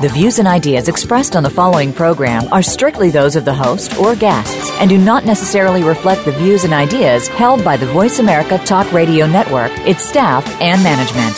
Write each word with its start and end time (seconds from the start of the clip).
The 0.00 0.08
views 0.08 0.38
and 0.38 0.48
ideas 0.48 0.88
expressed 0.88 1.36
on 1.36 1.42
the 1.42 1.50
following 1.50 1.92
program 1.92 2.50
are 2.54 2.62
strictly 2.62 3.10
those 3.10 3.36
of 3.36 3.44
the 3.44 3.52
host 3.52 3.98
or 3.98 4.16
guests 4.16 4.70
and 4.80 4.88
do 4.88 4.96
not 4.96 5.26
necessarily 5.26 5.84
reflect 5.84 6.24
the 6.24 6.32
views 6.32 6.64
and 6.64 6.72
ideas 6.72 7.28
held 7.28 7.62
by 7.62 7.76
the 7.76 7.84
Voice 7.84 8.18
America 8.18 8.56
Talk 8.64 8.90
Radio 8.94 9.26
Network, 9.26 9.70
its 9.80 10.02
staff, 10.02 10.48
and 10.62 10.82
management. 10.82 11.36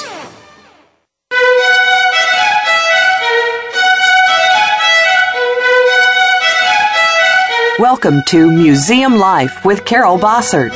Welcome 7.81 8.23
to 8.29 8.49
Museum 8.49 9.17
Life 9.17 9.65
with 9.65 9.85
Carol 9.85 10.19
Bossert. 10.19 10.71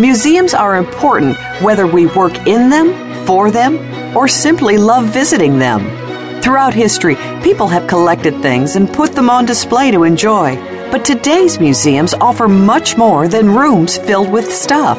Museums 0.00 0.52
are 0.52 0.74
important 0.74 1.36
whether 1.62 1.86
we 1.86 2.06
work 2.06 2.36
in 2.48 2.70
them, 2.70 3.24
for 3.24 3.52
them, 3.52 3.78
or 4.16 4.26
simply 4.26 4.78
love 4.78 5.04
visiting 5.04 5.60
them. 5.60 6.09
Throughout 6.42 6.72
history, 6.72 7.16
people 7.42 7.68
have 7.68 7.86
collected 7.86 8.40
things 8.40 8.74
and 8.74 8.92
put 8.92 9.12
them 9.12 9.28
on 9.28 9.44
display 9.44 9.90
to 9.90 10.04
enjoy. 10.04 10.56
But 10.90 11.04
today's 11.04 11.60
museums 11.60 12.14
offer 12.14 12.48
much 12.48 12.96
more 12.96 13.28
than 13.28 13.54
rooms 13.54 13.98
filled 13.98 14.30
with 14.30 14.50
stuff. 14.50 14.98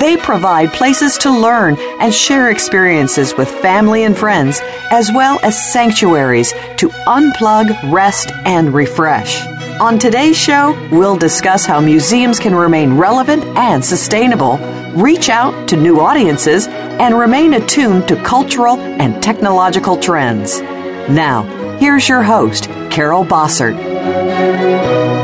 They 0.00 0.16
provide 0.16 0.72
places 0.72 1.18
to 1.18 1.30
learn 1.30 1.76
and 2.00 2.14
share 2.14 2.50
experiences 2.50 3.34
with 3.36 3.50
family 3.50 4.04
and 4.04 4.16
friends, 4.16 4.60
as 4.90 5.12
well 5.12 5.38
as 5.42 5.72
sanctuaries 5.72 6.52
to 6.78 6.88
unplug, 7.06 7.92
rest, 7.92 8.30
and 8.46 8.72
refresh. 8.72 9.46
On 9.80 9.98
today's 9.98 10.36
show, 10.36 10.72
we'll 10.90 11.16
discuss 11.16 11.66
how 11.66 11.80
museums 11.80 12.38
can 12.40 12.54
remain 12.54 12.96
relevant 12.96 13.44
and 13.56 13.84
sustainable, 13.84 14.56
reach 14.94 15.28
out 15.28 15.68
to 15.68 15.76
new 15.76 16.00
audiences, 16.00 16.66
and 16.66 17.16
remain 17.16 17.54
attuned 17.54 18.08
to 18.08 18.20
cultural 18.22 18.78
and 18.80 19.22
technological 19.22 19.96
trends. 19.96 20.60
Now, 21.08 21.42
here's 21.78 22.08
your 22.08 22.22
host, 22.22 22.64
Carol 22.90 23.24
Bossert. 23.24 25.17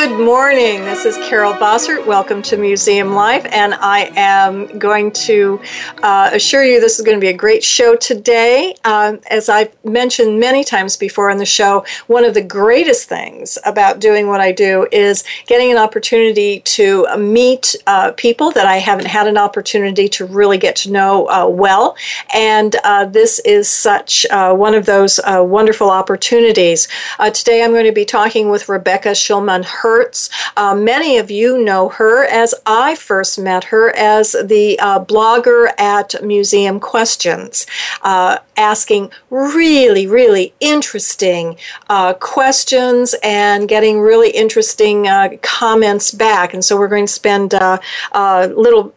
Good 0.00 0.18
morning. 0.18 0.86
This 0.86 1.04
is 1.04 1.14
Carol 1.28 1.52
Bossert. 1.52 2.06
Welcome 2.06 2.40
to 2.44 2.56
Museum 2.56 3.14
Life, 3.14 3.46
and 3.52 3.74
I 3.74 4.10
am 4.16 4.78
going 4.78 5.12
to 5.12 5.60
uh, 6.02 6.30
assure 6.32 6.64
you 6.64 6.80
this 6.80 6.98
is 6.98 7.04
going 7.04 7.18
to 7.18 7.20
be 7.20 7.28
a 7.28 7.36
great 7.36 7.62
show 7.62 7.96
today. 7.96 8.74
Um, 8.84 9.20
as 9.30 9.50
I've 9.50 9.76
mentioned 9.84 10.40
many 10.40 10.64
times 10.64 10.96
before 10.96 11.28
on 11.28 11.36
the 11.36 11.44
show, 11.44 11.84
one 12.06 12.24
of 12.24 12.32
the 12.32 12.40
greatest 12.40 13.10
things 13.10 13.58
about 13.66 14.00
doing 14.00 14.26
what 14.26 14.40
I 14.40 14.52
do 14.52 14.88
is 14.90 15.22
getting 15.46 15.70
an 15.70 15.76
opportunity 15.76 16.60
to 16.60 17.06
meet 17.18 17.76
uh, 17.86 18.12
people 18.12 18.52
that 18.52 18.64
I 18.64 18.78
haven't 18.78 19.08
had 19.08 19.26
an 19.26 19.36
opportunity 19.36 20.08
to 20.08 20.24
really 20.24 20.56
get 20.56 20.76
to 20.76 20.90
know 20.90 21.28
uh, 21.28 21.46
well, 21.46 21.94
and 22.32 22.74
uh, 22.84 23.04
this 23.04 23.38
is 23.40 23.68
such 23.68 24.24
uh, 24.30 24.54
one 24.54 24.72
of 24.72 24.86
those 24.86 25.18
uh, 25.18 25.44
wonderful 25.46 25.90
opportunities. 25.90 26.88
today, 27.34 27.62
I'm 27.62 27.72
going 27.72 27.84
to 27.84 27.92
be 27.92 28.06
talking 28.06 28.48
with 28.48 28.66
Rebecca 28.66 29.10
Shulman. 29.10 29.66
Herz. 29.90 30.30
Uh, 30.56 30.74
many 30.74 31.18
of 31.18 31.30
you 31.30 31.62
know 31.62 31.88
her 31.88 32.24
as 32.24 32.54
I 32.64 32.94
first 32.94 33.38
met 33.38 33.64
her 33.64 33.90
as 33.96 34.32
the 34.32 34.78
uh, 34.78 35.04
blogger 35.04 35.72
at 35.78 36.14
Museum 36.22 36.78
Questions, 36.78 37.66
uh, 38.02 38.38
asking 38.56 39.10
really, 39.30 40.06
really 40.06 40.54
interesting 40.60 41.56
uh, 41.88 42.14
questions 42.14 43.14
and 43.22 43.68
getting 43.68 44.00
really 44.00 44.30
interesting 44.30 45.08
uh, 45.08 45.30
comments 45.42 46.12
back. 46.12 46.54
And 46.54 46.64
so 46.64 46.78
we're 46.78 46.88
going 46.88 47.06
to 47.06 47.12
spend 47.12 47.54
uh, 47.54 47.78
a 48.12 48.46
little 48.48 48.94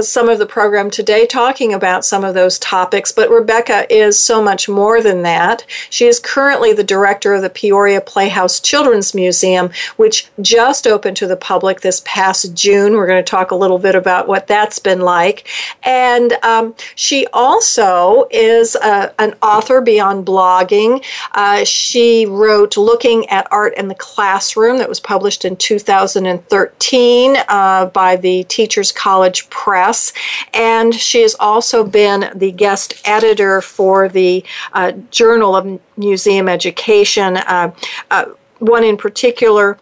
some 0.00 0.28
of 0.28 0.40
the 0.40 0.46
program 0.46 0.90
today 0.90 1.24
talking 1.24 1.72
about 1.72 2.04
some 2.04 2.24
of 2.24 2.34
those 2.34 2.58
topics, 2.58 3.12
but 3.12 3.30
Rebecca 3.30 3.86
is 3.94 4.18
so 4.18 4.42
much 4.42 4.68
more 4.68 5.00
than 5.00 5.22
that. 5.22 5.64
She 5.88 6.06
is 6.06 6.18
currently 6.18 6.72
the 6.72 6.82
director 6.82 7.34
of 7.34 7.42
the 7.42 7.50
Peoria 7.50 8.00
Playhouse 8.00 8.58
Children's 8.58 9.14
Museum, 9.14 9.70
which 9.96 10.28
just 10.40 10.88
opened 10.88 11.16
to 11.18 11.28
the 11.28 11.36
public 11.36 11.80
this 11.80 12.02
past 12.04 12.54
June. 12.54 12.94
We're 12.94 13.06
going 13.06 13.22
to 13.22 13.30
talk 13.30 13.52
a 13.52 13.56
little 13.56 13.78
bit 13.78 13.94
about 13.94 14.26
what 14.26 14.48
that's 14.48 14.80
been 14.80 15.00
like. 15.00 15.48
And 15.84 16.32
um, 16.42 16.74
she 16.96 17.28
also 17.32 18.26
is 18.32 18.74
uh, 18.74 19.12
an 19.20 19.34
author 19.42 19.80
beyond 19.80 20.26
blogging. 20.26 21.04
Uh, 21.32 21.64
she 21.64 22.26
wrote 22.26 22.76
Looking 22.76 23.28
at 23.28 23.46
Art 23.52 23.74
in 23.76 23.86
the 23.86 23.94
Classroom, 23.94 24.78
that 24.78 24.88
was 24.88 24.98
published 24.98 25.44
in 25.44 25.56
2013 25.56 27.36
uh, 27.48 27.86
by 27.86 28.16
the 28.16 28.42
Teachers 28.44 28.90
College 28.90 29.48
Press. 29.50 29.83
Press, 29.84 30.14
and 30.54 30.94
she 30.94 31.20
has 31.20 31.36
also 31.38 31.84
been 31.84 32.30
the 32.34 32.50
guest 32.52 33.02
editor 33.04 33.60
for 33.60 34.08
the 34.08 34.42
uh, 34.72 34.92
Journal 35.10 35.54
of 35.54 35.78
Museum 35.98 36.48
Education. 36.48 37.36
Uh, 37.36 37.74
uh 38.10 38.24
one 38.60 38.84
in 38.84 38.96
particular 38.96 39.76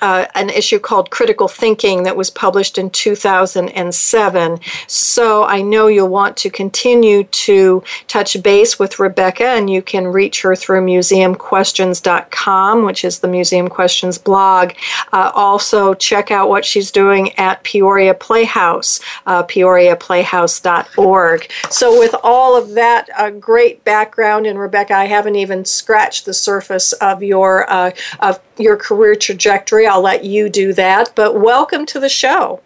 uh, 0.00 0.26
an 0.34 0.50
issue 0.50 0.78
called 0.78 1.10
Critical 1.10 1.48
Thinking 1.48 2.04
that 2.04 2.16
was 2.16 2.30
published 2.30 2.78
in 2.78 2.90
2007. 2.90 4.60
So 4.86 5.44
I 5.44 5.62
know 5.62 5.86
you'll 5.86 6.08
want 6.08 6.36
to 6.38 6.50
continue 6.50 7.24
to 7.24 7.82
touch 8.08 8.42
base 8.42 8.78
with 8.78 8.98
Rebecca, 8.98 9.44
and 9.44 9.70
you 9.70 9.82
can 9.82 10.06
reach 10.06 10.42
her 10.42 10.56
through 10.56 10.84
museumquestions.com, 10.86 12.84
which 12.84 13.04
is 13.04 13.20
the 13.20 13.28
Museum 13.28 13.68
Questions 13.68 14.18
blog. 14.18 14.72
Uh, 15.12 15.30
also, 15.34 15.94
check 15.94 16.30
out 16.30 16.48
what 16.48 16.64
she's 16.64 16.90
doing 16.90 17.32
at 17.38 17.62
Peoria 17.62 18.14
Playhouse, 18.14 19.00
uh, 19.26 19.42
peoriaplayhouse.org. 19.44 21.50
So, 21.70 21.98
with 21.98 22.14
all 22.22 22.56
of 22.56 22.74
that 22.74 23.08
uh, 23.16 23.30
great 23.30 23.84
background, 23.84 24.46
and 24.46 24.58
Rebecca, 24.58 24.94
I 24.94 25.06
haven't 25.06 25.36
even 25.36 25.64
scratched 25.64 26.24
the 26.24 26.34
surface 26.34 26.92
of 26.94 27.22
your 27.22 27.70
uh, 27.70 27.92
of 28.20 28.40
your 28.58 28.76
career 28.76 29.14
trajectory. 29.14 29.86
I'll 29.86 30.00
let 30.00 30.24
you 30.24 30.48
do 30.48 30.72
that. 30.74 31.12
But 31.14 31.40
welcome 31.40 31.86
to 31.86 32.00
the 32.00 32.08
show. 32.08 32.60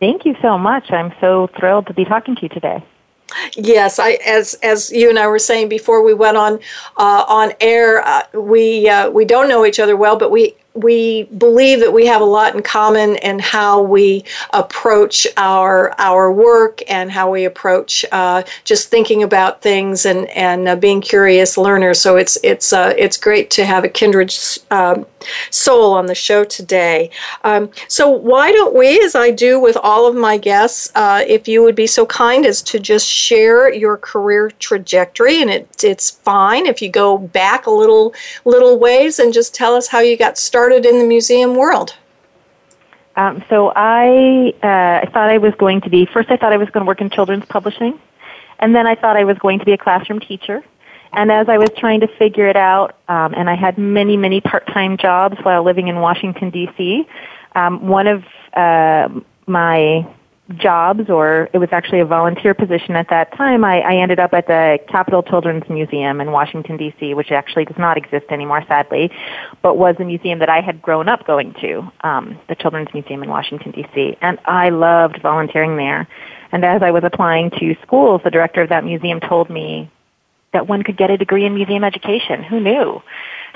Thank 0.00 0.24
you 0.24 0.34
so 0.42 0.58
much. 0.58 0.90
I'm 0.90 1.12
so 1.20 1.48
thrilled 1.58 1.86
to 1.86 1.94
be 1.94 2.04
talking 2.04 2.34
to 2.36 2.42
you 2.42 2.48
today. 2.48 2.84
Yes, 3.54 3.98
I 3.98 4.18
as 4.26 4.54
as 4.62 4.90
you 4.90 5.08
and 5.08 5.18
I 5.18 5.26
were 5.26 5.38
saying 5.38 5.68
before 5.68 6.02
we 6.02 6.12
went 6.12 6.36
on 6.36 6.58
uh, 6.96 7.24
on 7.28 7.52
air, 7.60 8.06
uh, 8.06 8.22
we 8.34 8.88
uh, 8.88 9.10
we 9.10 9.24
don't 9.24 9.48
know 9.48 9.64
each 9.64 9.80
other 9.80 9.96
well, 9.96 10.16
but 10.16 10.30
we 10.30 10.54
we 10.74 11.24
believe 11.24 11.80
that 11.80 11.92
we 11.92 12.06
have 12.06 12.22
a 12.22 12.26
lot 12.26 12.54
in 12.54 12.62
common 12.62 13.16
in 13.16 13.38
how 13.38 13.82
we 13.82 14.24
approach 14.52 15.26
our 15.36 15.94
our 15.98 16.32
work 16.32 16.82
and 16.88 17.10
how 17.10 17.30
we 17.30 17.44
approach 17.44 18.04
uh, 18.10 18.42
just 18.64 18.88
thinking 18.88 19.22
about 19.22 19.60
things 19.60 20.06
and 20.06 20.28
and 20.30 20.68
uh, 20.68 20.76
being 20.76 21.00
curious 21.00 21.58
learners. 21.58 22.00
So 22.00 22.16
it's 22.16 22.38
it's 22.42 22.72
uh, 22.72 22.94
it's 22.96 23.16
great 23.16 23.50
to 23.52 23.66
have 23.66 23.84
a 23.84 23.88
kindred 23.88 24.32
um, 24.70 25.04
soul 25.50 25.92
on 25.92 26.06
the 26.06 26.14
show 26.14 26.44
today. 26.44 27.10
Um, 27.44 27.70
so 27.88 28.08
why 28.08 28.50
don't 28.50 28.74
we, 28.74 29.00
as 29.04 29.14
I 29.14 29.30
do 29.30 29.60
with 29.60 29.76
all 29.76 30.08
of 30.08 30.14
my 30.14 30.38
guests, 30.38 30.90
uh, 30.94 31.22
if 31.26 31.46
you 31.46 31.62
would 31.62 31.76
be 31.76 31.86
so 31.86 32.06
kind 32.06 32.46
as 32.46 32.62
to 32.62 32.78
just 32.78 33.06
share 33.06 33.72
your 33.72 33.98
career 33.98 34.50
trajectory, 34.58 35.42
and 35.42 35.50
it, 35.50 35.84
it's 35.84 36.10
fine 36.10 36.66
if 36.66 36.80
you 36.80 36.88
go 36.88 37.18
back 37.18 37.66
a 37.66 37.70
little 37.70 38.14
little 38.44 38.78
ways 38.78 39.18
and 39.18 39.34
just 39.34 39.54
tell 39.54 39.74
us 39.74 39.88
how 39.88 40.00
you 40.00 40.16
got 40.16 40.38
started 40.38 40.61
started 40.62 40.86
in 40.86 41.00
the 41.00 41.04
museum 41.04 41.56
world? 41.56 41.92
Um, 43.16 43.42
so 43.50 43.72
I, 43.74 44.54
uh, 44.62 45.04
I 45.04 45.10
thought 45.12 45.28
I 45.28 45.38
was 45.38 45.52
going 45.56 45.80
to 45.80 45.90
be, 45.90 46.06
first 46.06 46.30
I 46.30 46.36
thought 46.36 46.52
I 46.52 46.56
was 46.56 46.70
going 46.70 46.82
to 46.82 46.86
work 46.86 47.00
in 47.00 47.10
children's 47.10 47.44
publishing, 47.46 47.98
and 48.60 48.72
then 48.72 48.86
I 48.86 48.94
thought 48.94 49.16
I 49.16 49.24
was 49.24 49.36
going 49.38 49.58
to 49.58 49.64
be 49.64 49.72
a 49.72 49.76
classroom 49.76 50.20
teacher. 50.20 50.62
And 51.12 51.32
as 51.32 51.48
I 51.48 51.58
was 51.58 51.68
trying 51.76 51.98
to 52.00 52.06
figure 52.06 52.46
it 52.46 52.56
out, 52.56 52.96
um, 53.08 53.34
and 53.34 53.50
I 53.50 53.56
had 53.56 53.76
many, 53.76 54.16
many 54.16 54.40
part-time 54.40 54.98
jobs 54.98 55.36
while 55.42 55.64
living 55.64 55.88
in 55.88 55.96
Washington, 55.96 56.50
D.C., 56.50 57.08
um, 57.56 57.88
one 57.88 58.06
of 58.06 58.22
uh, 58.54 59.08
my 59.48 60.06
jobs, 60.58 61.08
or 61.08 61.48
it 61.52 61.58
was 61.58 61.68
actually 61.72 62.00
a 62.00 62.04
volunteer 62.04 62.54
position 62.54 62.96
at 62.96 63.08
that 63.10 63.36
time, 63.36 63.64
I, 63.64 63.80
I 63.80 63.96
ended 63.96 64.18
up 64.18 64.32
at 64.32 64.46
the 64.46 64.78
Capital 64.88 65.22
Children's 65.22 65.68
Museum 65.68 66.20
in 66.20 66.32
Washington, 66.32 66.76
D.C., 66.76 67.14
which 67.14 67.30
actually 67.30 67.64
does 67.64 67.78
not 67.78 67.96
exist 67.96 68.26
anymore, 68.30 68.64
sadly, 68.68 69.10
but 69.62 69.76
was 69.76 69.96
a 69.98 70.04
museum 70.04 70.38
that 70.40 70.48
I 70.48 70.60
had 70.60 70.82
grown 70.82 71.08
up 71.08 71.26
going 71.26 71.54
to, 71.60 71.90
um, 72.02 72.38
the 72.48 72.54
Children's 72.54 72.88
Museum 72.94 73.22
in 73.22 73.28
Washington, 73.28 73.72
D.C., 73.72 74.16
and 74.20 74.38
I 74.44 74.70
loved 74.70 75.20
volunteering 75.22 75.76
there. 75.76 76.08
And 76.52 76.64
as 76.64 76.82
I 76.82 76.90
was 76.90 77.02
applying 77.04 77.50
to 77.58 77.74
schools, 77.82 78.20
the 78.24 78.30
director 78.30 78.62
of 78.62 78.68
that 78.68 78.84
museum 78.84 79.20
told 79.20 79.48
me 79.48 79.90
that 80.52 80.68
one 80.68 80.82
could 80.82 80.96
get 80.96 81.10
a 81.10 81.16
degree 81.16 81.44
in 81.44 81.54
museum 81.54 81.82
education. 81.82 82.42
Who 82.42 82.60
knew? 82.60 83.02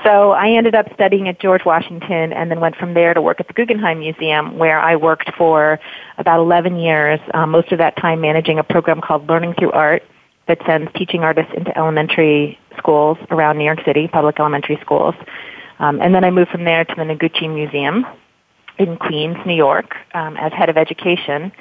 So 0.04 0.32
I 0.32 0.50
ended 0.50 0.74
up 0.74 0.86
studying 0.94 1.28
at 1.28 1.40
George 1.40 1.64
Washington 1.64 2.32
and 2.32 2.50
then 2.50 2.60
went 2.60 2.76
from 2.76 2.94
there 2.94 3.14
to 3.14 3.22
work 3.22 3.40
at 3.40 3.48
the 3.48 3.54
Guggenheim 3.54 4.00
Museum 4.00 4.58
where 4.58 4.78
I 4.78 4.96
worked 4.96 5.30
for 5.36 5.80
about 6.18 6.38
11 6.40 6.76
years, 6.76 7.18
um, 7.32 7.50
most 7.50 7.72
of 7.72 7.78
that 7.78 7.96
time 7.96 8.20
managing 8.20 8.58
a 8.58 8.64
program 8.64 9.00
called 9.00 9.26
Learning 9.28 9.54
Through 9.54 9.72
Art 9.72 10.02
that 10.48 10.58
sends 10.66 10.92
teaching 10.94 11.22
artists 11.22 11.52
into 11.56 11.76
elementary 11.76 12.58
schools 12.76 13.18
around 13.30 13.58
New 13.58 13.64
York 13.64 13.80
City, 13.84 14.06
public 14.06 14.38
elementary 14.38 14.78
schools. 14.80 15.14
Um, 15.78 16.00
and 16.00 16.14
then 16.14 16.24
I 16.24 16.30
moved 16.30 16.50
from 16.50 16.64
there 16.64 16.84
to 16.84 16.94
the 16.94 17.02
Noguchi 17.02 17.52
Museum 17.52 18.06
in 18.78 18.96
Queens, 18.96 19.36
New 19.46 19.54
York, 19.54 19.96
um, 20.14 20.36
as 20.36 20.52
head 20.52 20.68
of 20.68 20.76
education. 20.76 21.52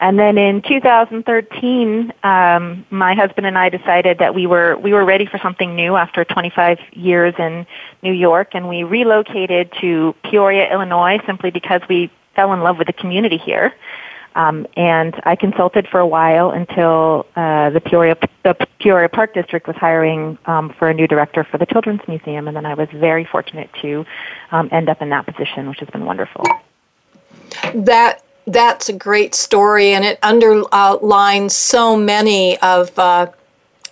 And 0.00 0.18
then 0.18 0.38
in 0.38 0.62
2013, 0.62 2.12
um, 2.24 2.86
my 2.88 3.14
husband 3.14 3.46
and 3.46 3.58
I 3.58 3.68
decided 3.68 4.18
that 4.18 4.34
we 4.34 4.46
were 4.46 4.76
we 4.78 4.94
were 4.94 5.04
ready 5.04 5.26
for 5.26 5.38
something 5.38 5.76
new 5.76 5.94
after 5.94 6.24
25 6.24 6.78
years 6.92 7.34
in 7.38 7.66
New 8.02 8.12
York, 8.12 8.54
and 8.54 8.66
we 8.66 8.82
relocated 8.82 9.70
to 9.82 10.14
Peoria, 10.24 10.72
Illinois, 10.72 11.18
simply 11.26 11.50
because 11.50 11.82
we 11.86 12.10
fell 12.34 12.54
in 12.54 12.60
love 12.60 12.78
with 12.78 12.86
the 12.86 12.94
community 12.94 13.36
here. 13.36 13.74
Um, 14.34 14.66
and 14.74 15.20
I 15.24 15.36
consulted 15.36 15.86
for 15.88 16.00
a 16.00 16.06
while 16.06 16.50
until 16.50 17.26
uh, 17.36 17.68
the 17.68 17.80
Peoria 17.82 18.16
the 18.42 18.54
Peoria 18.78 19.10
Park 19.10 19.34
District 19.34 19.66
was 19.66 19.76
hiring 19.76 20.38
um, 20.46 20.74
for 20.78 20.88
a 20.88 20.94
new 20.94 21.08
director 21.08 21.44
for 21.44 21.58
the 21.58 21.66
Children's 21.66 22.00
Museum, 22.08 22.48
and 22.48 22.56
then 22.56 22.64
I 22.64 22.72
was 22.72 22.88
very 22.94 23.26
fortunate 23.26 23.68
to 23.82 24.06
um, 24.50 24.70
end 24.72 24.88
up 24.88 25.02
in 25.02 25.10
that 25.10 25.26
position, 25.26 25.68
which 25.68 25.80
has 25.80 25.90
been 25.90 26.06
wonderful. 26.06 26.44
That 27.74 28.22
that's 28.52 28.88
a 28.88 28.92
great 28.92 29.34
story, 29.34 29.92
and 29.92 30.04
it 30.04 30.18
underlines 30.22 31.54
so 31.54 31.96
many 31.96 32.58
of 32.58 32.96
uh, 32.98 33.26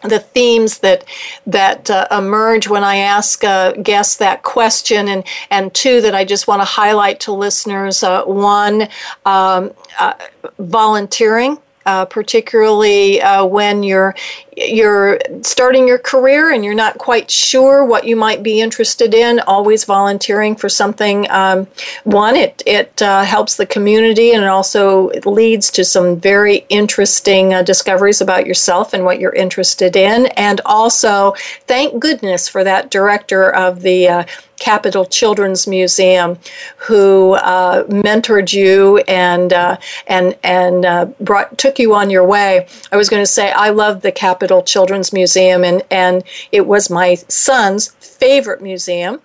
the 0.03 0.21
themes 0.21 0.79
that 0.79 1.05
that 1.47 1.91
uh, 1.91 2.07
emerge 2.11 2.69
when 2.69 2.85
I 2.85 2.97
ask 2.97 3.43
uh, 3.45 3.73
guests 3.73 4.17
that 4.17 4.43
question, 4.43 5.09
and 5.09 5.25
and 5.51 5.73
two 5.75 6.01
that 6.01 6.15
I 6.15 6.25
just 6.25 6.47
want 6.47 6.61
to 6.61 6.67
highlight 6.67 7.21
to 7.21 7.33
listeners. 7.33 8.03
Uh, 8.03 8.25
one, 8.25 8.89
um, 9.25 9.73
uh, 9.99 10.15
volunteering 10.59 11.59
uh, 11.89 12.05
particularly 12.05 13.19
uh, 13.23 13.43
when 13.47 13.83
you're 13.83 14.15
you're 14.55 15.19
starting 15.43 15.89
your 15.89 15.99
career 15.99 16.51
and 16.51 16.63
you're 16.65 16.75
not 16.75 16.99
quite 16.99 17.31
sure 17.31 17.83
what 17.83 18.05
you 18.05 18.15
might 18.15 18.43
be 18.43 18.61
interested 18.61 19.15
in. 19.15 19.41
Always 19.47 19.85
volunteering 19.85 20.55
for 20.55 20.69
something. 20.69 21.31
Um, 21.31 21.67
one, 22.05 22.37
it 22.37 22.63
it 22.67 23.01
uh, 23.01 23.23
helps 23.23 23.57
the 23.57 23.65
community 23.65 24.33
and 24.33 24.45
it 24.45 24.49
also 24.49 25.09
leads 25.25 25.71
to 25.71 25.85
some 25.85 26.21
very 26.21 26.67
interesting 26.69 27.55
uh, 27.55 27.63
discoveries 27.63 28.21
about 28.21 28.47
yourself 28.47 28.93
and 28.93 29.05
what 29.07 29.19
you're 29.19 29.33
interested 29.33 29.97
in. 29.97 30.27
And 30.37 30.61
also, 30.67 31.35
thank 31.67 31.99
goodness 31.99 32.49
for 32.49 32.65
that 32.65 32.91
director 32.91 33.51
of 33.51 33.81
the 33.81 34.09
uh, 34.09 34.25
Capital 34.59 35.05
Children's 35.05 35.67
Museum, 35.67 36.39
who 36.77 37.35
uh, 37.35 37.85
mentored 37.85 38.53
you 38.53 38.99
and 39.09 39.53
uh, 39.53 39.77
and 40.07 40.37
and 40.43 40.85
uh, 40.85 41.07
brought 41.21 41.57
took 41.59 41.79
you 41.79 41.95
on 41.95 42.11
your 42.11 42.25
way. 42.25 42.67
I 42.93 42.97
was 42.97 43.09
going 43.09 43.23
to 43.23 43.27
say 43.27 43.53
I 43.53 43.71
love 43.71 44.03
the 44.03 44.13
Capital 44.13 44.63
Children's 44.63 45.13
Museum, 45.13 45.65
and 45.65 45.83
and 45.91 46.25
it 46.53 46.67
was 46.67 46.91
my 46.91 47.15
son's 47.15 47.89
favorite 47.89 48.63
museum 48.63 49.21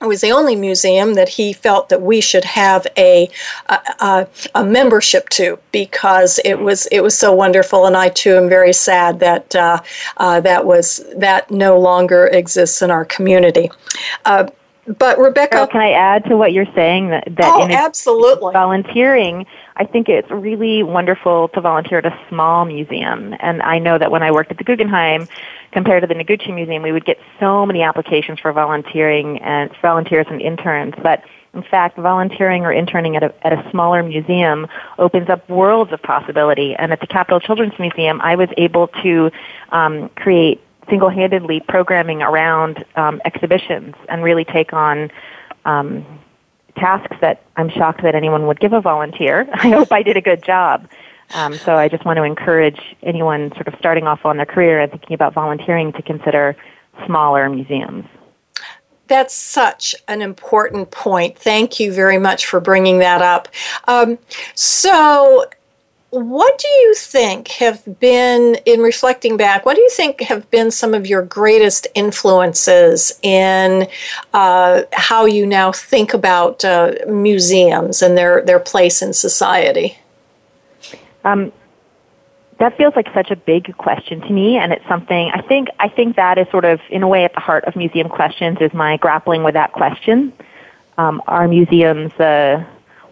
it 0.00 0.06
was 0.06 0.22
the 0.22 0.32
only 0.32 0.56
museum 0.56 1.14
that 1.14 1.28
he 1.28 1.52
felt 1.52 1.90
that 1.90 2.00
we 2.00 2.20
should 2.20 2.44
have 2.44 2.86
a, 2.96 3.28
a, 3.68 4.26
a, 4.54 4.64
membership 4.64 5.28
to 5.30 5.58
because 5.72 6.40
it 6.44 6.58
was 6.58 6.86
it 6.86 7.02
was 7.02 7.16
so 7.16 7.32
wonderful 7.32 7.84
and 7.84 7.96
I 7.96 8.08
too 8.08 8.36
am 8.36 8.48
very 8.48 8.72
sad 8.72 9.20
that 9.20 9.54
uh, 9.54 9.80
uh, 10.16 10.40
that 10.40 10.64
was 10.64 11.04
that 11.16 11.50
no 11.50 11.78
longer 11.78 12.26
exists 12.28 12.80
in 12.80 12.90
our 12.90 13.04
community. 13.04 13.70
Uh, 14.24 14.48
but 14.86 15.18
Rebecca, 15.18 15.50
Carol, 15.50 15.66
can 15.66 15.80
I 15.80 15.92
add 15.92 16.24
to 16.24 16.36
what 16.36 16.52
you're 16.52 16.72
saying 16.74 17.10
that, 17.10 17.24
that 17.36 17.44
oh, 17.44 17.68
absolutely 17.70 18.52
volunteering? 18.52 19.46
I 19.76 19.84
think 19.84 20.08
it's 20.08 20.30
really 20.30 20.82
wonderful 20.82 21.48
to 21.48 21.60
volunteer 21.60 21.98
at 21.98 22.06
a 22.06 22.18
small 22.28 22.64
museum, 22.64 23.34
and 23.40 23.62
I 23.62 23.78
know 23.78 23.98
that 23.98 24.10
when 24.10 24.22
I 24.22 24.30
worked 24.30 24.50
at 24.50 24.58
the 24.58 24.64
Guggenheim, 24.64 25.28
compared 25.72 26.02
to 26.02 26.06
the 26.06 26.14
Noguchi 26.14 26.54
Museum, 26.54 26.82
we 26.82 26.92
would 26.92 27.04
get 27.04 27.18
so 27.38 27.64
many 27.64 27.82
applications 27.82 28.40
for 28.40 28.52
volunteering 28.52 29.38
and 29.38 29.70
volunteers 29.80 30.26
and 30.28 30.40
interns, 30.40 30.94
but 31.02 31.22
in 31.52 31.62
fact, 31.62 31.96
volunteering 31.96 32.64
or 32.64 32.72
interning 32.72 33.16
at 33.16 33.24
a, 33.24 33.46
at 33.46 33.52
a 33.52 33.70
smaller 33.70 34.02
museum 34.02 34.68
opens 34.98 35.28
up 35.28 35.48
worlds 35.48 35.92
of 35.92 36.00
possibility. 36.00 36.76
And 36.76 36.92
at 36.92 37.00
the 37.00 37.08
Capital 37.08 37.40
Children's 37.40 37.76
Museum, 37.78 38.20
I 38.20 38.36
was 38.36 38.48
able 38.56 38.86
to 39.02 39.32
um, 39.70 40.10
create 40.10 40.60
single-handedly 40.90 41.60
programming 41.68 42.20
around 42.22 42.84
um, 42.96 43.22
exhibitions 43.24 43.94
and 44.08 44.22
really 44.22 44.44
take 44.44 44.72
on 44.72 45.10
um, 45.64 46.04
tasks 46.76 47.16
that 47.20 47.42
I'm 47.56 47.70
shocked 47.70 48.02
that 48.02 48.14
anyone 48.14 48.46
would 48.46 48.60
give 48.60 48.72
a 48.72 48.80
volunteer. 48.80 49.48
I 49.54 49.70
hope 49.70 49.92
I 49.92 50.02
did 50.02 50.16
a 50.16 50.20
good 50.20 50.42
job. 50.42 50.88
Um, 51.32 51.54
so 51.54 51.76
I 51.76 51.88
just 51.88 52.04
want 52.04 52.16
to 52.16 52.24
encourage 52.24 52.80
anyone 53.02 53.52
sort 53.52 53.68
of 53.68 53.74
starting 53.78 54.06
off 54.06 54.24
on 54.24 54.36
their 54.36 54.46
career 54.46 54.80
and 54.80 54.90
thinking 54.90 55.14
about 55.14 55.32
volunteering 55.32 55.92
to 55.92 56.02
consider 56.02 56.56
smaller 57.06 57.48
museums. 57.48 58.04
That's 59.06 59.34
such 59.34 59.94
an 60.08 60.22
important 60.22 60.90
point. 60.90 61.38
Thank 61.38 61.80
you 61.80 61.92
very 61.92 62.18
much 62.18 62.46
for 62.46 62.60
bringing 62.60 62.98
that 62.98 63.22
up. 63.22 63.48
Um, 63.88 64.18
so, 64.54 65.46
what 66.10 66.58
do 66.58 66.68
you 66.68 66.94
think 66.94 67.48
have 67.48 68.00
been, 68.00 68.56
in 68.66 68.80
reflecting 68.80 69.36
back, 69.36 69.64
what 69.64 69.76
do 69.76 69.80
you 69.80 69.90
think 69.90 70.20
have 70.22 70.50
been 70.50 70.70
some 70.70 70.92
of 70.92 71.06
your 71.06 71.22
greatest 71.22 71.86
influences 71.94 73.18
in 73.22 73.86
uh, 74.34 74.82
how 74.92 75.24
you 75.24 75.46
now 75.46 75.70
think 75.70 76.12
about 76.12 76.64
uh, 76.64 76.92
museums 77.06 78.02
and 78.02 78.18
their, 78.18 78.42
their 78.44 78.58
place 78.58 79.02
in 79.02 79.12
society? 79.12 79.96
Um, 81.24 81.52
that 82.58 82.76
feels 82.76 82.94
like 82.96 83.06
such 83.14 83.30
a 83.30 83.36
big 83.36 83.76
question 83.78 84.20
to 84.20 84.32
me, 84.32 84.58
and 84.58 84.72
it's 84.72 84.86
something 84.86 85.30
I 85.32 85.40
think 85.40 85.68
I 85.78 85.88
think 85.88 86.16
that 86.16 86.36
is 86.36 86.46
sort 86.50 86.66
of 86.66 86.78
in 86.90 87.02
a 87.02 87.08
way 87.08 87.24
at 87.24 87.32
the 87.32 87.40
heart 87.40 87.64
of 87.64 87.74
museum 87.74 88.10
questions 88.10 88.58
is 88.60 88.74
my 88.74 88.98
grappling 88.98 89.42
with 89.42 89.54
that 89.54 89.72
question. 89.72 90.32
Um, 90.98 91.22
are 91.26 91.48
museums 91.48 92.12
uh, 92.20 92.62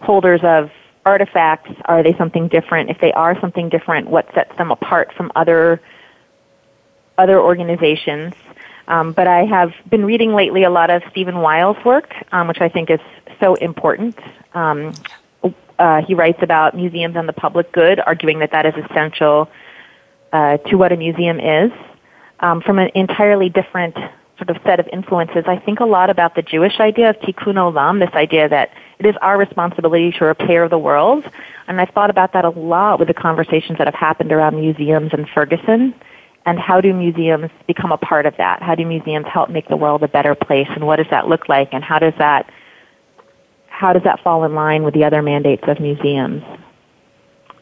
holders 0.01 0.41
of 0.43 0.69
artifacts? 1.05 1.71
Are 1.85 2.03
they 2.03 2.13
something 2.17 2.47
different? 2.47 2.89
If 2.89 2.99
they 2.99 3.11
are 3.13 3.39
something 3.39 3.69
different, 3.69 4.09
what 4.09 4.33
sets 4.33 4.55
them 4.57 4.71
apart 4.71 5.13
from 5.13 5.31
other 5.35 5.81
other 7.17 7.39
organizations? 7.39 8.33
Um, 8.87 9.11
but 9.11 9.27
I 9.27 9.45
have 9.45 9.71
been 9.89 10.05
reading 10.05 10.33
lately 10.33 10.63
a 10.63 10.69
lot 10.69 10.89
of 10.89 11.03
Stephen 11.11 11.41
Weil's 11.41 11.83
work, 11.85 12.11
um, 12.31 12.47
which 12.47 12.59
I 12.59 12.69
think 12.69 12.89
is 12.89 12.99
so 13.39 13.53
important. 13.55 14.17
Um, 14.53 14.93
uh, 15.77 16.01
he 16.01 16.15
writes 16.15 16.39
about 16.41 16.75
museums 16.75 17.15
and 17.15 17.29
the 17.29 17.33
public 17.33 17.71
good, 17.71 17.99
arguing 17.99 18.39
that 18.39 18.51
that 18.51 18.65
is 18.65 18.73
essential 18.89 19.49
uh, 20.33 20.57
to 20.57 20.75
what 20.75 20.91
a 20.91 20.97
museum 20.97 21.39
is. 21.39 21.71
Um, 22.39 22.61
from 22.61 22.79
an 22.79 22.89
entirely 22.95 23.49
different 23.49 23.95
sort 24.39 24.49
of 24.49 24.57
set 24.63 24.79
of 24.79 24.87
influences, 24.91 25.43
I 25.45 25.57
think 25.57 25.79
a 25.79 25.85
lot 25.85 26.09
about 26.09 26.33
the 26.33 26.41
Jewish 26.41 26.79
idea 26.79 27.11
of 27.11 27.17
tikkun 27.17 27.55
olam, 27.55 27.99
this 27.99 28.13
idea 28.15 28.49
that 28.49 28.71
it 28.97 29.05
is 29.05 29.15
our 29.21 29.37
responsibility 29.37 30.11
to 30.13 30.25
repair 30.25 30.67
the 30.67 30.79
world. 30.79 31.23
And 31.67 31.79
I've 31.79 31.89
thought 31.91 32.09
about 32.09 32.33
that 32.33 32.45
a 32.45 32.49
lot 32.49 32.97
with 32.97 33.07
the 33.07 33.13
conversations 33.13 33.77
that 33.77 33.85
have 33.85 33.95
happened 33.95 34.31
around 34.31 34.59
museums 34.59 35.13
in 35.13 35.27
Ferguson. 35.27 35.93
And 36.45 36.57
how 36.57 36.81
do 36.81 36.93
museums 36.93 37.51
become 37.67 37.91
a 37.91 37.97
part 37.97 38.25
of 38.25 38.35
that? 38.37 38.63
How 38.63 38.73
do 38.73 38.85
museums 38.85 39.27
help 39.27 39.49
make 39.49 39.67
the 39.67 39.77
world 39.77 40.01
a 40.01 40.07
better 40.07 40.33
place? 40.33 40.67
And 40.71 40.87
what 40.87 40.95
does 40.95 41.07
that 41.11 41.27
look 41.27 41.47
like? 41.47 41.69
And 41.73 41.83
how 41.83 41.99
does 41.99 42.13
that 42.17 42.49
how 43.67 43.93
does 43.93 44.03
that 44.03 44.19
fall 44.21 44.43
in 44.43 44.55
line 44.55 44.83
with 44.83 44.93
the 44.93 45.05
other 45.05 45.21
mandates 45.21 45.63
of 45.67 45.79
museums? 45.79 46.43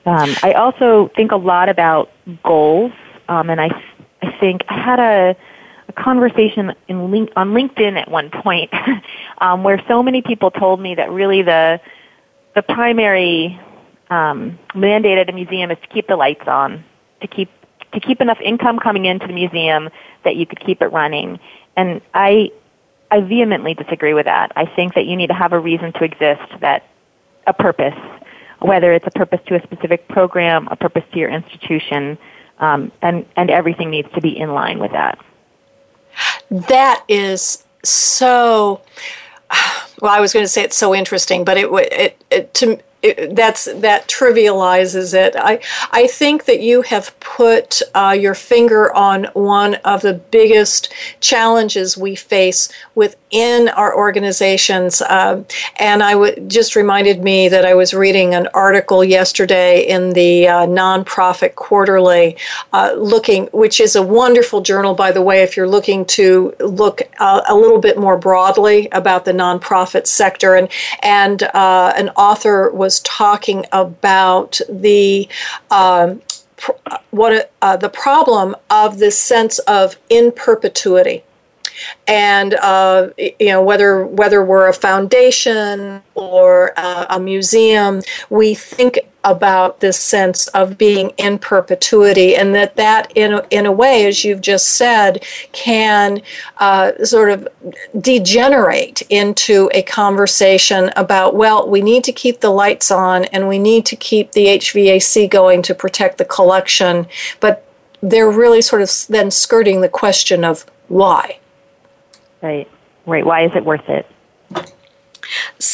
Um, 0.08 0.34
I 0.42 0.54
also 0.54 1.12
think 1.16 1.32
a 1.32 1.36
lot 1.36 1.68
about 1.68 2.10
goals, 2.44 2.94
um, 3.28 3.50
and 3.50 3.60
I, 3.60 3.70
I 4.22 4.32
think 4.40 4.62
I 4.70 4.80
had 4.80 5.00
a, 5.00 5.36
a 5.88 5.94
conversation 5.94 6.74
in 6.88 6.98
on 7.36 7.54
LinkedIn 7.54 8.00
at 8.00 8.10
one 8.10 8.30
point 8.30 8.72
um, 9.40 9.64
where 9.64 9.82
so 9.88 10.04
many 10.04 10.22
people 10.22 10.52
told 10.52 10.80
me 10.80 10.96
that 10.96 11.12
really 11.12 11.42
the 11.42 11.80
the 12.56 12.62
primary 12.62 13.60
um, 14.10 14.58
mandate 14.74 15.18
at 15.18 15.30
a 15.30 15.34
museum 15.34 15.72
is 15.72 15.78
to 15.82 15.88
keep 15.88 16.08
the 16.08 16.16
lights 16.16 16.48
on, 16.48 16.84
to 17.22 17.28
keep 17.28 17.50
to 17.94 18.00
keep 18.00 18.22
enough 18.22 18.40
income 18.42 18.80
coming 18.80 19.06
into 19.06 19.28
the 19.28 19.34
museum 19.34 19.90
that 20.24 20.36
you 20.36 20.46
could 20.46 20.60
keep 20.60 20.82
it 20.82 20.88
running. 20.88 21.40
And 21.76 22.02
I 22.14 22.52
I 23.12 23.22
vehemently 23.22 23.74
disagree 23.74 24.14
with 24.14 24.26
that. 24.26 24.52
I 24.56 24.66
think 24.66 24.96
that 24.96 25.06
you 25.06 25.16
need 25.16 25.28
to 25.28 25.34
have 25.34 25.54
a 25.54 25.60
reason 25.60 25.94
to 25.94 26.04
exist, 26.04 26.60
that 26.60 26.84
a 27.46 27.54
purpose, 27.54 27.98
whether 28.60 28.92
it's 28.92 29.08
a 29.08 29.12
purpose 29.12 29.40
to 29.48 29.56
a 29.56 29.64
specific 29.64 30.08
program, 30.10 30.68
a 30.70 30.76
purpose 30.76 31.04
to 31.14 31.20
your 31.20 31.30
institution, 31.30 32.18
um, 32.60 32.92
and 33.02 33.26
and 33.36 33.50
everything 33.50 33.90
needs 33.90 34.10
to 34.14 34.22
be 34.22 34.38
in 34.38 34.54
line 34.54 34.80
with 34.80 34.92
that. 34.92 35.18
That 36.50 37.04
is 37.08 37.64
so. 37.84 38.82
Well, 40.00 40.12
I 40.14 40.20
was 40.20 40.32
going 40.32 40.44
to 40.44 40.48
say 40.48 40.62
it's 40.62 40.78
so 40.78 40.94
interesting, 40.94 41.44
but 41.44 41.58
it 41.58 41.68
it, 41.72 42.24
it 42.30 42.54
to 42.54 42.78
that's 43.04 43.66
that 43.66 44.08
trivializes 44.08 45.14
it. 45.14 45.36
I 45.38 45.60
I 45.92 46.08
think 46.08 46.46
that 46.46 46.62
you 46.62 46.82
have 46.82 47.18
put 47.20 47.82
uh, 47.94 48.18
your 48.20 48.34
finger 48.34 48.94
on 48.94 49.26
one 49.34 49.76
of 49.76 50.02
the 50.02 50.16
biggest 50.16 50.92
challenges 51.20 51.98
we 51.98 52.16
face 52.16 52.70
within 52.96 53.70
our 53.70 53.96
organizations. 53.96 55.02
Um, 55.02 55.46
and 55.78 56.02
I 56.02 56.34
just 56.48 56.76
reminded 56.76 57.24
me 57.24 57.50
that 57.50 57.66
I 57.66 57.76
was 57.76 57.94
reading 57.94 58.34
an 58.34 58.48
article 58.54 59.04
yesterday 59.04 59.82
in 59.82 60.14
the 60.14 60.48
uh, 60.48 60.66
Nonprofit 60.66 61.56
Quarterly, 61.56 62.38
uh, 62.74 62.94
looking, 62.98 63.46
which 63.48 63.80
is 63.80 63.96
a 63.96 64.02
wonderful 64.02 64.62
journal, 64.62 64.96
by 64.96 65.12
the 65.12 65.22
way, 65.22 65.44
if 65.44 65.56
you're 65.56 65.70
looking 65.70 66.06
to 66.06 66.56
look 66.60 67.02
uh, 67.20 67.42
a 67.48 67.56
little 67.56 67.80
bit 67.80 68.00
more 68.00 68.18
broadly 68.18 68.88
about 68.92 69.26
the 69.26 69.34
nonprofit 69.34 70.08
sector. 70.08 70.56
And, 70.56 70.70
and 71.04 71.44
uh, 71.44 71.94
an 71.96 72.10
author 72.10 72.72
was 72.72 72.87
talking 73.02 73.66
about 73.72 74.60
the 74.70 75.28
um, 75.70 76.22
what 77.12 77.52
uh, 77.62 77.78
the 77.78 77.90
problem 77.90 78.56
of 78.70 78.98
this 78.98 79.18
sense 79.20 79.60
of 79.60 79.98
in 80.10 80.32
perpetuity 80.32 81.24
and 82.08 82.54
uh, 82.56 83.10
you 83.18 83.48
know 83.48 83.62
whether 83.62 84.06
whether 84.06 84.44
we're 84.44 84.68
a 84.68 84.74
foundation 84.74 86.02
or 86.16 86.74
uh, 86.78 87.06
a 87.10 87.20
museum, 87.20 88.02
we 88.30 88.54
think 88.54 89.00
about 89.24 89.82
this 89.82 90.00
sense 90.00 90.48
of 90.48 90.78
being 90.78 91.10
in 91.18 91.38
perpetuity, 91.38 92.36
and 92.36 92.56
that 92.56 92.76
that 92.78 93.12
in 93.16 93.34
a, 93.34 93.46
in 93.52 93.66
a 93.66 93.72
way, 93.72 94.06
as 94.06 94.24
you've 94.24 94.42
just 94.42 94.68
said, 94.76 95.24
can 95.52 96.22
uh, 96.58 96.94
sort 97.04 97.30
of 97.30 97.48
degenerate 98.00 99.02
into 99.10 99.70
a 99.74 99.82
conversation 99.84 100.92
about 100.96 101.36
well, 101.36 101.68
we 101.68 101.82
need 101.82 102.04
to 102.06 102.12
keep 102.12 102.40
the 102.40 102.50
lights 102.50 102.90
on 102.90 103.26
and 103.26 103.48
we 103.48 103.60
need 103.60 103.86
to 103.86 103.96
keep 103.96 104.32
the 104.32 104.46
HVAC 104.46 105.30
going 105.30 105.62
to 105.62 105.76
protect 105.76 106.18
the 106.18 106.26
collection, 106.26 107.06
but 107.40 107.68
they're 108.02 108.32
really 108.32 108.62
sort 108.62 108.82
of 108.82 108.92
then 109.10 109.32
skirting 109.32 109.82
the 109.82 109.90
question 109.90 110.44
of 110.44 110.66
why. 110.88 111.40
Right. 112.42 112.70
Right. 113.06 113.26
Why 113.26 113.46
is 113.46 113.52
it 113.56 113.66
worth 113.66 113.88
it? 113.88 114.06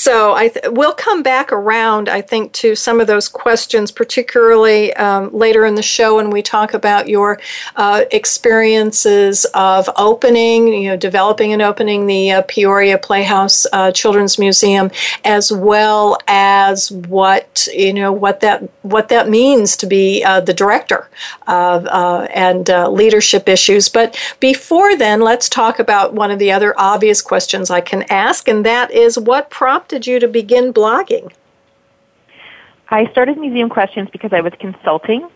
So 0.03 0.33
I 0.33 0.49
th- 0.49 0.65
we'll 0.71 0.93
come 0.93 1.23
back 1.23 1.53
around, 1.53 2.09
I 2.09 2.19
think, 2.19 2.51
to 2.63 2.75
some 2.75 2.99
of 2.99 3.07
those 3.07 3.29
questions, 3.29 3.89
particularly 3.89 4.91
um, 4.95 5.31
later 5.31 5.65
in 5.65 5.75
the 5.75 5.81
show 5.81 6.17
when 6.17 6.29
we 6.29 6.41
talk 6.41 6.73
about 6.73 7.07
your 7.07 7.39
uh, 7.77 8.03
experiences 8.11 9.45
of 9.53 9.89
opening, 9.95 10.67
you 10.67 10.89
know, 10.89 10.97
developing 10.97 11.53
and 11.53 11.61
opening 11.61 12.05
the 12.05 12.31
uh, 12.31 12.41
Peoria 12.49 12.97
Playhouse 12.97 13.65
uh, 13.71 13.93
Children's 13.93 14.37
Museum, 14.37 14.91
as 15.23 15.53
well 15.53 16.17
as 16.27 16.91
what 16.91 17.69
you 17.71 17.93
know 17.93 18.11
what 18.11 18.41
that 18.41 18.61
what 18.81 19.07
that 19.07 19.29
means 19.29 19.77
to 19.77 19.85
be 19.85 20.21
uh, 20.25 20.41
the 20.41 20.53
director 20.53 21.09
of 21.47 21.85
uh, 21.85 22.27
and 22.33 22.69
uh, 22.69 22.89
leadership 22.89 23.47
issues. 23.47 23.87
But 23.87 24.19
before 24.41 24.97
then, 24.97 25.21
let's 25.21 25.47
talk 25.47 25.79
about 25.79 26.13
one 26.13 26.29
of 26.29 26.39
the 26.39 26.51
other 26.51 26.77
obvious 26.77 27.21
questions 27.21 27.69
I 27.69 27.79
can 27.79 28.03
ask, 28.09 28.49
and 28.49 28.65
that 28.65 28.91
is 28.91 29.17
what 29.17 29.49
prompted 29.49 29.92
you 30.01 30.19
to 30.19 30.27
begin 30.27 30.73
blogging? 30.73 31.31
I 32.89 33.09
started 33.11 33.37
Museum 33.37 33.69
Questions 33.69 34.09
because 34.11 34.33
I 34.33 34.41
was 34.41 34.53
consulting 34.59 35.27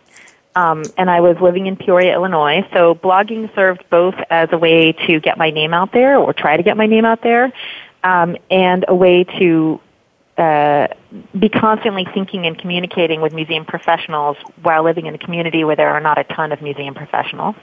um, 0.56 0.84
and 0.98 1.10
I 1.10 1.22
was 1.22 1.38
living 1.40 1.68
in 1.68 1.76
Peoria, 1.76 2.14
Illinois. 2.14 2.68
So 2.74 2.96
blogging 2.96 3.54
served 3.56 3.84
both 3.90 4.16
as 4.30 4.50
a 4.52 4.58
way 4.58 4.92
to 5.06 5.20
get 5.20 5.38
my 5.38 5.52
name 5.52 5.74
out 5.74 5.92
there 5.92 6.18
or 6.18 6.34
try 6.34 6.58
to 6.58 6.64
get 6.64 6.78
my 6.78 6.88
name 6.88 7.06
out 7.06 7.22
there 7.22 7.54
um, 8.04 8.38
and 8.50 8.86
a 8.88 8.96
way 8.96 9.24
to 9.24 9.80
uh, 10.38 10.88
be 11.40 11.50
constantly 11.50 12.06
thinking 12.14 12.46
and 12.46 12.58
communicating 12.58 13.22
with 13.22 13.34
museum 13.34 13.66
professionals 13.66 14.38
while 14.62 14.84
living 14.84 15.08
in 15.08 15.16
a 15.16 15.18
community 15.18 15.64
where 15.64 15.76
there 15.76 15.90
are 15.90 16.00
not 16.00 16.18
a 16.18 16.24
ton 16.26 16.52
of 16.52 16.62
museum 16.62 16.94
professionals. 16.94 17.56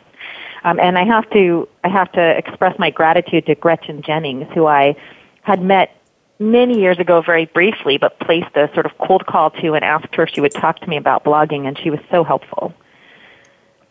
Um, 0.64 0.80
and 0.80 0.98
I 0.98 1.04
have 1.04 1.28
to 1.30 1.68
I 1.84 1.88
have 1.88 2.10
to 2.12 2.38
express 2.38 2.78
my 2.78 2.90
gratitude 2.90 3.46
to 3.46 3.54
Gretchen 3.54 4.02
Jennings, 4.02 4.48
who 4.54 4.66
I 4.66 4.96
had 5.42 5.62
met 5.62 5.96
many 6.38 6.80
years 6.80 6.98
ago 6.98 7.22
very 7.22 7.46
briefly, 7.46 7.98
but 7.98 8.18
placed 8.20 8.56
a 8.56 8.70
sort 8.74 8.86
of 8.86 8.96
cold 8.98 9.26
call 9.26 9.50
to 9.50 9.74
and 9.74 9.84
asked 9.84 10.14
her 10.14 10.24
if 10.24 10.30
she 10.30 10.40
would 10.40 10.52
talk 10.52 10.80
to 10.80 10.88
me 10.88 10.96
about 10.96 11.24
blogging, 11.24 11.66
and 11.66 11.78
she 11.78 11.90
was 11.90 12.00
so 12.10 12.24
helpful. 12.24 12.74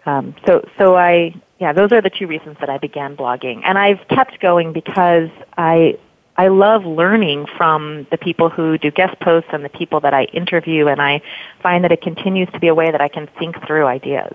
Um, 0.05 0.35
so, 0.45 0.67
so 0.77 0.95
I, 0.97 1.33
yeah, 1.59 1.71
those 1.71 1.91
are 1.91 2.01
the 2.01 2.09
two 2.09 2.27
reasons 2.27 2.57
that 2.59 2.69
I 2.69 2.77
began 2.77 3.15
blogging, 3.15 3.61
and 3.63 3.77
I've 3.77 4.05
kept 4.09 4.39
going 4.41 4.73
because 4.73 5.29
I, 5.57 5.97
I 6.35 6.49
love 6.49 6.83
learning 6.85 7.45
from 7.57 8.07
the 8.11 8.17
people 8.17 8.49
who 8.49 8.77
do 8.77 8.91
guest 8.91 9.19
posts 9.19 9.49
and 9.53 9.63
the 9.63 9.69
people 9.69 10.01
that 10.01 10.13
I 10.13 10.23
interview, 10.25 10.87
and 10.87 11.01
I 11.01 11.21
find 11.61 11.83
that 11.83 11.91
it 11.91 12.01
continues 12.01 12.49
to 12.51 12.59
be 12.59 12.67
a 12.67 12.75
way 12.75 12.91
that 12.91 13.01
I 13.01 13.07
can 13.07 13.27
think 13.39 13.65
through 13.65 13.85
ideas. 13.85 14.33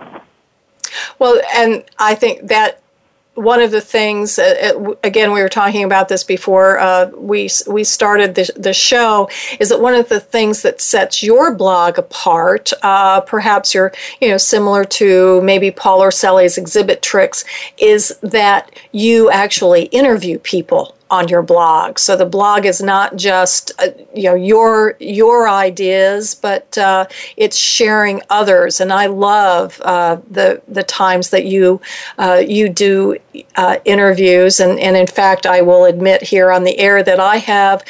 Well, 1.18 1.40
and 1.54 1.84
I 1.98 2.14
think 2.14 2.48
that 2.48 2.82
one 3.38 3.61
of 3.61 3.71
the 3.71 3.80
things, 3.80 4.38
uh, 4.38 4.95
again, 5.04 5.33
we 5.33 5.40
were 5.40 5.49
talking 5.49 5.85
about 5.85 6.09
this 6.09 6.25
before 6.25 6.78
uh, 6.78 7.11
we 7.16 7.49
we 7.66 7.85
started 7.85 8.35
the, 8.35 8.50
the 8.57 8.73
show, 8.73 9.30
is 9.61 9.68
that 9.68 9.80
one 9.80 9.95
of 9.95 10.09
the 10.09 10.21
things 10.21 10.62
that 10.62 10.80
sets 10.80 11.23
your 11.23 11.54
blog 11.54 11.99
apart, 11.99 12.73
uh, 12.83 13.21
perhaps 13.21 13.75
you're 13.75 13.92
you 14.21 14.28
know 14.28 14.37
similar 14.37 14.85
to 14.85 15.40
maybe 15.42 15.71
Paul 15.71 16.00
Orselli's 16.00 16.59
ExhibiTricks, 16.59 17.45
is 17.78 18.18
that 18.23 18.71
you 18.92 19.30
actually 19.30 19.85
interview 19.85 20.38
people 20.40 20.95
on 21.10 21.28
your 21.28 21.42
blog. 21.42 21.98
So 21.98 22.16
the 22.16 22.26
blog 22.26 22.66
is 22.66 22.82
not 22.82 23.16
just 23.16 23.72
uh, 23.78 23.88
you 24.14 24.24
know 24.24 24.34
your 24.34 24.96
your 24.98 25.48
ideas, 25.48 26.34
but 26.34 26.76
uh, 26.78 27.06
it's 27.36 27.56
sharing 27.56 28.22
others. 28.30 28.80
And 28.80 28.92
I 28.92 29.06
love 29.06 29.80
uh, 29.84 30.18
the 30.30 30.62
the 30.68 30.82
times 30.82 31.30
that 31.30 31.46
you 31.46 31.80
uh, 32.18 32.42
you 32.46 32.68
do 32.68 33.16
uh, 33.56 33.78
interviews. 33.84 34.60
And 34.60 34.78
and 34.78 34.96
in 34.96 35.06
fact, 35.06 35.46
I 35.46 35.62
will 35.62 35.84
admit 35.84 36.22
here 36.22 36.52
on 36.52 36.64
the 36.64 36.78
air 36.78 37.02
that 37.02 37.20
I 37.20 37.36
have. 37.36 37.84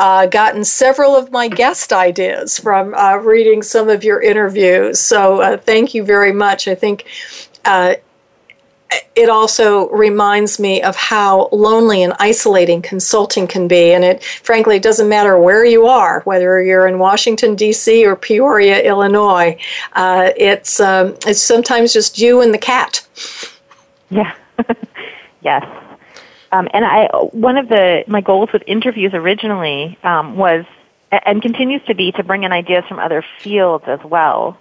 Uh, 0.00 0.26
gotten 0.26 0.64
several 0.64 1.14
of 1.14 1.30
my 1.30 1.46
guest 1.46 1.92
ideas 1.92 2.58
from 2.58 2.94
reading 3.24 3.62
some 3.62 3.88
of 3.88 4.02
your 4.02 4.20
interviews. 4.20 4.98
So, 4.98 5.56
thank 5.58 5.94
you 5.94 6.02
very 6.02 6.32
much. 6.32 6.66
I 6.66 6.74
think 6.74 7.04
it 9.16 9.28
also 9.28 9.88
reminds 9.90 10.58
me 10.58 10.82
of 10.82 10.96
how 10.96 11.48
lonely 11.52 12.02
and 12.02 12.12
isolating 12.18 12.82
consulting 12.82 13.46
can 13.46 13.68
be. 13.68 13.92
And 13.92 14.04
it 14.04 14.22
frankly 14.22 14.78
doesn't 14.78 15.08
matter 15.08 15.38
where 15.38 15.64
you 15.64 15.86
are, 15.86 16.20
whether 16.22 16.62
you're 16.62 16.86
in 16.86 16.98
Washington, 16.98 17.54
D.C. 17.54 18.04
or 18.04 18.16
Peoria, 18.16 18.82
Illinois. 18.82 19.58
Uh, 19.92 20.30
it's, 20.36 20.80
um, 20.80 21.16
it's 21.26 21.40
sometimes 21.40 21.92
just 21.92 22.18
you 22.18 22.40
and 22.40 22.52
the 22.52 22.58
cat. 22.58 23.06
Yeah. 24.10 24.34
yes. 25.42 25.64
Um, 26.52 26.68
and 26.72 26.84
I, 26.84 27.06
one 27.32 27.56
of 27.56 27.68
the 27.68 28.04
my 28.06 28.20
goals 28.20 28.52
with 28.52 28.62
interviews 28.66 29.12
originally 29.12 29.98
um, 30.04 30.36
was, 30.36 30.64
and 31.10 31.42
continues 31.42 31.82
to 31.86 31.94
be, 31.94 32.12
to 32.12 32.22
bring 32.22 32.44
in 32.44 32.52
ideas 32.52 32.84
from 32.88 32.98
other 32.98 33.24
fields 33.40 33.84
as 33.86 34.00
well. 34.04 34.58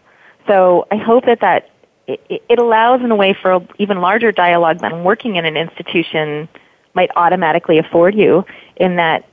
So 0.48 0.88
I 0.92 0.98
hope 0.98 1.26
that 1.26 1.40
that 1.42 1.70
it, 2.08 2.44
it 2.50 2.60
allows 2.60 3.02
in 3.02 3.12
a 3.12 3.16
way 3.16 3.34
for 3.34 3.54
a 3.54 3.68
even 3.80 4.02
larger 4.02 4.32
dialogue 4.32 4.80
than 4.80 5.04
working 5.04 5.36
in 5.36 5.46
an 5.46 5.58
institution 5.58 6.50
might 6.94 7.10
automatically 7.16 7.78
afford 7.78 8.16
you 8.16 8.46
in 8.76 8.98
that 8.98 9.26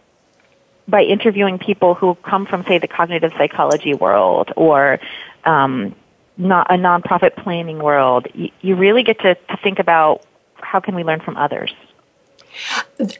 by 0.88 1.02
interviewing 1.02 1.58
people 1.58 1.94
who 1.94 2.14
come 2.16 2.46
from 2.46 2.64
say 2.64 2.78
the 2.78 2.88
cognitive 2.88 3.32
psychology 3.36 3.94
world 3.94 4.52
or 4.56 4.98
um, 5.44 5.94
not 6.36 6.66
a 6.70 6.74
nonprofit 6.74 7.36
planning 7.36 7.78
world 7.78 8.26
you, 8.34 8.50
you 8.60 8.76
really 8.76 9.02
get 9.02 9.18
to, 9.20 9.34
to 9.34 9.56
think 9.62 9.78
about 9.78 10.24
how 10.54 10.80
can 10.80 10.94
we 10.94 11.04
learn 11.04 11.20
from 11.20 11.36
others 11.36 11.72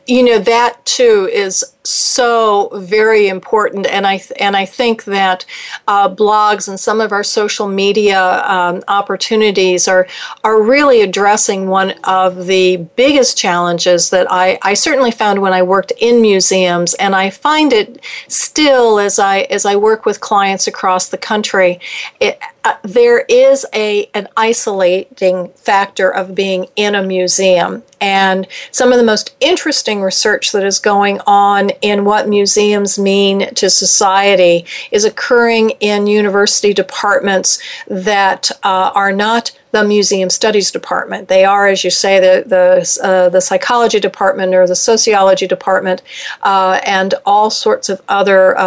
you 0.07 0.23
know 0.23 0.39
that 0.39 0.85
too 0.85 1.29
is 1.33 1.65
so 1.83 2.71
very 2.75 3.29
important. 3.29 3.87
And 3.87 4.07
i 4.07 4.21
and 4.39 4.57
i 4.57 4.67
think 4.67 5.05
that 5.05 5.45
uh, 5.89 6.09
blogs 6.09 6.69
and 6.69 6.79
some 6.79 7.01
of 7.01 7.13
our 7.13 7.25
social 7.25 7.69
media 7.69 8.43
um, 8.45 8.83
opportunities 8.89 9.89
are 9.89 10.07
are 10.45 10.63
really 10.63 11.01
addressing 11.01 11.69
one 11.69 11.93
of 12.05 12.47
the 12.47 12.77
biggest 12.97 13.37
challenges 13.37 14.11
that 14.11 14.27
I, 14.31 14.59
I 14.63 14.75
certainly 14.75 15.11
found 15.11 15.41
when 15.41 15.53
i 15.53 15.63
worked 15.63 15.93
in 15.99 16.21
museums. 16.21 16.95
And 16.95 17.15
i 17.15 17.31
find 17.31 17.73
it 17.73 18.05
still 18.29 18.99
as 18.99 19.19
i 19.19 19.41
as 19.43 19.65
i 19.65 19.77
work 19.77 20.05
with 20.05 20.21
clients 20.21 20.67
across 20.67 21.09
the 21.09 21.19
country 21.19 21.81
it, 22.21 22.39
uh, 22.65 22.75
there 22.83 23.21
is 23.21 23.65
a 23.75 24.11
an 24.13 24.29
isolating 24.37 25.49
factor 25.55 26.11
of 26.11 26.35
being 26.35 26.67
in 26.77 26.95
a 26.95 27.03
museum. 27.03 27.83
And 28.03 28.47
some 28.71 28.93
of 28.93 28.99
the 28.99 29.05
most 29.05 29.35
interesting 29.41 29.70
research 30.03 30.53
that 30.53 30.65
is 30.65 30.79
going 30.79 31.21
on 31.27 31.71
in 31.83 32.05
what 32.05 32.29
museums 32.29 32.99
mean 32.99 33.55
to 33.55 33.71
society 33.71 34.65
is 34.91 35.05
occurring 35.05 35.71
in 35.81 36.07
university 36.07 36.73
departments 36.73 37.61
that 37.89 38.51
uh, 38.63 38.91
are 38.95 39.13
not 39.13 39.53
the 39.73 39.85
museum 39.85 40.31
studies 40.31 40.71
department. 40.71 41.29
They 41.29 41.45
are, 41.45 41.69
as 41.69 41.85
you 41.85 41.91
say, 41.91 42.19
the 42.19 42.49
the, 42.49 43.07
uh, 43.07 43.29
the 43.29 43.41
psychology 43.41 44.01
department 44.01 44.55
or 44.55 44.67
the 44.67 44.75
sociology 44.75 45.47
department, 45.47 46.03
uh, 46.43 46.81
and 46.85 47.15
all 47.25 47.51
sorts 47.51 47.89
of 47.89 48.01
other 48.09 48.59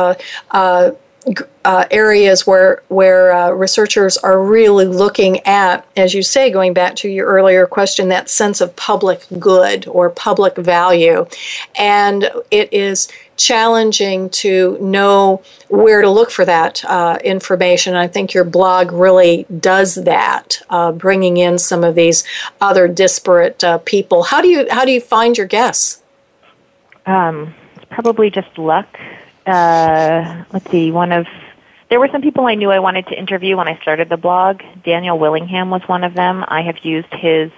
uh, 1.65 1.85
areas 1.91 2.45
where 2.45 2.81
where 2.89 3.33
uh, 3.33 3.49
researchers 3.51 4.17
are 4.17 4.41
really 4.41 4.85
looking 4.85 5.39
at, 5.45 5.85
as 5.95 6.13
you 6.13 6.21
say, 6.21 6.51
going 6.51 6.73
back 6.73 6.95
to 6.97 7.09
your 7.09 7.27
earlier 7.27 7.65
question, 7.65 8.09
that 8.09 8.29
sense 8.29 8.61
of 8.61 8.75
public 8.75 9.25
good 9.39 9.87
or 9.87 10.09
public 10.09 10.55
value, 10.57 11.25
and 11.77 12.29
it 12.51 12.71
is 12.73 13.07
challenging 13.37 14.29
to 14.29 14.77
know 14.79 15.41
where 15.69 16.01
to 16.01 16.09
look 16.09 16.29
for 16.29 16.45
that 16.45 16.83
uh, 16.85 17.17
information. 17.23 17.95
I 17.95 18.07
think 18.07 18.33
your 18.33 18.43
blog 18.43 18.91
really 18.91 19.45
does 19.59 19.95
that, 19.95 20.61
uh, 20.69 20.91
bringing 20.91 21.37
in 21.37 21.57
some 21.57 21.83
of 21.83 21.95
these 21.95 22.23
other 22.61 22.87
disparate 22.87 23.63
uh, 23.63 23.77
people. 23.79 24.23
How 24.23 24.41
do 24.41 24.49
you 24.49 24.67
how 24.69 24.85
do 24.85 24.91
you 24.91 25.01
find 25.01 25.37
your 25.37 25.47
guests? 25.47 26.01
Um, 27.05 27.53
it's 27.75 27.85
probably 27.89 28.29
just 28.29 28.57
luck. 28.57 28.87
Uh, 29.45 30.45
let's 30.53 30.69
see, 30.71 30.91
one 30.91 31.11
of 31.11 31.27
there 31.89 31.99
were 31.99 32.09
some 32.11 32.21
people 32.21 32.47
I 32.47 32.55
knew 32.55 32.71
I 32.71 32.79
wanted 32.79 33.05
to 33.07 33.19
interview 33.19 33.55
when 33.57 33.67
I 33.67 33.79
started 33.81 34.09
the 34.09 34.17
blog. 34.17 34.63
Daniel 34.83 35.19
Willingham 35.19 35.69
was 35.69 35.83
one 35.85 36.03
of 36.03 36.15
them. 36.15 36.43
I 36.47 36.63
have 36.63 36.79
used 36.79 37.13
his. 37.13 37.51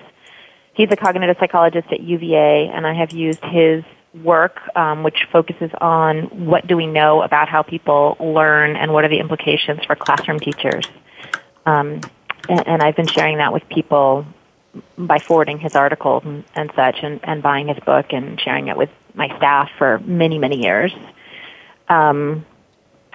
He's 0.74 0.89
a 0.92 0.98
cognitive 0.98 1.38
psychologist 1.39 1.88
at 1.89 2.01
UVA, 2.01 2.68
and 2.68 2.86
I 2.86 2.94
have 2.96 3.12
used 3.13 3.42
his 3.46 3.86
work, 4.13 4.60
um, 4.75 5.04
which 5.04 5.27
focuses 5.32 5.72
on 5.80 6.48
what 6.48 6.68
do 6.68 6.75
we 6.75 6.86
know 6.86 7.22
about 7.22 7.48
how 7.48 7.62
people 7.62 8.18
learn 8.20 8.75
and 8.75 8.92
what 8.92 9.06
are 9.06 9.08
the 9.08 9.20
implications 9.20 9.86
for 9.86 9.96
classroom 9.96 10.39
teachers. 10.39 10.86
Um, 11.65 12.01
and, 12.50 12.68
and, 12.68 12.82
I've 12.82 12.96
been 12.96 13.08
sharing 13.08 13.38
that 13.38 13.54
with 13.54 13.68
people 13.70 14.25
by 14.98 15.20
forwarding 15.20 15.60
his 15.60 15.75
articles 15.75 16.24
and, 16.25 16.44
and 16.54 16.72
such, 16.75 16.98
and, 17.01 17.20
and, 17.24 17.42
buying 17.42 17.70
his 17.70 17.80
book 17.80 18.08
and 18.12 18.39
sharing 18.39 18.68
it 18.68 18.77
with 18.77 18.89
my 19.13 19.27
staff 19.38 19.70
for 19.77 20.00
many, 20.00 20.38
many 20.38 20.62
years. 20.62 20.94
Um, 21.89 22.46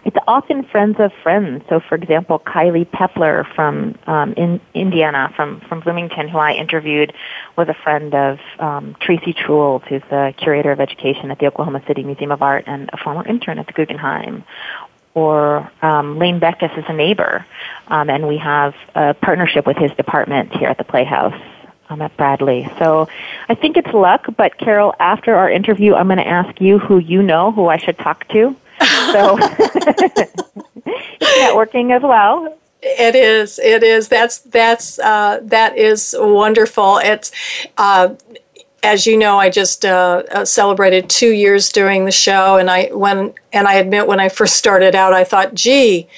it's 0.05 0.17
often 0.27 0.65
friends 0.65 0.97
of 0.99 1.13
friends. 1.23 1.63
So, 1.69 1.81
for 1.81 1.95
example, 1.95 2.39
Kylie 2.39 2.87
Peppler 2.87 3.45
from 3.55 3.99
um, 4.07 4.33
in 4.35 4.61
Indiana, 4.73 5.33
from 5.37 5.61
from 5.69 5.81
Bloomington, 5.81 6.29
who 6.29 6.39
I 6.39 6.53
interviewed, 6.53 7.13
was 7.57 7.69
a 7.69 7.75
friend 7.75 8.15
of 8.15 8.39
um, 8.59 8.97
Tracy 9.01 9.35
Truels, 9.35 9.87
who's 9.89 10.03
the 10.09 10.33
curator 10.39 10.73
of 10.73 10.81
education 10.81 11.31
at 11.31 11.39
the 11.39 11.47
Oklahoma 11.47 11.83
City 11.87 12.03
Museum 12.03 12.33
of 12.33 12.41
Art 12.41 12.65
and 12.67 12.89
a 12.93 12.97
former 12.97 13.27
intern 13.27 13.59
at 13.59 13.67
the 13.67 13.73
Guggenheim. 13.73 14.45
Or 15.13 15.71
um, 15.83 16.19
Lane 16.19 16.39
Beckus 16.41 16.77
is 16.79 16.85
a 16.89 16.93
neighbor, 16.93 17.45
um, 17.89 18.09
and 18.09 18.29
we 18.29 18.39
have 18.39 18.75
a 18.95 19.13
partnership 19.13 19.67
with 19.67 19.77
his 19.77 19.91
department 19.93 20.55
here 20.55 20.69
at 20.69 20.79
the 20.79 20.85
Playhouse 20.85 21.35
um, 21.91 22.01
at 22.01 22.17
Bradley. 22.17 22.71
So 22.79 23.09
I 23.49 23.55
think 23.55 23.77
it's 23.77 23.93
luck, 23.93 24.27
but 24.37 24.57
Carol, 24.57 24.95
after 24.99 25.35
our 25.35 25.51
interview, 25.51 25.95
I'm 25.95 26.07
going 26.07 26.19
to 26.19 26.27
ask 26.27 26.61
you 26.61 26.79
who 26.79 26.99
you 26.99 27.23
know 27.23 27.53
who 27.53 27.69
I 27.69 27.77
should 27.77 27.99
talk 27.99 28.27
to 28.29 28.57
so 28.81 29.37
networking 31.21 31.95
as 31.95 32.03
well. 32.03 32.57
It 32.83 33.15
is. 33.15 33.59
It 33.59 33.83
is. 33.83 34.09
That's 34.09 34.39
that's 34.39 34.99
uh, 34.99 35.41
that 35.45 35.77
is 35.77 36.15
wonderful. 36.19 36.99
It's. 36.99 37.31
Uh, 37.77 38.15
as 38.83 39.07
you 39.07 39.19
know, 39.19 39.39
I 39.39 39.51
just 39.51 39.85
uh, 39.85 40.23
uh, 40.33 40.47
celebrated 40.47 41.11
two 41.11 41.33
years 41.33 41.69
doing 41.69 42.07
the 42.07 42.11
show, 42.11 42.57
and 42.57 42.71
I 42.71 42.87
when 42.87 43.35
and 43.53 43.69
I 43.69 43.75
admit 43.75 44.07
when 44.07 44.21
I 44.21 44.31
first 44.31 44.57
started 44.57 44.95
out, 44.95 45.13
I 45.13 45.23
thought, 45.25 45.53
"Gee, 45.53 46.09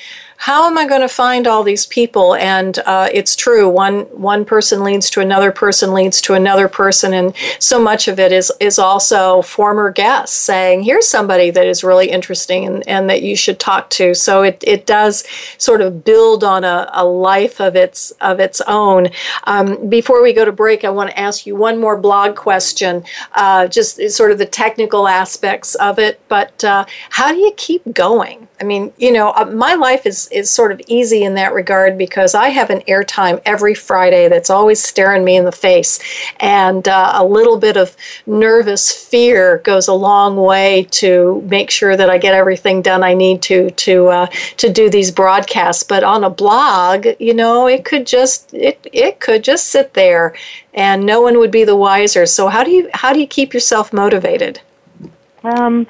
how 0.42 0.66
am 0.66 0.76
I 0.76 0.88
going 0.88 1.02
to 1.02 1.08
find 1.08 1.46
all 1.46 1.62
these 1.62 1.86
people? 1.86 2.34
And 2.34 2.76
uh, 2.80 3.08
it's 3.12 3.36
true. 3.36 3.68
One 3.68 4.00
one 4.06 4.44
person 4.44 4.82
leads 4.82 5.08
to 5.10 5.20
another 5.20 5.52
person 5.52 5.94
leads 5.94 6.20
to 6.22 6.34
another 6.34 6.66
person, 6.66 7.14
and 7.14 7.32
so 7.60 7.80
much 7.80 8.08
of 8.08 8.18
it 8.18 8.32
is 8.32 8.50
is 8.58 8.76
also 8.76 9.42
former 9.42 9.92
guests 9.92 10.36
saying, 10.36 10.82
"Here's 10.82 11.06
somebody 11.06 11.50
that 11.50 11.68
is 11.68 11.84
really 11.84 12.10
interesting 12.10 12.66
and, 12.66 12.88
and 12.88 13.08
that 13.08 13.22
you 13.22 13.36
should 13.36 13.60
talk 13.60 13.88
to." 13.90 14.16
So 14.16 14.42
it, 14.42 14.64
it 14.66 14.84
does 14.84 15.22
sort 15.58 15.80
of 15.80 16.04
build 16.04 16.42
on 16.42 16.64
a, 16.64 16.90
a 16.92 17.04
life 17.04 17.60
of 17.60 17.76
its 17.76 18.10
of 18.20 18.40
its 18.40 18.60
own. 18.62 19.10
Um, 19.44 19.88
before 19.88 20.24
we 20.24 20.32
go 20.32 20.44
to 20.44 20.50
break, 20.50 20.84
I 20.84 20.90
want 20.90 21.10
to 21.10 21.20
ask 21.20 21.46
you 21.46 21.54
one 21.54 21.78
more 21.78 21.96
blog 21.96 22.34
question, 22.34 23.04
uh, 23.34 23.68
just 23.68 24.10
sort 24.10 24.32
of 24.32 24.38
the 24.38 24.46
technical 24.46 25.06
aspects 25.06 25.76
of 25.76 26.00
it. 26.00 26.18
But 26.26 26.64
uh, 26.64 26.84
how 27.10 27.30
do 27.30 27.38
you 27.38 27.52
keep 27.56 27.94
going? 27.94 28.48
I 28.60 28.64
mean, 28.64 28.92
you 28.96 29.12
know, 29.12 29.32
uh, 29.36 29.44
my 29.44 29.74
life 29.74 30.04
is 30.04 30.28
is 30.32 30.50
sort 30.50 30.72
of 30.72 30.80
easy 30.86 31.22
in 31.24 31.34
that 31.34 31.52
regard 31.52 31.98
because 31.98 32.34
I 32.34 32.48
have 32.48 32.70
an 32.70 32.80
airtime 32.82 33.40
every 33.44 33.74
Friday 33.74 34.28
that's 34.28 34.50
always 34.50 34.82
staring 34.82 35.24
me 35.24 35.36
in 35.36 35.44
the 35.44 35.52
face, 35.52 35.98
and 36.40 36.86
uh, 36.88 37.12
a 37.14 37.24
little 37.24 37.58
bit 37.58 37.76
of 37.76 37.96
nervous 38.26 38.90
fear 38.92 39.58
goes 39.58 39.88
a 39.88 39.94
long 39.94 40.36
way 40.36 40.86
to 40.90 41.42
make 41.48 41.70
sure 41.70 41.96
that 41.96 42.10
I 42.10 42.18
get 42.18 42.34
everything 42.34 42.82
done 42.82 43.02
I 43.02 43.14
need 43.14 43.42
to 43.42 43.70
to 43.70 44.08
uh, 44.08 44.26
to 44.56 44.72
do 44.72 44.90
these 44.90 45.10
broadcasts. 45.10 45.82
But 45.82 46.04
on 46.04 46.24
a 46.24 46.30
blog, 46.30 47.06
you 47.18 47.34
know, 47.34 47.66
it 47.66 47.84
could 47.84 48.06
just 48.06 48.52
it 48.54 48.86
it 48.92 49.20
could 49.20 49.44
just 49.44 49.68
sit 49.68 49.94
there, 49.94 50.34
and 50.74 51.04
no 51.04 51.20
one 51.20 51.38
would 51.38 51.50
be 51.50 51.64
the 51.64 51.76
wiser. 51.76 52.26
So 52.26 52.48
how 52.48 52.64
do 52.64 52.70
you 52.70 52.88
how 52.94 53.12
do 53.12 53.20
you 53.20 53.26
keep 53.26 53.54
yourself 53.54 53.92
motivated? 53.92 54.60
Um, 55.44 55.86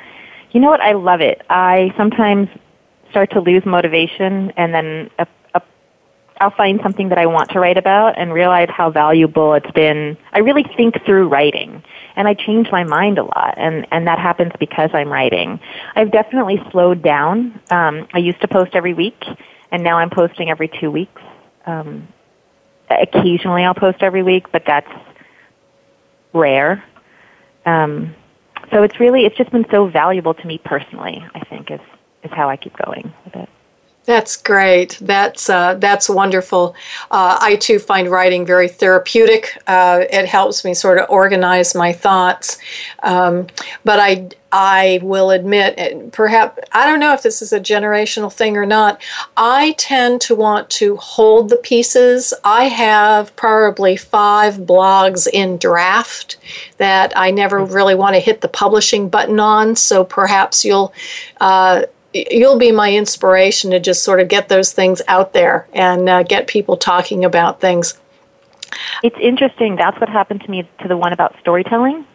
you 0.52 0.60
know 0.60 0.68
what? 0.68 0.80
I 0.80 0.92
love 0.92 1.20
it. 1.20 1.42
I 1.48 1.92
sometimes 1.96 2.48
start 3.12 3.30
to 3.30 3.40
lose 3.40 3.64
motivation 3.64 4.50
and 4.56 4.74
then 4.74 5.10
a, 5.18 5.26
a, 5.54 5.62
I'll 6.40 6.50
find 6.50 6.80
something 6.82 7.10
that 7.10 7.18
I 7.18 7.26
want 7.26 7.50
to 7.50 7.60
write 7.60 7.78
about 7.78 8.18
and 8.18 8.32
realize 8.32 8.68
how 8.68 8.90
valuable 8.90 9.54
it's 9.54 9.70
been. 9.70 10.16
I 10.32 10.40
really 10.40 10.64
think 10.76 10.96
through 11.06 11.28
writing 11.28 11.84
and 12.16 12.26
I 12.26 12.34
change 12.34 12.68
my 12.72 12.82
mind 12.82 13.18
a 13.18 13.22
lot 13.22 13.54
and, 13.56 13.86
and 13.92 14.08
that 14.08 14.18
happens 14.18 14.52
because 14.58 14.90
I'm 14.92 15.08
writing. 15.08 15.60
I've 15.94 16.10
definitely 16.10 16.60
slowed 16.72 17.02
down. 17.02 17.60
Um, 17.70 18.08
I 18.12 18.18
used 18.18 18.40
to 18.40 18.48
post 18.48 18.74
every 18.74 18.94
week 18.94 19.22
and 19.70 19.84
now 19.84 19.98
I'm 19.98 20.10
posting 20.10 20.50
every 20.50 20.68
two 20.80 20.90
weeks. 20.90 21.22
Um, 21.66 22.08
occasionally 22.90 23.62
I'll 23.62 23.74
post 23.74 24.02
every 24.02 24.22
week, 24.22 24.50
but 24.50 24.64
that's 24.66 24.90
rare. 26.32 26.82
Um, 27.64 28.14
so 28.72 28.82
it's 28.82 28.98
really 28.98 29.26
it's 29.26 29.36
just 29.36 29.50
been 29.50 29.66
so 29.70 29.86
valuable 29.86 30.34
to 30.34 30.46
me 30.46 30.58
personally. 30.58 31.24
I 31.34 31.40
think 31.40 31.70
is 31.70 31.80
is 32.22 32.30
how 32.30 32.48
I 32.48 32.56
keep 32.56 32.76
going 32.76 33.12
with 33.24 33.36
it. 33.36 33.48
That's 34.04 34.36
great. 34.36 34.98
That's 35.00 35.48
uh, 35.48 35.74
that's 35.74 36.08
wonderful. 36.08 36.74
Uh, 37.10 37.38
I 37.40 37.54
too 37.54 37.78
find 37.78 38.10
writing 38.10 38.44
very 38.44 38.68
therapeutic. 38.68 39.56
Uh, 39.68 40.04
it 40.10 40.26
helps 40.26 40.64
me 40.64 40.74
sort 40.74 40.98
of 40.98 41.08
organize 41.08 41.74
my 41.76 41.92
thoughts. 41.92 42.58
Um, 43.04 43.46
but 43.84 44.00
I 44.00 44.30
I 44.50 44.98
will 45.02 45.30
admit, 45.30 46.12
perhaps 46.12 46.58
I 46.72 46.84
don't 46.86 46.98
know 46.98 47.14
if 47.14 47.22
this 47.22 47.42
is 47.42 47.52
a 47.52 47.60
generational 47.60 48.30
thing 48.32 48.56
or 48.56 48.66
not. 48.66 49.00
I 49.36 49.76
tend 49.78 50.20
to 50.22 50.34
want 50.34 50.68
to 50.70 50.96
hold 50.96 51.48
the 51.48 51.56
pieces. 51.56 52.34
I 52.42 52.64
have 52.64 53.34
probably 53.36 53.96
five 53.96 54.56
blogs 54.56 55.28
in 55.32 55.58
draft 55.58 56.38
that 56.78 57.12
I 57.16 57.30
never 57.30 57.64
really 57.64 57.94
want 57.94 58.14
to 58.14 58.20
hit 58.20 58.40
the 58.40 58.48
publishing 58.48 59.08
button 59.08 59.38
on. 59.38 59.76
So 59.76 60.04
perhaps 60.04 60.64
you'll 60.64 60.92
uh, 61.40 61.84
you'll 62.12 62.58
be 62.58 62.72
my 62.72 62.92
inspiration 62.92 63.70
to 63.70 63.80
just 63.80 64.04
sort 64.04 64.20
of 64.20 64.28
get 64.28 64.48
those 64.48 64.72
things 64.72 65.00
out 65.08 65.32
there 65.32 65.66
and 65.72 66.08
uh, 66.08 66.22
get 66.22 66.46
people 66.46 66.76
talking 66.76 67.24
about 67.24 67.60
things. 67.60 67.98
It's 69.02 69.16
interesting. 69.20 69.76
That's 69.76 69.98
what 70.00 70.08
happened 70.08 70.42
to 70.42 70.50
me 70.50 70.68
to 70.80 70.88
the 70.88 70.96
one 70.96 71.12
about 71.12 71.36
storytelling. 71.40 72.06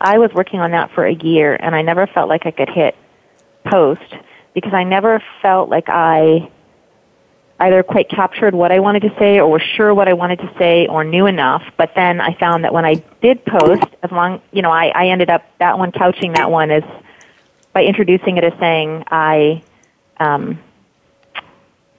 I 0.00 0.18
was 0.18 0.32
working 0.32 0.60
on 0.60 0.70
that 0.70 0.90
for 0.92 1.04
a 1.04 1.12
year 1.12 1.56
and 1.56 1.74
I 1.74 1.82
never 1.82 2.06
felt 2.06 2.28
like 2.28 2.46
I 2.46 2.50
could 2.50 2.70
hit 2.70 2.96
post 3.64 4.14
because 4.54 4.72
I 4.72 4.84
never 4.84 5.22
felt 5.42 5.68
like 5.68 5.88
I 5.88 6.50
either 7.60 7.82
quite 7.82 8.08
captured 8.08 8.54
what 8.54 8.72
I 8.72 8.80
wanted 8.80 9.02
to 9.02 9.14
say 9.18 9.38
or 9.38 9.50
was 9.50 9.62
sure 9.62 9.94
what 9.94 10.08
I 10.08 10.14
wanted 10.14 10.38
to 10.38 10.50
say 10.58 10.86
or 10.86 11.04
knew 11.04 11.26
enough. 11.26 11.62
But 11.76 11.92
then 11.94 12.20
I 12.20 12.34
found 12.34 12.64
that 12.64 12.72
when 12.72 12.86
I 12.86 12.94
did 13.20 13.44
post, 13.44 13.84
as 14.02 14.10
long, 14.10 14.40
you 14.52 14.62
know, 14.62 14.70
I, 14.70 14.86
I 14.88 15.08
ended 15.08 15.28
up 15.28 15.44
that 15.58 15.78
one 15.78 15.92
couching 15.92 16.32
that 16.32 16.50
one 16.50 16.70
as 16.70 16.82
by 17.72 17.84
introducing 17.84 18.36
it 18.36 18.44
as 18.44 18.52
saying 18.58 19.04
I 19.08 19.62
um, 20.18 20.58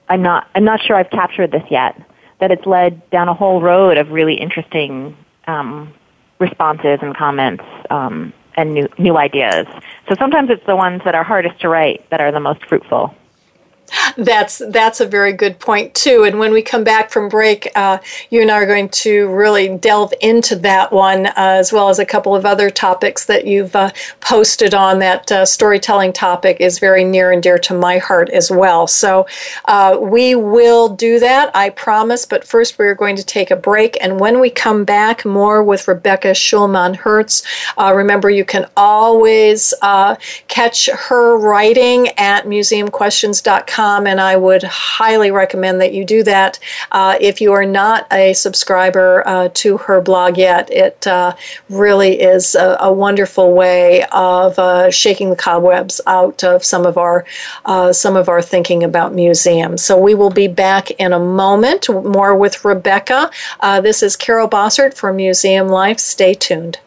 I'm 0.08 0.22
not 0.22 0.48
I'm 0.54 0.64
not 0.64 0.80
sure 0.82 0.96
I've 0.96 1.10
captured 1.10 1.50
this 1.50 1.64
yet. 1.70 2.00
That 2.40 2.50
it's 2.50 2.66
led 2.66 3.08
down 3.10 3.28
a 3.28 3.34
whole 3.34 3.60
road 3.60 3.98
of 3.98 4.10
really 4.10 4.34
interesting 4.34 5.16
um, 5.46 5.94
responses 6.38 6.98
and 7.00 7.16
comments 7.16 7.64
um, 7.88 8.32
and 8.56 8.74
new 8.74 8.88
new 8.98 9.16
ideas. 9.16 9.66
So 10.08 10.14
sometimes 10.18 10.50
it's 10.50 10.64
the 10.66 10.76
ones 10.76 11.02
that 11.04 11.14
are 11.14 11.24
hardest 11.24 11.60
to 11.60 11.68
write 11.68 12.08
that 12.10 12.20
are 12.20 12.32
the 12.32 12.40
most 12.40 12.64
fruitful. 12.66 13.14
That's 14.16 14.62
that's 14.68 15.00
a 15.00 15.06
very 15.06 15.32
good 15.32 15.58
point 15.58 15.94
too. 15.94 16.24
And 16.24 16.38
when 16.38 16.52
we 16.52 16.62
come 16.62 16.84
back 16.84 17.10
from 17.10 17.28
break, 17.28 17.68
uh, 17.74 17.98
you 18.30 18.40
and 18.40 18.50
I 18.50 18.60
are 18.60 18.66
going 18.66 18.88
to 18.88 19.28
really 19.32 19.76
delve 19.76 20.12
into 20.20 20.56
that 20.56 20.92
one 20.92 21.26
uh, 21.26 21.32
as 21.36 21.72
well 21.72 21.88
as 21.88 21.98
a 21.98 22.04
couple 22.04 22.34
of 22.34 22.44
other 22.44 22.70
topics 22.70 23.26
that 23.26 23.46
you've 23.46 23.74
uh, 23.76 23.90
posted 24.20 24.74
on. 24.74 24.98
That 24.98 25.30
uh, 25.32 25.44
storytelling 25.44 26.12
topic 26.12 26.58
is 26.60 26.78
very 26.78 27.04
near 27.04 27.32
and 27.32 27.42
dear 27.42 27.58
to 27.58 27.74
my 27.74 27.98
heart 27.98 28.30
as 28.30 28.50
well. 28.50 28.86
So 28.86 29.26
uh, 29.66 29.98
we 30.00 30.34
will 30.34 30.88
do 30.88 31.18
that, 31.20 31.54
I 31.54 31.70
promise. 31.70 32.26
But 32.26 32.44
first, 32.44 32.78
we're 32.78 32.94
going 32.94 33.16
to 33.16 33.24
take 33.24 33.50
a 33.50 33.56
break, 33.56 33.96
and 34.00 34.20
when 34.20 34.40
we 34.40 34.50
come 34.50 34.84
back, 34.84 35.24
more 35.24 35.62
with 35.62 35.88
Rebecca 35.88 36.32
Shulman 36.32 36.96
Herz. 36.96 37.42
Uh, 37.76 37.92
remember, 37.94 38.30
you 38.30 38.44
can 38.44 38.66
always 38.76 39.74
catch 40.48 40.88
her 40.88 41.36
writing 41.36 42.08
at 42.18 42.44
museumquestions.com, 42.44 43.81
and 44.06 44.20
I 44.20 44.36
would 44.36 44.62
highly 44.62 45.30
recommend 45.30 45.80
that 45.80 45.92
you 45.92 46.04
do 46.04 46.22
that. 46.22 46.58
Uh, 46.90 47.16
if 47.20 47.40
you 47.40 47.52
are 47.52 47.64
not 47.64 48.06
a 48.12 48.32
subscriber 48.32 49.26
uh, 49.26 49.48
to 49.54 49.78
her 49.78 50.00
blog 50.00 50.38
yet, 50.38 50.70
it 50.70 51.06
uh, 51.06 51.34
really 51.68 52.20
is 52.20 52.54
a, 52.54 52.76
a, 52.80 52.92
wonderful 52.92 53.52
way 53.52 54.04
of 54.12 54.58
uh, 54.58 54.90
shaking 54.90 55.30
the 55.30 55.36
cobwebs 55.36 56.00
out 56.06 56.44
of 56.44 56.64
some 56.64 56.86
of 56.86 56.96
our 56.96 57.24
uh, 57.64 57.92
some 57.92 58.16
of 58.16 58.28
our 58.28 58.42
thinking 58.42 58.84
about 58.84 59.14
museums. 59.14 59.82
So 59.82 59.98
we 59.98 60.14
will 60.14 60.30
be 60.30 60.46
back 60.46 60.90
in 60.92 61.12
a 61.12 61.18
moment, 61.18 61.88
more 61.88 62.36
with 62.36 62.64
Rebecca. 62.64 63.30
This 63.82 64.02
is 64.02 64.16
Carol 64.16 64.48
Bossert 64.48 64.94
for 64.94 65.12
Museum 65.12 65.68
Life. 65.68 65.98
Stay 65.98 66.34
tuned. 66.34 66.78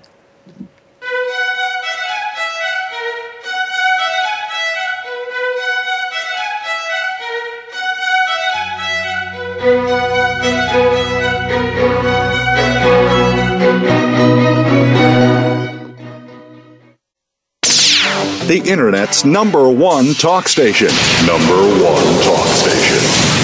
The 18.47 18.59
Internet's 18.69 19.25
number 19.25 19.69
one 19.69 20.13
talk 20.13 20.47
station. 20.47 20.89
Number 21.25 21.57
one 21.83 22.03
talk 22.23 22.47
station. 22.47 22.97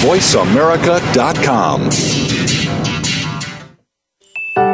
VoiceAmerica.com. 0.06 1.90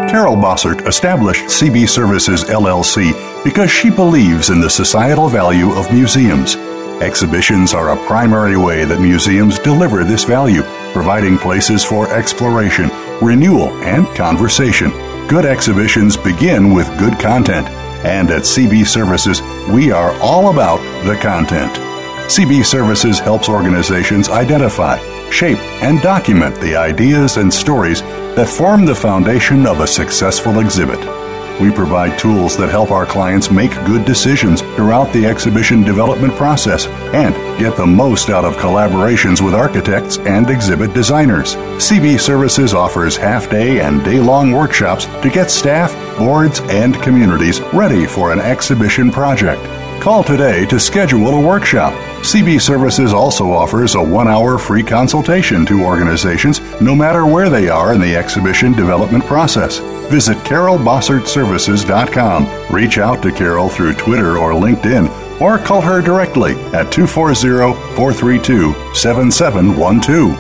Carol 0.09 0.37
Bossert 0.37 0.87
established 0.87 1.45
CB 1.45 1.89
Services 1.89 2.45
LLC 2.45 3.13
because 3.45 3.71
she 3.71 3.91
believes 3.91 4.51
in 4.51 4.61
the 4.61 4.69
societal 4.69 5.29
value 5.29 5.71
of 5.73 5.93
museums. 5.93 6.57
Exhibitions 7.01 7.73
are 7.73 7.91
a 7.93 8.07
primary 8.07 8.57
way 8.57 8.85
that 8.85 9.01
museums 9.01 9.59
deliver 9.59 10.05
this 10.05 10.25
value, 10.25 10.63
providing 10.93 11.39
places 11.39 11.85
for 11.85 12.13
exploration, 12.13 12.91
renewal, 13.23 13.69
and 13.85 14.07
conversation. 14.17 14.91
Good 15.29 15.45
exhibitions 15.45 16.17
begin 16.17 16.75
with 16.75 16.89
good 16.99 17.19
content 17.19 17.69
and 18.05 18.31
at 18.31 18.43
CB 18.43 18.87
Services, 18.87 19.41
we 19.71 19.91
are 19.91 20.13
all 20.21 20.51
about 20.51 20.79
the 21.05 21.17
content. 21.17 21.73
CB 22.31 22.65
Services 22.65 23.19
helps 23.19 23.49
organizations 23.49 24.29
identify, 24.29 24.99
shape, 25.31 25.59
and 25.83 26.01
document 26.03 26.55
the 26.61 26.77
ideas 26.77 27.37
and 27.37 27.53
stories 27.53 28.03
that 28.37 28.49
form 28.49 28.85
the 28.85 28.95
foundation 28.95 29.67
of 29.67 29.81
a 29.81 29.87
successful 29.87 30.61
exhibit. 30.61 31.28
We 31.61 31.73
provide 31.73 32.19
tools 32.19 32.57
that 32.57 32.69
help 32.69 32.91
our 32.91 33.05
clients 33.05 33.51
make 33.51 33.73
good 33.85 34.05
decisions 34.05 34.61
throughout 34.61 35.13
the 35.13 35.27
exhibition 35.27 35.83
development 35.83 36.35
process 36.35 36.87
and 37.13 37.35
get 37.59 37.77
the 37.77 37.87
most 37.87 38.31
out 38.31 38.45
of 38.45 38.55
collaborations 38.57 39.41
with 39.41 39.55
architects 39.55 40.19
and 40.19 40.49
exhibit 40.51 40.95
designers. 40.95 41.57
CB 41.79 42.21
Services 42.21 42.75
offers 42.75 43.17
half 43.17 43.51
day 43.51 43.81
and 43.81 44.05
day 44.05 44.21
long 44.21 44.53
workshops 44.53 45.07
to 45.23 45.31
get 45.31 45.51
staff, 45.51 45.93
boards, 46.17 46.61
and 46.69 46.95
communities 47.03 47.61
ready 47.73 48.07
for 48.07 48.33
an 48.33 48.39
exhibition 48.39 49.11
project. 49.11 49.78
Call 50.01 50.23
today 50.23 50.65
to 50.67 50.79
schedule 50.79 51.35
a 51.35 51.45
workshop. 51.45 51.93
CB 52.23 52.61
Services 52.61 53.13
also 53.13 53.51
offers 53.51 53.97
a 53.97 54.03
one 54.03 54.29
hour 54.29 54.57
free 54.57 54.85
consultation 54.85 55.67
to 55.67 55.85
organizations 55.85 56.61
no 56.81 56.95
matter 56.95 57.27
where 57.27 57.51
they 57.51 57.69
are 57.69 57.93
in 57.93 58.01
the 58.01 58.15
exhibition 58.15 58.71
development 58.73 59.25
process. 59.25 59.79
Visit 60.09 60.37
carolbossertservices.com. 60.39 62.73
Reach 62.73 62.99
out 62.99 63.21
to 63.25 63.33
Carol 63.33 63.69
through 63.69 63.95
Twitter 63.95 64.39
or 64.39 64.53
LinkedIn 64.53 65.41
or 65.41 65.59
call 65.59 65.81
her 65.81 66.01
directly 66.01 66.53
at 66.73 66.93
240 66.93 67.75
432 67.97 68.95
7712. 68.95 70.39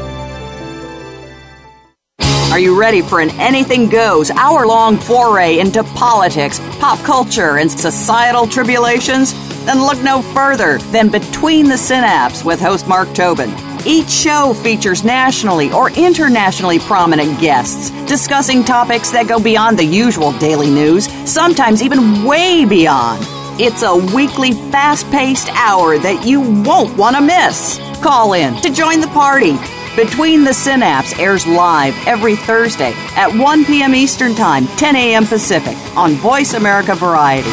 Are 2.53 2.61
you 2.61 2.81
ready 2.81 3.03
for 3.03 3.21
an 3.21 3.31
anything 3.39 3.89
goes, 3.89 4.31
hour 4.31 4.67
long 4.67 4.97
foray 4.97 5.59
into 5.59 5.85
politics, 5.85 6.61
pop 6.81 6.99
culture, 7.01 7.59
and 7.59 7.71
societal 7.71 8.47
tribulations? 8.47 9.35
Then 9.69 9.83
look 9.83 10.03
no 10.03 10.23
further 10.23 10.79
than 10.79 11.11
Between 11.11 11.69
the 11.69 11.77
Synapse 11.77 12.43
with 12.43 12.59
host 12.59 12.89
Mark 12.89 13.13
Tobin. 13.13 13.53
Each 13.85 14.09
show 14.09 14.55
features 14.55 15.05
nationally 15.05 15.71
or 15.71 15.91
internationally 15.91 16.79
prominent 16.79 17.39
guests 17.39 17.91
discussing 18.07 18.65
topics 18.65 19.11
that 19.11 19.29
go 19.29 19.39
beyond 19.39 19.79
the 19.79 19.85
usual 19.85 20.33
daily 20.39 20.71
news, 20.71 21.07
sometimes 21.31 21.83
even 21.83 22.25
way 22.25 22.65
beyond. 22.65 23.23
It's 23.61 23.83
a 23.83 23.95
weekly, 23.95 24.53
fast 24.73 25.05
paced 25.11 25.51
hour 25.51 25.99
that 25.99 26.25
you 26.25 26.41
won't 26.63 26.97
want 26.97 27.17
to 27.17 27.21
miss. 27.21 27.79
Call 28.03 28.33
in 28.33 28.57
to 28.63 28.71
join 28.73 29.03
the 29.03 29.09
party. 29.09 29.59
Between 29.97 30.45
the 30.45 30.55
Synapse 30.55 31.19
airs 31.19 31.47
live 31.47 31.95
every 32.07 32.37
Thursday 32.37 32.95
at 33.17 33.31
1 33.31 33.67
p.m. 33.67 33.95
Eastern 33.95 34.35
Time, 34.35 34.67
10 34.79 34.97
a.m. 34.97 35.27
Pacific 35.27 35.77
on 35.95 36.13
Voice 36.13 36.55
America 36.55 36.95
Variety. 36.95 37.51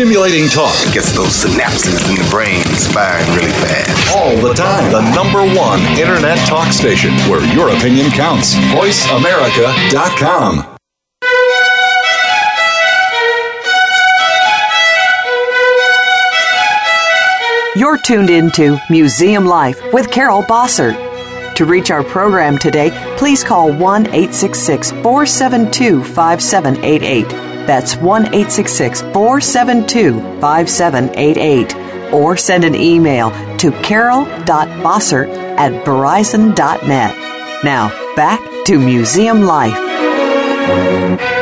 Stimulating 0.00 0.48
talk 0.48 0.72
gets 0.94 1.12
those 1.12 1.44
synapses 1.44 2.00
in 2.08 2.16
the 2.16 2.24
brain 2.30 2.64
firing 2.94 3.28
really 3.36 3.52
fast. 3.52 4.16
All 4.16 4.34
the 4.34 4.54
time. 4.54 4.90
The 4.90 5.02
number 5.14 5.40
one 5.54 5.82
internet 5.98 6.38
talk 6.48 6.72
station 6.72 7.12
where 7.28 7.44
your 7.54 7.68
opinion 7.68 8.10
counts. 8.12 8.54
VoiceAmerica.com. 8.54 10.78
You're 17.76 17.98
tuned 17.98 18.30
into 18.30 18.80
Museum 18.88 19.44
Life 19.44 19.82
with 19.92 20.10
Carol 20.10 20.42
Bossert. 20.44 20.96
To 21.56 21.66
reach 21.66 21.90
our 21.90 22.02
program 22.02 22.56
today, 22.56 22.90
please 23.18 23.44
call 23.44 23.70
1 23.70 24.06
866 24.06 24.92
472 24.92 26.02
5788. 26.02 27.49
That's 27.70 27.94
1 27.94 28.34
866 28.34 29.02
472 29.12 30.40
5788. 30.40 32.12
Or 32.12 32.36
send 32.36 32.64
an 32.64 32.74
email 32.74 33.30
to 33.58 33.70
carol.bossert 33.82 35.28
at 35.56 35.84
verizon.net. 35.84 37.62
Now, 37.62 38.16
back 38.16 38.40
to 38.66 38.76
Museum 38.76 39.42
Life. 39.42 41.39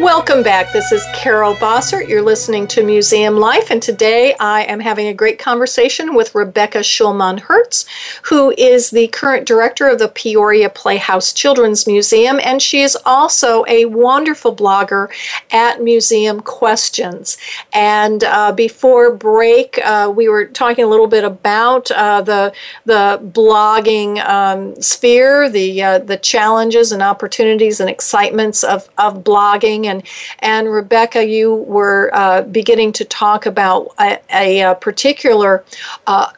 Welcome 0.00 0.42
back. 0.42 0.72
This 0.72 0.92
is 0.92 1.04
Carol 1.14 1.54
Bossert. 1.54 2.08
You're 2.08 2.20
listening 2.20 2.66
to 2.68 2.82
Museum 2.82 3.36
Life, 3.36 3.70
and 3.70 3.82
today 3.82 4.34
I 4.40 4.64
am 4.64 4.80
having 4.80 5.06
a 5.06 5.14
great 5.14 5.38
conversation 5.38 6.14
with 6.14 6.34
Rebecca 6.34 6.78
Shulman 6.78 7.38
Herz, 7.38 7.86
who 8.22 8.52
is 8.58 8.90
the 8.90 9.08
current 9.08 9.46
director 9.46 9.88
of 9.88 9.98
the 9.98 10.08
Peoria 10.08 10.68
Playhouse 10.68 11.32
Children's 11.32 11.86
Museum, 11.86 12.40
and 12.42 12.60
she 12.60 12.82
is 12.82 12.98
also 13.06 13.64
a 13.66 13.84
wonderful 13.86 14.54
blogger 14.54 15.08
at 15.52 15.80
Museum 15.80 16.40
Questions. 16.40 17.38
And 17.72 18.24
uh, 18.24 18.52
before 18.52 19.14
break, 19.14 19.78
uh, 19.84 20.12
we 20.14 20.28
were 20.28 20.46
talking 20.46 20.84
a 20.84 20.88
little 20.88 21.06
bit 21.06 21.24
about 21.24 21.90
uh, 21.92 22.20
the 22.20 22.52
the 22.84 23.20
blogging 23.22 24.18
um, 24.26 24.74
sphere, 24.82 25.48
the 25.48 25.82
uh, 25.82 25.98
the 26.00 26.16
challenges 26.16 26.90
and 26.92 27.00
opportunities 27.00 27.80
and 27.80 27.88
excitements 27.88 28.64
of 28.64 28.88
of 28.98 29.22
blogging 29.22 29.84
and 29.86 29.93
and 30.40 30.70
Rebecca, 30.70 31.26
you 31.26 31.54
were 31.54 32.10
uh, 32.12 32.42
beginning 32.42 32.92
to 32.94 33.04
talk 33.04 33.46
about 33.46 33.88
a, 33.98 34.18
a, 34.30 34.60
a 34.60 34.74
particular. 34.74 35.64
Uh, 36.06 36.30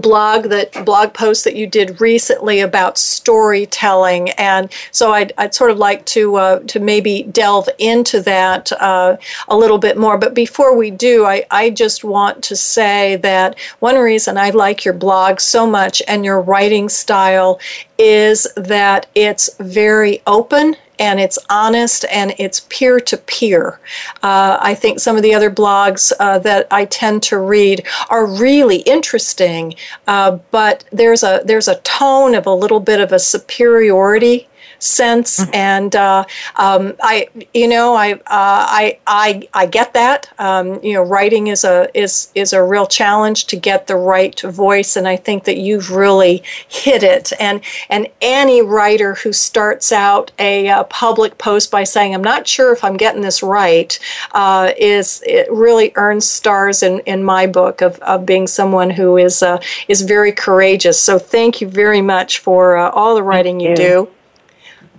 blog 0.00 0.44
that 0.44 0.84
blog 0.84 1.12
post 1.12 1.44
that 1.44 1.56
you 1.56 1.66
did 1.66 2.00
recently 2.00 2.60
about 2.60 2.98
storytelling 2.98 4.30
and 4.30 4.72
so 4.90 5.12
I'd, 5.12 5.32
I'd 5.38 5.54
sort 5.54 5.70
of 5.70 5.78
like 5.78 6.04
to 6.06 6.36
uh, 6.36 6.58
to 6.60 6.80
maybe 6.80 7.24
delve 7.24 7.68
into 7.78 8.20
that 8.22 8.72
uh, 8.72 9.16
a 9.48 9.56
little 9.56 9.78
bit 9.78 9.96
more 9.98 10.18
but 10.18 10.34
before 10.34 10.76
we 10.76 10.90
do 10.90 11.26
I, 11.26 11.44
I 11.50 11.70
just 11.70 12.04
want 12.04 12.42
to 12.44 12.56
say 12.56 13.16
that 13.16 13.58
one 13.80 13.96
reason 13.96 14.38
I 14.38 14.50
like 14.50 14.84
your 14.84 14.94
blog 14.94 15.40
so 15.40 15.66
much 15.66 16.02
and 16.08 16.24
your 16.24 16.40
writing 16.40 16.88
style 16.88 17.60
is 17.98 18.46
that 18.56 19.06
it's 19.14 19.54
very 19.58 20.22
open 20.26 20.76
and 20.98 21.20
it's 21.20 21.38
honest 21.50 22.04
and 22.10 22.34
it's 22.38 22.60
peer 22.68 23.00
to 23.00 23.16
peer. 23.16 23.80
I 24.22 24.74
think 24.74 25.00
some 25.00 25.16
of 25.16 25.22
the 25.22 25.34
other 25.34 25.50
blogs 25.50 26.12
uh, 26.18 26.38
that 26.40 26.66
I 26.70 26.84
tend 26.86 27.22
to 27.24 27.38
read 27.38 27.86
are 28.08 28.26
really 28.26 28.78
interesting, 28.78 29.74
uh, 30.06 30.38
but 30.50 30.84
there's 30.92 31.22
a 31.22 31.42
there's 31.44 31.68
a 31.68 31.80
tone 31.80 32.34
of 32.34 32.46
a 32.46 32.54
little 32.54 32.80
bit 32.80 33.00
of 33.00 33.12
a 33.12 33.18
superiority 33.18 34.48
sense. 34.82 35.40
Mm-hmm. 35.40 35.54
And 35.54 35.96
uh, 35.96 36.24
um, 36.56 36.94
I, 37.00 37.28
you 37.54 37.68
know, 37.68 37.94
I, 37.94 38.12
uh, 38.12 38.18
I, 38.26 38.98
I, 39.06 39.48
I 39.54 39.66
get 39.66 39.94
that. 39.94 40.32
Um, 40.38 40.82
you 40.82 40.94
know, 40.94 41.02
writing 41.02 41.48
is 41.48 41.64
a 41.64 41.88
is 41.98 42.30
is 42.34 42.52
a 42.52 42.62
real 42.62 42.86
challenge 42.86 43.46
to 43.46 43.56
get 43.56 43.86
the 43.86 43.96
right 43.96 44.38
voice, 44.40 44.96
and 44.96 45.06
I 45.06 45.16
think 45.16 45.44
that 45.44 45.58
you've 45.58 45.90
really 45.90 46.42
hit 46.68 47.02
it. 47.02 47.32
And 47.38 47.60
and 47.88 48.08
any 48.20 48.62
writer 48.62 49.14
who 49.14 49.32
starts 49.32 49.92
out 49.92 50.30
a, 50.38 50.68
a 50.68 50.84
public 50.84 51.38
post 51.38 51.70
by 51.70 51.84
saying, 51.84 52.14
"I'm 52.14 52.24
not 52.24 52.46
sure 52.46 52.72
if 52.72 52.84
I'm 52.84 52.96
getting 52.96 53.22
this 53.22 53.42
right," 53.42 53.98
uh, 54.32 54.72
is 54.76 55.22
it 55.26 55.50
really 55.50 55.92
earns 55.96 56.28
stars 56.28 56.82
in, 56.82 57.00
in 57.00 57.22
my 57.22 57.46
book 57.46 57.80
of, 57.80 57.98
of 58.00 58.26
being 58.26 58.46
someone 58.46 58.90
who 58.90 59.16
is 59.16 59.42
uh, 59.42 59.60
is 59.88 60.02
very 60.02 60.32
courageous. 60.32 61.00
So 61.00 61.18
thank 61.18 61.60
you 61.60 61.68
very 61.68 62.02
much 62.02 62.38
for 62.38 62.76
uh, 62.76 62.90
all 62.90 63.14
the 63.14 63.22
writing 63.22 63.60
you. 63.60 63.70
you 63.70 63.76
do. 63.76 64.08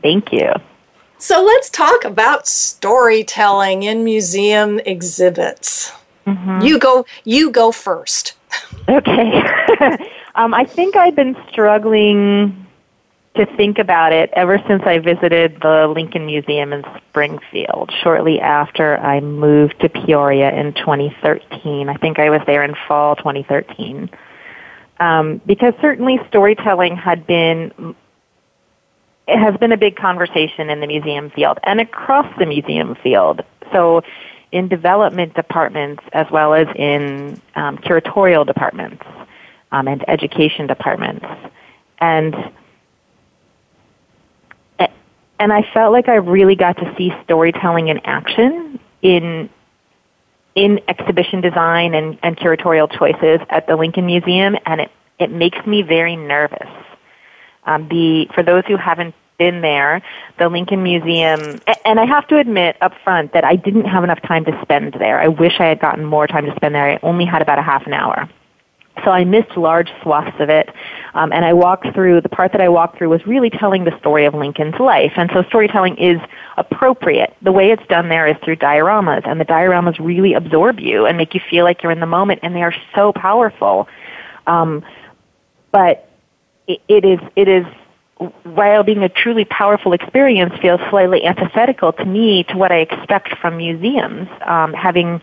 Thank 0.04 0.32
you. 0.32 0.52
So 1.18 1.42
let's 1.42 1.70
talk 1.70 2.04
about 2.04 2.48
storytelling 2.48 3.84
in 3.84 4.04
museum 4.04 4.80
exhibits. 4.80 5.92
Mm-hmm. 6.28 6.62
You 6.62 6.78
go. 6.78 7.06
You 7.24 7.50
go 7.50 7.72
first. 7.72 8.34
Okay. 8.90 9.42
um, 10.36 10.54
I 10.54 10.66
think 10.66 10.98
I've 10.98 11.16
been 11.16 11.38
struggling 11.50 12.68
to 13.36 13.46
think 13.56 13.80
about 13.80 14.12
it 14.14 14.30
ever 14.34 14.62
since 14.68 14.84
I 14.86 15.00
visited 15.00 15.60
the 15.62 15.88
Lincoln 15.88 16.26
Museum 16.26 16.72
in 16.72 16.84
Springfield 17.10 17.92
shortly 18.04 18.40
after 18.40 18.98
I 18.98 19.22
moved 19.22 19.80
to 19.80 19.90
Peoria 19.90 20.52
in 20.54 20.74
2013. 20.74 21.90
I 21.90 21.96
think 21.96 22.20
I 22.20 22.30
was 22.30 22.42
there 22.46 22.64
in 22.64 22.76
fall 22.88 23.16
2013. 23.16 24.10
Um, 25.00 25.42
because 25.48 25.74
certainly 25.82 26.20
storytelling 26.28 26.96
had 26.96 27.26
been 27.26 27.96
it 29.28 29.38
has 29.38 29.56
been 29.58 29.72
a 29.72 29.78
big 29.78 29.96
conversation 29.96 30.70
in 30.70 30.80
the 30.80 30.88
museum 30.88 31.30
field 31.30 31.58
and 31.64 31.80
across 31.80 32.28
the 32.38 32.46
museum 32.46 32.96
field. 32.96 33.42
So, 33.72 34.02
in 34.52 34.68
development 34.68 35.34
departments 35.34 36.04
as 36.14 36.28
well 36.32 36.54
as 36.54 36.68
in 36.76 37.42
um, 37.56 37.78
curatorial 37.80 38.46
departments 38.46 39.04
um, 39.72 39.88
and 39.88 40.08
education 40.08 40.68
departments, 40.68 41.26
and 42.00 42.36
and 45.40 45.52
I 45.52 45.64
felt 45.74 45.92
like 45.92 46.08
I 46.08 46.16
really 46.16 46.56
got 46.56 46.78
to 46.78 46.96
see 46.98 47.12
storytelling 47.24 47.88
in 47.90 48.00
action 48.06 48.80
in 49.02 49.50
in 50.56 50.80
exhibition 50.88 51.42
design 51.42 51.96
and, 51.96 52.20
and 52.22 52.38
curatorial 52.38 52.90
choices 52.96 53.40
at 53.50 53.66
the 53.66 53.76
Lincoln 53.76 54.06
Museum, 54.06 54.56
and 54.66 54.82
it 54.82 54.92
it 55.20 55.32
makes 55.32 55.66
me 55.66 55.82
very 55.82 56.16
nervous 56.16 56.70
um, 57.66 57.88
the 57.90 58.28
for 58.34 58.44
those 58.44 58.64
who 58.68 58.78
haven't 58.78 59.16
been 59.38 59.62
there, 59.62 60.02
the 60.40 60.48
Lincoln 60.48 60.84
Museum, 60.84 61.60
and 61.86 62.00
I 62.00 62.06
have 62.06 62.28
to 62.28 62.38
admit 62.38 62.78
up 62.82 62.94
front 63.04 63.34
that 63.34 63.44
I 63.44 63.56
didn't 63.56 63.86
have 63.86 64.04
enough 64.04 64.22
time 64.22 64.46
to 64.46 64.60
spend 64.62 64.94
there. 65.00 65.20
I 65.20 65.28
wish 65.28 65.60
I 65.60 65.66
had 65.66 65.80
gotten 65.80 66.06
more 66.06 66.28
time 66.28 66.46
to 66.46 66.56
spend 66.56 66.76
there. 66.76 66.92
I 66.92 67.00
only 67.04 67.26
had 67.26 67.42
about 67.42 67.60
a 67.60 67.64
half 67.64 67.86
an 67.88 67.94
hour. 67.94 68.30
So 69.04 69.10
I 69.10 69.26
missed 69.26 69.58
large 69.58 69.92
swaths 70.04 70.40
of 70.40 70.50
it, 70.50 70.70
um, 71.16 71.34
and 71.34 71.44
I 71.44 71.54
walked 71.54 71.92
through. 71.94 72.22
The 72.22 72.30
part 72.30 72.52
that 72.52 72.62
I 72.62 72.70
walked 72.70 72.98
through 72.98 73.10
was 73.10 73.26
really 73.26 73.50
telling 73.50 73.86
the 73.86 73.98
story 74.00 74.26
of 74.26 74.36
Lincoln's 74.36 74.80
life, 74.80 75.14
and 75.16 75.32
so 75.34 75.44
storytelling 75.44 75.98
is 75.98 76.22
appropriate. 76.58 77.36
The 77.42 77.52
way 77.52 77.72
it's 77.72 77.86
done 77.88 78.08
there 78.08 78.28
is 78.28 78.38
through 78.44 78.58
dioramas, 78.58 79.28
and 79.28 79.42
the 79.42 79.46
dioramas 79.46 79.98
really 80.00 80.36
absorb 80.36 80.80
you 80.80 81.08
and 81.08 81.18
make 81.18 81.34
you 81.34 81.42
feel 81.50 81.66
like 81.66 81.82
you're 81.82 81.92
in 81.92 82.02
the 82.02 82.06
moment, 82.06 82.42
and 82.44 82.56
they 82.56 82.62
are 82.62 82.76
so 82.94 83.12
powerful. 83.12 83.88
Um, 84.46 84.86
but 85.72 86.08
it 86.68 87.06
is 87.06 87.20
it 87.36 87.48
is 87.48 87.66
while 88.44 88.84
being 88.84 89.04
a 89.04 89.10
truly 89.10 89.46
powerful 89.46 89.94
experience 89.94 90.54
feels 90.62 90.80
slightly 90.90 91.26
antithetical 91.26 91.92
to 91.94 92.06
me 92.06 92.44
to 92.44 92.58
what 92.58 92.72
I 92.72 92.78
expect 92.78 93.38
from 93.40 93.58
museums. 93.58 94.30
Um, 94.46 94.74
having 94.74 95.22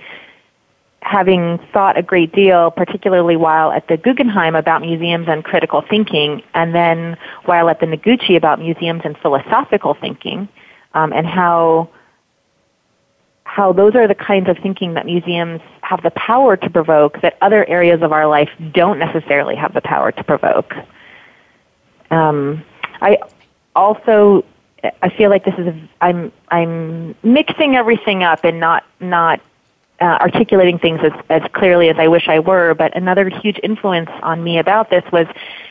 having 1.03 1.59
thought 1.73 1.97
a 1.97 2.03
great 2.03 2.33
deal, 2.33 2.71
particularly 2.71 3.37
while 3.37 3.73
at 3.73 3.89
the 3.89 3.97
Guggenheim 3.97 4.55
about 4.55 4.83
museums 4.83 5.29
and 5.29 5.43
critical 5.43 5.83
thinking, 5.89 6.43
and 6.53 6.75
then 6.75 7.17
while 7.47 7.71
at 7.71 7.81
the 7.81 7.87
Noguchi 7.87 8.37
about 8.37 8.59
museums 8.59 9.03
and 9.05 9.17
philosophical 9.19 9.95
thinking, 9.95 10.49
um, 10.95 11.13
and 11.13 11.27
how 11.27 11.89
how 13.45 13.73
those 13.73 13.97
are 13.97 14.07
the 14.07 14.15
kinds 14.15 14.49
of 14.49 14.57
thinking 14.59 14.95
that 14.95 15.07
museums 15.07 15.61
have 15.83 16.03
the 16.03 16.11
power 16.13 16.57
to 16.57 16.71
provoke 16.71 17.21
that 17.21 17.37
other 17.41 17.69
areas 17.69 18.01
of 18.03 18.13
our 18.13 18.29
life 18.29 18.49
don't 18.73 18.99
necessarily 18.99 19.57
have 19.57 19.75
the 19.75 19.81
power 19.81 20.13
to 20.13 20.23
provoke. 20.23 20.73
Um, 22.11 22.65
I 23.01 23.19
also 23.75 24.45
I 25.03 25.11
feel 25.11 25.31
like 25.31 25.45
this 25.45 25.55
is 25.59 25.67
a, 25.69 25.89
I'm 26.01 26.33
I'm 26.49 27.15
mixing 27.23 27.77
everything 27.77 28.23
up 28.23 28.45
and 28.45 28.61
not 28.61 28.85
not 29.01 29.41
uh, 30.01 30.19
articulating 30.21 30.79
things 30.79 31.01
as, 31.03 31.13
as 31.29 31.43
clearly 31.53 31.91
as 31.91 31.97
I 31.99 32.09
wish 32.09 32.29
I 32.29 32.39
were. 32.39 32.75
But 32.75 32.97
another 32.97 33.29
huge 33.29 33.61
influence 33.63 34.11
on 34.23 34.43
me 34.43 34.59
about 34.59 34.91
this 34.91 35.05
was 35.13 35.27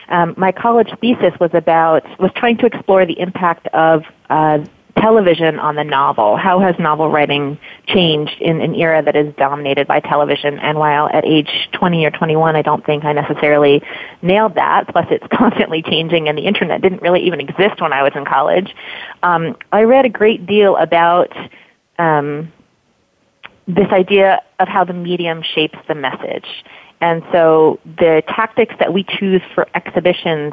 um, 0.08 0.34
my 0.36 0.52
college 0.52 0.90
thesis 1.00 1.38
was 1.40 1.52
about 1.54 2.04
was 2.20 2.30
trying 2.34 2.56
to 2.58 2.66
explore 2.66 3.04
the 3.04 3.18
impact 3.18 3.66
of 3.68 4.04
uh, 4.28 4.64
television 5.00 5.58
on 5.58 5.76
the 5.76 5.84
novel. 5.84 6.36
How 6.36 6.60
has 6.60 6.74
novel 6.78 7.10
writing 7.10 7.58
changed 7.86 8.40
in 8.40 8.60
an 8.60 8.74
era 8.74 9.02
that 9.02 9.16
is 9.16 9.34
dominated 9.36 9.86
by 9.86 10.00
television? 10.00 10.58
And 10.58 10.78
while 10.78 11.08
at 11.12 11.24
age 11.24 11.50
20 11.72 12.04
or 12.04 12.10
21, 12.10 12.56
I 12.56 12.62
don't 12.62 12.84
think 12.84 13.04
I 13.04 13.12
necessarily 13.12 13.82
nailed 14.22 14.54
that, 14.56 14.88
plus 14.88 15.06
it's 15.10 15.26
constantly 15.32 15.82
changing 15.82 16.28
and 16.28 16.36
the 16.36 16.46
internet 16.46 16.82
didn't 16.82 17.02
really 17.02 17.26
even 17.26 17.40
exist 17.40 17.80
when 17.80 17.92
I 17.92 18.02
was 18.02 18.12
in 18.14 18.24
college, 18.24 18.74
um, 19.22 19.56
I 19.72 19.82
read 19.82 20.04
a 20.04 20.10
great 20.10 20.46
deal 20.46 20.76
about 20.76 21.32
um, 21.98 22.52
this 23.66 23.88
idea 23.92 24.40
of 24.58 24.68
how 24.68 24.84
the 24.84 24.92
medium 24.92 25.42
shapes 25.42 25.78
the 25.88 25.94
message. 25.94 26.46
And 27.00 27.22
so 27.32 27.80
the 27.84 28.22
tactics 28.28 28.74
that 28.78 28.92
we 28.92 29.04
choose 29.04 29.42
for 29.54 29.66
exhibitions 29.74 30.52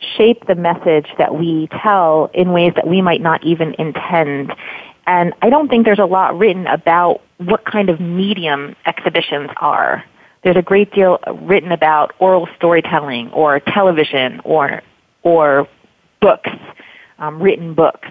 shape 0.00 0.46
the 0.46 0.54
message 0.54 1.06
that 1.18 1.34
we 1.34 1.68
tell 1.82 2.30
in 2.32 2.52
ways 2.52 2.72
that 2.76 2.86
we 2.86 3.02
might 3.02 3.20
not 3.20 3.44
even 3.44 3.74
intend. 3.78 4.52
And 5.06 5.32
I 5.42 5.50
don't 5.50 5.68
think 5.68 5.84
there's 5.84 5.98
a 5.98 6.04
lot 6.04 6.38
written 6.38 6.66
about 6.66 7.22
what 7.38 7.64
kind 7.64 7.88
of 7.88 8.00
medium 8.00 8.76
exhibitions 8.86 9.50
are. 9.60 10.04
There's 10.44 10.56
a 10.56 10.62
great 10.62 10.92
deal 10.92 11.18
written 11.42 11.72
about 11.72 12.14
oral 12.20 12.48
storytelling 12.56 13.30
or 13.30 13.60
television 13.60 14.40
or 14.44 14.82
or 15.22 15.68
books, 16.20 16.50
um, 17.18 17.42
written 17.42 17.74
books. 17.74 18.08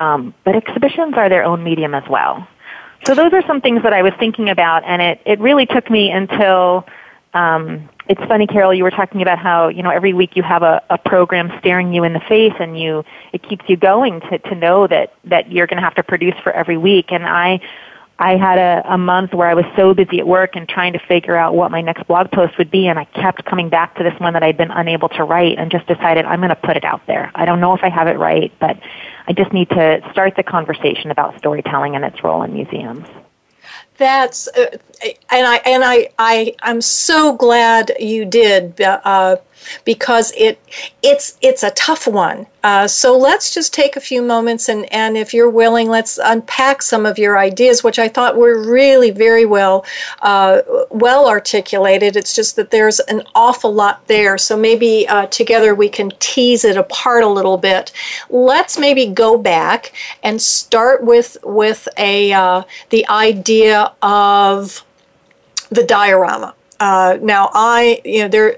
Um, 0.00 0.34
but 0.44 0.56
exhibitions 0.56 1.14
are 1.16 1.28
their 1.28 1.44
own 1.44 1.62
medium 1.62 1.94
as 1.94 2.02
well. 2.10 2.46
So 3.04 3.14
those 3.14 3.32
are 3.32 3.42
some 3.46 3.60
things 3.60 3.82
that 3.84 3.92
I 3.92 4.02
was 4.02 4.12
thinking 4.18 4.48
about, 4.48 4.84
and 4.84 5.00
it, 5.02 5.20
it 5.24 5.40
really 5.40 5.66
took 5.66 5.90
me 5.90 6.10
until 6.10 6.84
um, 7.34 7.88
it's 8.08 8.20
funny, 8.24 8.46
Carol, 8.46 8.74
you 8.74 8.82
were 8.82 8.90
talking 8.90 9.22
about 9.22 9.38
how, 9.38 9.68
you 9.68 9.82
know, 9.82 9.90
every 9.90 10.12
week 10.12 10.36
you 10.36 10.42
have 10.42 10.62
a, 10.62 10.82
a 10.90 10.98
program 10.98 11.52
staring 11.60 11.92
you 11.92 12.04
in 12.04 12.12
the 12.12 12.20
face 12.20 12.54
and 12.58 12.78
you, 12.78 13.04
it 13.32 13.42
keeps 13.42 13.64
you 13.68 13.76
going 13.76 14.20
to, 14.22 14.38
to 14.38 14.54
know 14.54 14.86
that, 14.86 15.14
that 15.24 15.50
you're 15.52 15.66
going 15.66 15.76
to 15.76 15.82
have 15.82 15.94
to 15.94 16.02
produce 16.02 16.34
for 16.42 16.52
every 16.52 16.76
week. 16.76 17.12
And 17.12 17.24
I, 17.24 17.60
I 18.18 18.36
had 18.36 18.58
a, 18.58 18.92
a 18.92 18.98
month 18.98 19.32
where 19.32 19.48
I 19.48 19.54
was 19.54 19.64
so 19.76 19.94
busy 19.94 20.18
at 20.18 20.26
work 20.26 20.54
and 20.54 20.68
trying 20.68 20.92
to 20.92 20.98
figure 21.00 21.36
out 21.36 21.54
what 21.54 21.70
my 21.70 21.80
next 21.80 22.06
blog 22.06 22.30
post 22.30 22.56
would 22.58 22.70
be, 22.70 22.86
and 22.86 22.98
I 22.98 23.04
kept 23.04 23.44
coming 23.44 23.68
back 23.68 23.96
to 23.96 24.04
this 24.04 24.14
one 24.20 24.34
that 24.34 24.42
I'd 24.42 24.56
been 24.56 24.70
unable 24.70 25.08
to 25.10 25.24
write, 25.24 25.58
and 25.58 25.72
just 25.72 25.86
decided 25.88 26.24
I'm 26.24 26.38
going 26.38 26.50
to 26.50 26.54
put 26.54 26.76
it 26.76 26.84
out 26.84 27.04
there. 27.06 27.32
I 27.34 27.46
don't 27.46 27.60
know 27.60 27.74
if 27.74 27.82
I 27.82 27.88
have 27.88 28.06
it 28.06 28.18
right, 28.18 28.52
but 28.60 28.78
I 29.26 29.32
just 29.32 29.52
need 29.52 29.70
to 29.70 30.08
start 30.12 30.36
the 30.36 30.44
conversation 30.44 31.10
about 31.10 31.36
storytelling 31.38 31.96
and 31.96 32.04
its 32.04 32.22
role 32.22 32.42
in 32.42 32.52
museums 32.52 33.08
that's 34.02 34.48
uh, 34.48 34.76
and 35.30 35.46
I 35.46 35.56
and 35.64 35.84
I 35.84 36.08
I 36.18 36.54
I'm 36.62 36.80
so 36.80 37.36
glad 37.36 37.92
you 38.00 38.24
did 38.24 38.80
uh, 38.80 39.36
because 39.84 40.32
it 40.36 40.58
it's 41.02 41.36
it's 41.40 41.62
a 41.62 41.70
tough 41.70 42.06
one. 42.06 42.46
Uh, 42.64 42.86
so 42.86 43.16
let's 43.16 43.52
just 43.52 43.74
take 43.74 43.96
a 43.96 44.00
few 44.00 44.22
moments 44.22 44.68
and 44.68 44.90
and 44.92 45.16
if 45.16 45.34
you're 45.34 45.50
willing, 45.50 45.88
let's 45.88 46.18
unpack 46.22 46.82
some 46.82 47.04
of 47.04 47.18
your 47.18 47.38
ideas, 47.38 47.82
which 47.82 47.98
I 47.98 48.08
thought 48.08 48.36
were 48.36 48.62
really 48.62 49.10
very 49.10 49.44
well 49.44 49.84
uh, 50.20 50.62
well 50.90 51.28
articulated. 51.28 52.16
It's 52.16 52.34
just 52.34 52.56
that 52.56 52.70
there's 52.70 53.00
an 53.00 53.22
awful 53.34 53.72
lot 53.72 54.06
there. 54.06 54.38
So 54.38 54.56
maybe 54.56 55.08
uh, 55.08 55.26
together 55.26 55.74
we 55.74 55.88
can 55.88 56.12
tease 56.18 56.64
it 56.64 56.76
apart 56.76 57.24
a 57.24 57.28
little 57.28 57.58
bit. 57.58 57.92
Let's 58.30 58.78
maybe 58.78 59.06
go 59.06 59.36
back 59.38 59.92
and 60.22 60.40
start 60.40 61.02
with 61.02 61.36
with 61.42 61.88
a 61.96 62.32
uh, 62.32 62.62
the 62.90 63.06
idea 63.08 63.92
of 64.02 64.84
the 65.70 65.84
diorama. 65.84 66.54
Uh, 66.82 67.16
now, 67.22 67.48
I, 67.54 68.00
you 68.04 68.22
know, 68.22 68.28
there, 68.28 68.56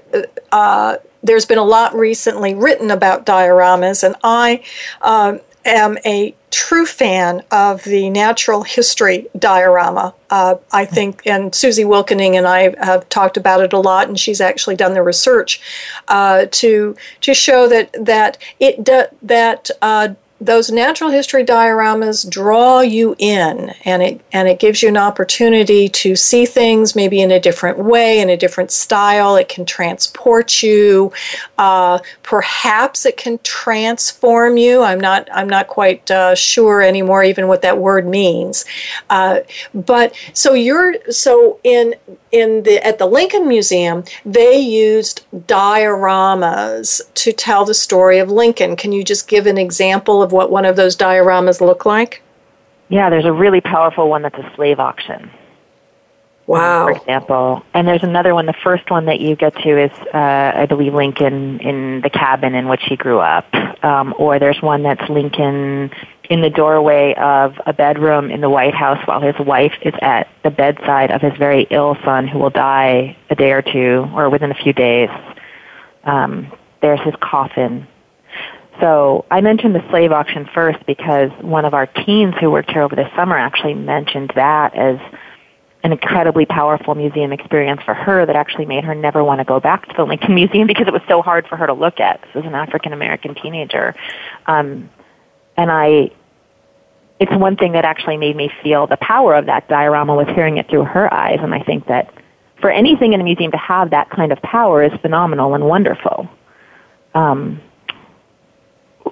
uh, 0.51 0.97
there's 1.21 1.45
been 1.45 1.59
a 1.59 1.63
lot 1.63 1.93
recently 1.93 2.55
written 2.55 2.89
about 2.89 3.23
dioramas, 3.23 4.03
and 4.03 4.15
I, 4.23 4.63
uh, 5.01 5.37
am 5.63 5.99
a 6.07 6.33
true 6.49 6.87
fan 6.87 7.43
of 7.51 7.83
the 7.83 8.09
natural 8.09 8.63
history 8.63 9.27
diorama. 9.37 10.15
Uh, 10.31 10.55
I 10.71 10.85
think, 10.85 11.21
and 11.27 11.53
Susie 11.53 11.83
Wilkening 11.83 12.33
and 12.33 12.47
I 12.47 12.73
have 12.83 13.07
talked 13.09 13.37
about 13.37 13.61
it 13.61 13.73
a 13.73 13.79
lot, 13.79 14.07
and 14.07 14.19
she's 14.19 14.41
actually 14.41 14.75
done 14.75 14.95
the 14.95 15.03
research 15.03 15.61
uh, 16.07 16.47
to 16.49 16.95
to 17.21 17.33
show 17.35 17.67
that 17.67 17.95
that 17.99 18.39
it 18.59 18.83
do, 18.83 19.03
that 19.21 19.69
uh, 19.83 20.15
those 20.41 20.69
natural 20.69 21.09
history 21.09 21.45
dioramas 21.45 22.29
draw 22.29 22.81
you 22.81 23.15
in 23.17 23.73
and 23.85 24.03
it 24.03 24.21
and 24.33 24.49
it 24.49 24.59
gives 24.59 24.83
you 24.83 24.89
an 24.89 24.97
opportunity 24.97 25.87
to 25.87 26.15
see 26.15 26.45
things 26.45 26.93
maybe 26.93 27.21
in 27.21 27.31
a 27.31 27.39
different 27.39 27.77
way 27.77 28.19
in 28.19 28.29
a 28.29 28.35
different 28.35 28.69
style. 28.69 29.37
It 29.37 29.47
can 29.47 29.65
transport 29.65 30.61
you. 30.61 31.13
Uh, 31.57 31.99
perhaps 32.21 33.05
it 33.05 33.15
can 33.15 33.39
transform 33.43 34.57
you. 34.57 34.81
I'm 34.81 34.99
not 34.99 35.29
i'm 35.31 35.47
not 35.47 35.67
quite 35.67 36.11
uh, 36.11 36.35
sure 36.35 36.81
anymore 36.81 37.23
even 37.23 37.47
what 37.47 37.61
that 37.61 37.77
word 37.77 38.05
means. 38.05 38.65
Uh, 39.09 39.39
but 39.73 40.13
so 40.33 40.53
you're 40.53 40.95
so 41.11 41.59
in 41.63 41.95
in 42.35 42.63
the 42.63 42.85
at 42.85 42.97
the 42.99 43.05
Lincoln 43.05 43.47
Museum, 43.47 44.03
they 44.25 44.57
used 44.59 45.25
dioramas 45.47 47.01
to 47.13 47.31
tell 47.31 47.63
the 47.63 47.73
story 47.73 48.19
of 48.19 48.29
Lincoln. 48.29 48.75
Can 48.75 48.91
you 48.91 49.03
just 49.03 49.29
give 49.29 49.47
an 49.47 49.57
example 49.57 50.21
of 50.21 50.33
what 50.33 50.51
one 50.51 50.65
of 50.65 50.75
those 50.75 50.97
dioramas 50.97 51.61
look 51.61 51.85
like? 51.85 52.21
Yeah, 52.89 53.09
there's 53.09 53.25
a 53.25 53.31
really 53.31 53.61
powerful 53.61 54.09
one 54.09 54.21
that's 54.21 54.37
a 54.37 54.51
slave 54.55 54.79
auction. 54.79 55.31
Wow. 56.45 56.85
For 56.85 56.91
example, 56.91 57.63
and 57.73 57.87
there's 57.87 58.03
another 58.03 58.35
one. 58.35 58.45
The 58.45 58.53
first 58.63 58.91
one 58.91 59.05
that 59.05 59.19
you 59.19 59.35
get 59.35 59.55
to 59.55 59.83
is, 59.85 59.91
uh, 60.13 60.51
I 60.55 60.67
believe, 60.67 60.93
Lincoln 60.93 61.59
in 61.59 62.01
the 62.01 62.09
cabin 62.09 62.53
in 62.53 62.67
which 62.67 62.83
he 62.83 62.95
grew 62.95 63.19
up. 63.19 63.51
Um, 63.83 64.13
or 64.19 64.37
there's 64.37 64.61
one 64.61 64.83
that's 64.83 65.09
Lincoln 65.09 65.89
in 66.29 66.41
the 66.41 66.49
doorway 66.49 67.13
of 67.15 67.59
a 67.65 67.73
bedroom 67.73 68.31
in 68.31 68.41
the 68.41 68.49
White 68.49 68.75
House 68.75 69.05
while 69.07 69.21
his 69.21 69.35
wife 69.39 69.73
is 69.81 69.93
at 70.01 70.27
the 70.43 70.51
bedside 70.51 71.11
of 71.11 71.21
his 71.21 71.33
very 71.37 71.67
ill 71.69 71.97
son 72.03 72.27
who 72.27 72.39
will 72.39 72.49
die 72.49 73.17
a 73.29 73.35
day 73.35 73.51
or 73.51 73.61
two 73.61 74.09
or 74.13 74.29
within 74.29 74.51
a 74.51 74.55
few 74.55 74.73
days. 74.73 75.09
Um, 76.03 76.51
there's 76.81 77.01
his 77.01 77.15
coffin. 77.21 77.87
So 78.79 79.25
I 79.31 79.41
mentioned 79.41 79.73
the 79.73 79.87
slave 79.89 80.11
auction 80.11 80.47
first 80.53 80.85
because 80.85 81.31
one 81.41 81.65
of 81.65 81.73
our 81.73 81.87
teens 81.87 82.35
who 82.39 82.51
worked 82.51 82.71
here 82.71 82.81
over 82.81 82.95
the 82.95 83.09
summer 83.15 83.37
actually 83.37 83.73
mentioned 83.73 84.33
that 84.35 84.75
as 84.75 84.99
an 85.83 85.91
incredibly 85.91 86.45
powerful 86.47 86.95
museum 86.95 87.31
experience 87.31 87.81
for 87.83 87.93
her 87.93 88.25
that 88.25 88.35
actually 88.35 88.65
made 88.65 88.83
her 88.83 88.95
never 88.95 89.23
want 89.23 89.39
to 89.39 89.45
go 89.45 89.59
back 89.59 89.87
to 89.87 89.93
the 89.95 90.03
Lincoln 90.03 90.33
Museum 90.33 90.67
because 90.67 90.87
it 90.87 90.93
was 90.93 91.03
so 91.07 91.21
hard 91.21 91.47
for 91.47 91.55
her 91.55 91.67
to 91.67 91.73
look 91.73 91.99
at. 91.99 92.21
This 92.23 92.33
was 92.35 92.45
an 92.45 92.55
African 92.55 92.91
American 92.91 93.35
teenager. 93.35 93.95
Um, 94.47 94.89
and 95.57 95.71
I, 95.71 96.11
it's 97.19 97.31
one 97.31 97.55
thing 97.55 97.73
that 97.73 97.85
actually 97.85 98.17
made 98.17 98.35
me 98.35 98.51
feel 98.61 98.87
the 98.87 98.97
power 98.97 99.35
of 99.35 99.45
that 99.45 99.67
diorama 99.67 100.15
was 100.15 100.27
hearing 100.35 100.57
it 100.57 100.69
through 100.69 100.83
her 100.83 101.13
eyes. 101.13 101.39
And 101.41 101.53
I 101.53 101.61
think 101.61 101.87
that 101.87 102.13
for 102.59 102.69
anything 102.69 103.13
in 103.13 103.21
a 103.21 103.23
museum 103.23 103.51
to 103.51 103.57
have 103.57 103.91
that 103.91 104.09
kind 104.09 104.31
of 104.31 104.41
power 104.41 104.83
is 104.83 104.91
phenomenal 105.01 105.53
and 105.55 105.65
wonderful. 105.65 106.27
Um, 107.13 107.61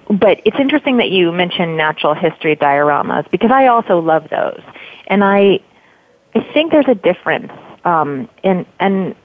but 0.09 0.41
it's 0.45 0.57
interesting 0.59 0.97
that 0.97 1.09
you 1.09 1.31
mentioned 1.31 1.77
natural 1.77 2.13
history 2.13 2.55
dioramas 2.55 3.29
because 3.31 3.51
I 3.51 3.67
also 3.67 3.99
love 3.99 4.29
those, 4.29 4.61
and 5.07 5.23
I, 5.23 5.59
I 6.35 6.41
think 6.53 6.71
there's 6.71 6.87
a 6.87 6.95
difference. 6.95 7.51
Um, 7.85 8.29
in 8.43 8.65
and 8.79 9.15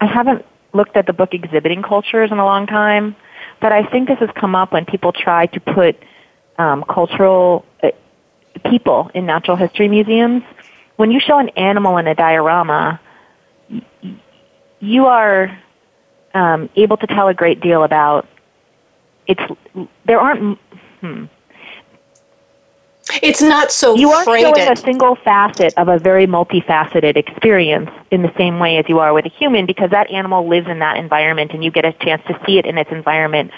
I 0.00 0.06
haven't 0.06 0.44
looked 0.72 0.96
at 0.96 1.06
the 1.06 1.12
book 1.12 1.34
exhibiting 1.34 1.82
cultures 1.82 2.30
in 2.30 2.38
a 2.38 2.44
long 2.44 2.66
time, 2.66 3.16
but 3.64 3.72
I 3.72 3.82
think 3.82 4.08
this 4.08 4.18
has 4.18 4.28
come 4.34 4.54
up 4.54 4.74
when 4.74 4.84
people 4.84 5.10
try 5.10 5.46
to 5.46 5.58
put 5.58 5.96
um, 6.58 6.84
cultural 6.86 7.64
uh, 7.82 7.92
people 8.68 9.10
in 9.14 9.24
natural 9.24 9.56
history 9.56 9.88
museums. 9.88 10.42
When 10.96 11.10
you 11.10 11.18
show 11.18 11.38
an 11.38 11.48
animal 11.56 11.96
in 11.96 12.06
a 12.06 12.14
diorama, 12.14 13.00
you 14.80 15.06
are 15.06 15.58
um, 16.34 16.68
able 16.76 16.98
to 16.98 17.06
tell 17.06 17.28
a 17.28 17.32
great 17.32 17.62
deal 17.62 17.84
about 17.84 18.28
its. 19.26 19.40
There 20.04 20.20
aren't. 20.20 20.58
Hmm, 21.00 21.24
it's 23.22 23.42
not 23.42 23.70
so 23.70 23.94
you 23.94 24.10
aren't 24.10 24.26
showing 24.26 24.68
a 24.68 24.76
single 24.76 25.16
facet 25.16 25.74
of 25.76 25.88
a 25.88 25.98
very 25.98 26.26
multifaceted 26.26 27.16
experience 27.16 27.90
in 28.10 28.22
the 28.22 28.32
same 28.36 28.58
way 28.58 28.78
as 28.78 28.84
you 28.88 28.98
are 28.98 29.12
with 29.12 29.26
a 29.26 29.30
human 29.30 29.66
because 29.66 29.90
that 29.90 30.10
animal 30.10 30.48
lives 30.48 30.68
in 30.68 30.78
that 30.78 30.96
environment 30.96 31.52
and 31.52 31.64
you 31.64 31.70
get 31.70 31.84
a 31.84 31.92
chance 31.92 32.22
to 32.26 32.38
see 32.46 32.58
it 32.58 32.66
in 32.66 32.78
its 32.78 32.90
environment 32.90 33.50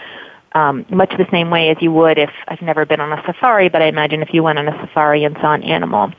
um, 0.56 0.86
much 0.88 1.10
the 1.18 1.26
same 1.30 1.50
way 1.50 1.68
as 1.68 1.76
you 1.82 1.92
would 1.92 2.16
if 2.16 2.30
I've 2.48 2.62
never 2.62 2.86
been 2.86 3.00
on 3.00 3.12
a 3.12 3.22
safari, 3.26 3.68
but 3.68 3.82
I 3.82 3.86
imagine 3.86 4.22
if 4.22 4.32
you 4.32 4.42
went 4.42 4.58
on 4.58 4.66
a 4.66 4.86
safari 4.86 5.22
and 5.24 5.36
saw 5.36 5.52
an 5.52 5.62
animal. 5.62 6.12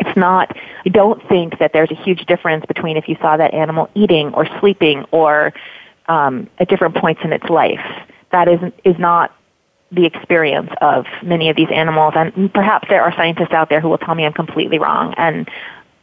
It's 0.00 0.16
not, 0.16 0.56
I 0.84 0.88
don't 0.88 1.26
think 1.28 1.58
that 1.60 1.72
there's 1.72 1.92
a 1.92 1.94
huge 1.94 2.26
difference 2.26 2.66
between 2.66 2.96
if 2.96 3.08
you 3.08 3.16
saw 3.20 3.36
that 3.36 3.54
animal 3.54 3.88
eating 3.94 4.34
or 4.34 4.46
sleeping 4.58 5.04
or 5.12 5.52
um, 6.08 6.50
at 6.58 6.68
different 6.68 6.96
points 6.96 7.20
in 7.22 7.32
its 7.32 7.48
life. 7.48 7.80
That 8.32 8.48
is, 8.48 8.58
is 8.84 8.98
not 8.98 9.35
the 9.92 10.04
experience 10.04 10.70
of 10.80 11.06
many 11.22 11.48
of 11.48 11.56
these 11.56 11.68
animals. 11.72 12.14
And 12.16 12.52
perhaps 12.52 12.88
there 12.88 13.02
are 13.02 13.12
scientists 13.12 13.52
out 13.52 13.68
there 13.68 13.80
who 13.80 13.88
will 13.88 13.98
tell 13.98 14.14
me 14.14 14.24
I'm 14.24 14.32
completely 14.32 14.78
wrong. 14.78 15.14
And 15.16 15.48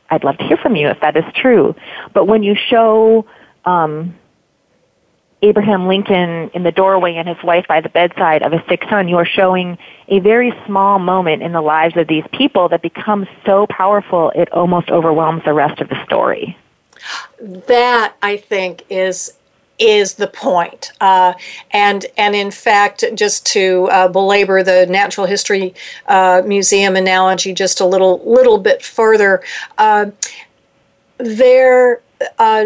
I'd 0.10 0.24
love 0.24 0.38
to 0.38 0.44
hear 0.46 0.58
from 0.58 0.76
you 0.76 0.88
if 0.88 1.00
that 1.02 1.18
is 1.18 1.26
true. 1.36 1.76
But 2.14 2.26
when 2.26 2.44
you 2.44 2.56
show 2.56 3.26
um, 3.66 4.16
Abraham 5.42 5.88
Lincoln 5.88 6.50
in 6.54 6.64
the 6.64 6.72
doorway 6.72 7.16
and 7.16 7.28
his 7.28 7.42
wife 7.44 7.66
by 7.68 7.82
the 7.82 7.90
bedside 7.90 8.44
of 8.44 8.54
his 8.54 8.62
sick 8.70 8.84
son, 8.90 9.10
you 9.10 9.18
are 9.18 9.26
showing 9.26 9.78
a 10.08 10.20
very 10.20 10.54
small 10.66 11.00
moment 11.00 11.44
in 11.44 11.52
the 11.52 11.62
lives 11.62 11.98
of 11.98 12.08
these 12.08 12.24
people 12.32 12.70
that 12.70 12.82
becomes 12.82 13.28
so 13.46 13.68
powerful 13.68 14.32
it 14.36 14.52
almost 14.54 14.90
overwhelms 14.90 15.44
the 15.44 15.54
rest 15.54 15.82
of 15.82 15.90
the 15.90 16.02
story. 16.06 16.58
That, 17.42 18.16
I 18.22 18.38
think, 18.38 18.84
is 18.90 19.34
is 19.80 20.16
the 20.16 20.28
point. 20.28 20.92
Uh, 21.02 21.34
and 21.72 22.06
and 22.18 22.36
in 22.36 22.52
fact, 22.52 23.04
just 23.16 23.46
to 23.48 23.88
uh, 23.92 24.08
belabor 24.08 24.64
the 24.64 24.86
Natural 24.88 25.28
History 25.28 25.74
uh, 26.08 26.42
Museum 26.46 26.96
analogy 26.96 27.54
just 27.54 27.80
a 27.80 27.86
little 27.86 28.22
little 28.26 28.58
bit 28.58 28.84
further, 28.84 29.44
uh, 29.78 30.12
there 31.18 32.02
uh, 32.38 32.66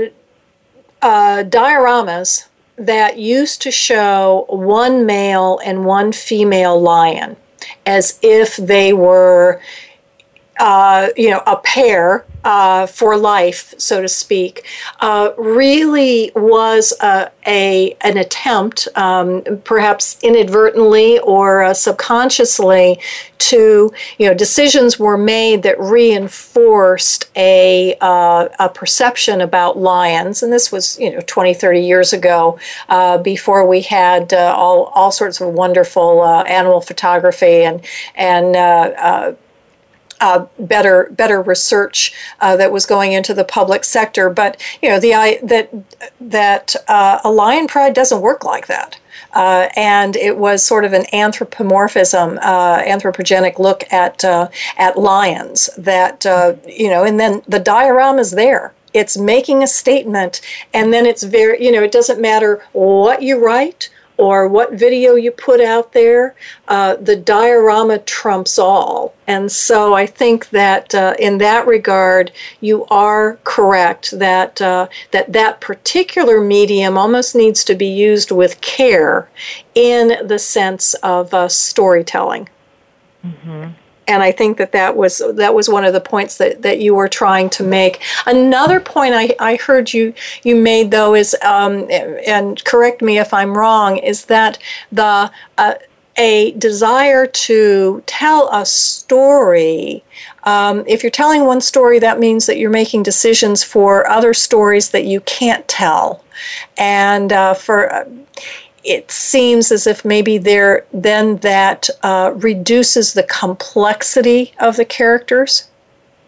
uh, 1.01 1.43
dioramas 1.43 2.47
that 2.75 3.17
used 3.17 3.61
to 3.63 3.71
show 3.71 4.45
one 4.49 5.05
male 5.05 5.59
and 5.65 5.85
one 5.85 6.11
female 6.11 6.79
lion 6.79 7.35
as 7.85 8.19
if 8.21 8.55
they 8.57 8.93
were 8.93 9.59
you 11.15 11.29
know, 11.29 11.41
a 11.45 11.57
pair 11.63 12.25
uh, 12.47 12.87
for 12.87 13.17
life, 13.17 13.73
so 13.77 14.01
to 14.01 14.07
speak, 14.07 14.65
uh, 15.01 15.31
really 15.37 16.31
was 16.33 16.93
a, 17.01 17.29
a 17.45 17.93
an 17.99 18.15
attempt, 18.17 18.87
um, 18.95 19.43
perhaps 19.65 20.17
inadvertently 20.23 21.19
or 21.19 21.61
uh, 21.61 21.73
subconsciously, 21.73 23.01
to 23.37 23.91
you 24.17 24.25
know 24.25 24.33
decisions 24.33 24.97
were 24.97 25.17
made 25.17 25.61
that 25.63 25.77
reinforced 25.77 27.29
a 27.35 27.97
uh, 27.99 28.47
a 28.59 28.69
perception 28.69 29.41
about 29.41 29.77
lions, 29.77 30.41
and 30.41 30.53
this 30.53 30.71
was 30.71 30.97
you 31.01 31.11
know 31.11 31.19
20, 31.27 31.53
30 31.53 31.81
years 31.81 32.13
ago, 32.13 32.57
uh, 32.87 33.17
before 33.17 33.67
we 33.67 33.81
had 33.81 34.33
all 34.33 34.85
all 34.95 35.11
sorts 35.11 35.41
of 35.41 35.49
wonderful 35.49 36.25
animal 36.25 36.79
photography 36.79 37.65
and 37.65 37.81
and 38.15 38.55
uh, 40.19 40.45
better 40.59 41.09
better 41.11 41.41
research 41.41 42.13
uh, 42.39 42.55
that 42.57 42.71
was 42.71 42.85
going 42.85 43.13
into 43.13 43.33
the 43.33 43.43
public 43.43 43.83
sector. 43.83 44.29
But 44.29 44.61
you 44.81 44.89
know 44.89 44.99
the 44.99 45.13
I, 45.13 45.39
that 45.43 45.73
that 46.19 46.75
uh, 46.87 47.19
a 47.23 47.31
lion 47.31 47.67
pride 47.67 47.93
doesn't 47.93 48.21
work 48.21 48.43
like 48.43 48.67
that. 48.67 48.99
Uh, 49.33 49.67
and 49.75 50.15
it 50.15 50.37
was 50.37 50.65
sort 50.65 50.85
of 50.85 50.93
an 50.93 51.05
anthropomorphism, 51.13 52.39
uh, 52.41 52.81
anthropogenic 52.81 53.59
look 53.59 53.83
at 53.91 54.23
uh, 54.23 54.47
at 54.77 54.97
lions. 54.97 55.69
That 55.77 56.25
you 56.67 56.89
know, 56.89 57.03
and 57.03 57.19
then 57.19 57.41
the 57.47 57.59
diorama 57.59 58.19
is 58.19 58.31
there. 58.31 58.73
It's 58.93 59.17
making 59.17 59.61
a 59.61 59.67
statement, 59.67 60.41
and 60.73 60.93
then 60.93 61.05
it's 61.05 61.23
very 61.23 61.63
you 61.63 61.71
know, 61.71 61.83
it 61.83 61.91
doesn't 61.91 62.21
matter 62.21 62.63
what 62.73 63.21
you 63.21 63.43
write 63.43 63.89
or 64.17 64.47
what 64.47 64.73
video 64.73 65.15
you 65.15 65.31
put 65.31 65.61
out 65.61 65.93
there, 65.93 66.35
uh, 66.67 66.95
the 66.95 67.15
diorama 67.15 67.99
trumps 67.99 68.57
all. 68.57 69.13
And 69.27 69.51
so 69.51 69.93
I 69.93 70.05
think 70.05 70.49
that 70.49 70.93
uh, 70.93 71.13
in 71.19 71.37
that 71.37 71.67
regard, 71.67 72.31
you 72.59 72.85
are 72.85 73.37
correct 73.43 74.17
that 74.17 74.61
uh, 74.61 74.87
that 75.11 75.33
that 75.33 75.61
particular 75.61 76.41
medium 76.41 76.97
almost 76.97 77.35
needs 77.35 77.63
to 77.65 77.75
be 77.75 77.87
used 77.87 78.31
with 78.31 78.61
care 78.61 79.29
in 79.75 80.27
the 80.27 80.39
sense 80.39 80.93
of 80.95 81.33
uh, 81.33 81.47
storytelling. 81.47 82.49
Mm-hmm 83.25 83.69
and 84.07 84.23
I 84.23 84.31
think 84.31 84.57
that 84.57 84.71
that 84.71 84.95
was 84.95 85.21
that 85.33 85.53
was 85.53 85.69
one 85.69 85.85
of 85.85 85.93
the 85.93 86.01
points 86.01 86.37
that, 86.37 86.61
that 86.61 86.79
you 86.79 86.95
were 86.95 87.09
trying 87.09 87.49
to 87.51 87.63
make. 87.63 88.01
Another 88.25 88.79
point 88.79 89.13
I, 89.13 89.35
I 89.39 89.55
heard 89.57 89.93
you 89.93 90.13
you 90.43 90.55
made 90.55 90.91
though 90.91 91.13
is 91.13 91.35
um, 91.43 91.87
and 91.91 92.63
correct 92.63 93.01
me 93.01 93.19
if 93.19 93.33
I'm 93.33 93.57
wrong 93.57 93.97
is 93.97 94.25
that 94.25 94.57
the 94.91 95.31
uh, 95.57 95.73
a 96.17 96.51
desire 96.53 97.27
to 97.27 98.01
tell 98.07 98.49
a 98.51 98.65
story. 98.65 100.03
Um, 100.43 100.83
if 100.87 101.03
you're 101.03 101.11
telling 101.11 101.45
one 101.45 101.61
story, 101.61 101.99
that 101.99 102.19
means 102.19 102.47
that 102.47 102.57
you're 102.57 102.71
making 102.71 103.03
decisions 103.03 103.63
for 103.63 104.09
other 104.09 104.33
stories 104.33 104.89
that 104.89 105.05
you 105.05 105.21
can't 105.21 105.67
tell. 105.67 106.23
And 106.75 107.31
uh, 107.31 107.53
for 107.53 107.93
uh, 107.93 108.05
it 108.83 109.11
seems 109.11 109.71
as 109.71 109.87
if 109.87 110.05
maybe 110.05 110.37
there 110.37 110.85
then 110.93 111.37
that 111.37 111.89
uh, 112.03 112.33
reduces 112.35 113.13
the 113.13 113.23
complexity 113.23 114.53
of 114.59 114.77
the 114.77 114.85
characters. 114.85 115.69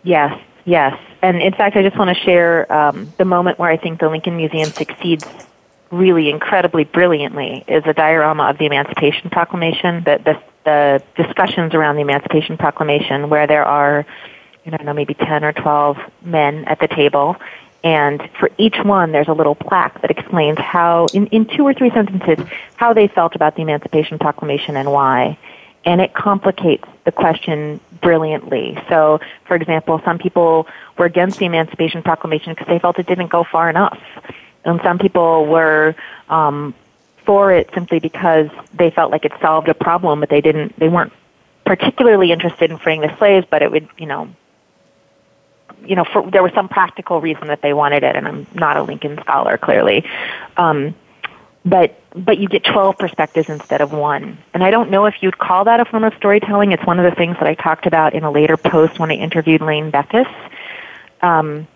Yes, 0.03 0.39
yes. 0.65 0.99
And 1.21 1.41
in 1.41 1.53
fact, 1.53 1.75
I 1.75 1.81
just 1.81 1.97
want 1.97 2.15
to 2.15 2.23
share 2.23 2.71
um, 2.71 3.11
the 3.17 3.25
moment 3.25 3.59
where 3.59 3.69
I 3.69 3.77
think 3.77 3.99
the 3.99 4.09
Lincoln 4.09 4.37
Museum 4.37 4.69
succeeds 4.71 5.25
really 5.91 6.29
incredibly 6.29 6.83
brilliantly 6.83 7.63
is 7.67 7.83
a 7.85 7.93
diorama 7.93 8.49
of 8.49 8.57
the 8.57 8.65
Emancipation 8.65 9.29
Proclamation, 9.29 10.03
the, 10.03 10.21
the, 10.23 10.43
the 10.65 11.23
discussions 11.23 11.73
around 11.73 11.95
the 11.95 12.01
Emancipation 12.01 12.57
Proclamation, 12.57 13.29
where 13.29 13.47
there 13.47 13.65
are, 13.65 14.05
I 14.65 14.69
don't 14.69 14.85
know, 14.85 14.93
maybe 14.93 15.13
10 15.13 15.43
or 15.43 15.53
12 15.53 15.97
men 16.23 16.65
at 16.65 16.79
the 16.79 16.87
table. 16.87 17.35
And 17.83 18.29
for 18.39 18.49
each 18.57 18.77
one, 18.83 19.11
there's 19.11 19.27
a 19.27 19.33
little 19.33 19.55
plaque 19.55 20.01
that 20.01 20.11
explains 20.11 20.57
how, 20.59 21.07
in, 21.13 21.27
in 21.27 21.45
two 21.45 21.63
or 21.63 21.73
three 21.73 21.89
sentences, 21.91 22.45
how 22.75 22.93
they 22.93 23.07
felt 23.07 23.35
about 23.35 23.55
the 23.55 23.61
Emancipation 23.61 24.19
Proclamation 24.19 24.75
and 24.75 24.91
why. 24.91 25.37
And 25.85 26.01
it 26.01 26.13
complicates 26.13 26.85
the 27.05 27.11
question 27.11 27.79
brilliantly. 28.01 28.77
So, 28.89 29.21
for 29.45 29.55
example, 29.55 30.01
some 30.03 30.17
people 30.17 30.67
were 30.97 31.05
against 31.05 31.39
the 31.39 31.45
Emancipation 31.45 32.03
Proclamation 32.03 32.53
because 32.53 32.67
they 32.67 32.79
felt 32.79 32.99
it 32.99 33.07
didn't 33.07 33.29
go 33.29 33.45
far 33.45 33.69
enough 33.69 33.97
and 34.65 34.81
some 34.81 34.99
people 34.99 35.45
were 35.45 35.95
um, 36.29 36.73
for 37.25 37.51
it 37.51 37.69
simply 37.73 37.99
because 37.99 38.49
they 38.73 38.89
felt 38.91 39.11
like 39.11 39.25
it 39.25 39.31
solved 39.41 39.69
a 39.69 39.73
problem, 39.73 40.19
but 40.19 40.29
they 40.29 40.41
didn't. 40.41 40.77
They 40.79 40.89
weren't 40.89 41.13
particularly 41.65 42.31
interested 42.31 42.71
in 42.71 42.77
freeing 42.77 43.01
the 43.01 43.15
slaves, 43.17 43.45
but 43.49 43.61
it 43.61 43.71
would, 43.71 43.87
you 43.97 44.05
know, 44.05 44.29
you 45.85 45.95
know, 45.95 46.03
for, 46.03 46.29
there 46.29 46.43
was 46.43 46.51
some 46.53 46.69
practical 46.69 47.21
reason 47.21 47.47
that 47.47 47.61
they 47.61 47.73
wanted 47.73 48.03
it. 48.03 48.15
And 48.15 48.27
I'm 48.27 48.47
not 48.53 48.77
a 48.77 48.83
Lincoln 48.83 49.17
scholar, 49.21 49.57
clearly, 49.57 50.05
um, 50.57 50.95
but 51.65 51.95
but 52.15 52.39
you 52.39 52.47
get 52.47 52.63
12 52.63 52.97
perspectives 52.97 53.49
instead 53.49 53.81
of 53.81 53.91
one. 53.91 54.37
And 54.53 54.63
I 54.63 54.71
don't 54.71 54.89
know 54.89 55.05
if 55.05 55.21
you'd 55.21 55.37
call 55.37 55.65
that 55.65 55.79
a 55.79 55.85
form 55.85 56.03
of 56.03 56.13
storytelling. 56.15 56.71
It's 56.71 56.85
one 56.85 56.99
of 56.99 57.09
the 57.09 57.15
things 57.15 57.35
that 57.39 57.47
I 57.47 57.53
talked 57.53 57.85
about 57.85 58.15
in 58.15 58.23
a 58.23 58.31
later 58.31 58.57
post 58.57 58.97
when 58.97 59.11
I 59.11 59.15
interviewed 59.15 59.61
Lane 59.61 59.91
Beckes. 59.91 60.27
Um, 61.21 61.67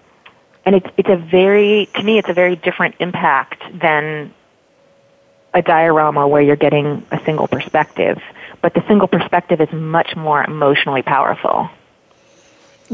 and 0.65 0.75
it's 0.75 0.87
it's 0.97 1.09
a 1.09 1.17
very 1.17 1.89
to 1.95 2.03
me 2.03 2.17
it's 2.17 2.29
a 2.29 2.33
very 2.33 2.55
different 2.55 2.95
impact 2.99 3.61
than 3.79 4.33
a 5.53 5.61
diorama 5.61 6.27
where 6.27 6.41
you're 6.41 6.55
getting 6.55 7.05
a 7.11 7.23
single 7.25 7.47
perspective 7.47 8.21
but 8.61 8.73
the 8.73 8.83
single 8.87 9.07
perspective 9.07 9.59
is 9.61 9.71
much 9.71 10.15
more 10.15 10.43
emotionally 10.43 11.01
powerful 11.01 11.69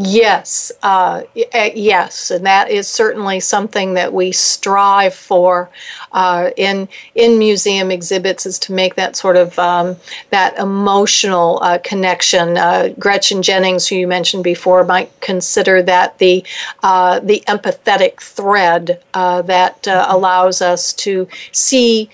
Yes, 0.01 0.71
uh, 0.81 1.23
uh, 1.53 1.69
yes, 1.75 2.31
and 2.31 2.45
that 2.45 2.71
is 2.71 2.87
certainly 2.87 3.41
something 3.41 3.95
that 3.95 4.13
we 4.13 4.31
strive 4.31 5.13
for 5.13 5.69
uh, 6.13 6.51
in 6.55 6.87
in 7.15 7.37
museum 7.37 7.91
exhibits 7.91 8.45
is 8.45 8.57
to 8.59 8.71
make 8.71 8.95
that 8.95 9.17
sort 9.17 9.35
of 9.35 9.59
um, 9.59 9.97
that 10.29 10.57
emotional 10.57 11.59
uh, 11.61 11.79
connection. 11.83 12.57
Uh, 12.57 12.93
Gretchen 12.97 13.41
Jennings, 13.41 13.87
who 13.87 13.95
you 13.97 14.07
mentioned 14.07 14.45
before, 14.45 14.85
might 14.85 15.11
consider 15.19 15.83
that 15.83 16.17
the 16.19 16.45
uh, 16.81 17.19
the 17.19 17.43
empathetic 17.49 18.21
thread 18.21 19.03
that 19.13 19.85
allows 19.85 20.61
us 20.61 20.93
to 20.93 21.27
see 21.51 22.09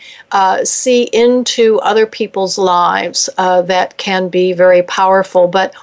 see 0.63 1.03
into 1.13 1.79
other 1.81 2.07
people's 2.07 2.57
lives 2.57 3.29
that 3.37 3.95
can 3.97 4.27
be 4.27 4.53
very 4.53 4.81
powerful, 4.81 5.47
but 5.47 5.75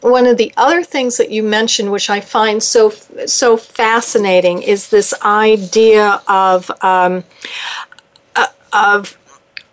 one 0.00 0.26
of 0.26 0.36
the 0.36 0.52
other 0.56 0.82
things 0.82 1.16
that 1.16 1.30
you 1.30 1.42
mentioned, 1.42 1.92
which 1.92 2.10
I 2.10 2.20
find 2.20 2.62
so 2.62 2.90
so 3.26 3.56
fascinating, 3.56 4.62
is 4.62 4.88
this 4.88 5.12
idea 5.22 6.22
of 6.26 6.70
um, 6.82 7.24
uh, 8.36 8.46
of 8.72 9.18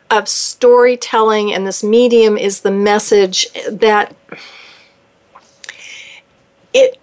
of 0.09 0.28
storytelling, 0.28 1.53
and 1.53 1.65
this 1.65 1.84
medium 1.84 2.38
is 2.38 2.61
the 2.61 2.71
message 2.71 3.47
that 3.69 4.15
it 6.73 6.97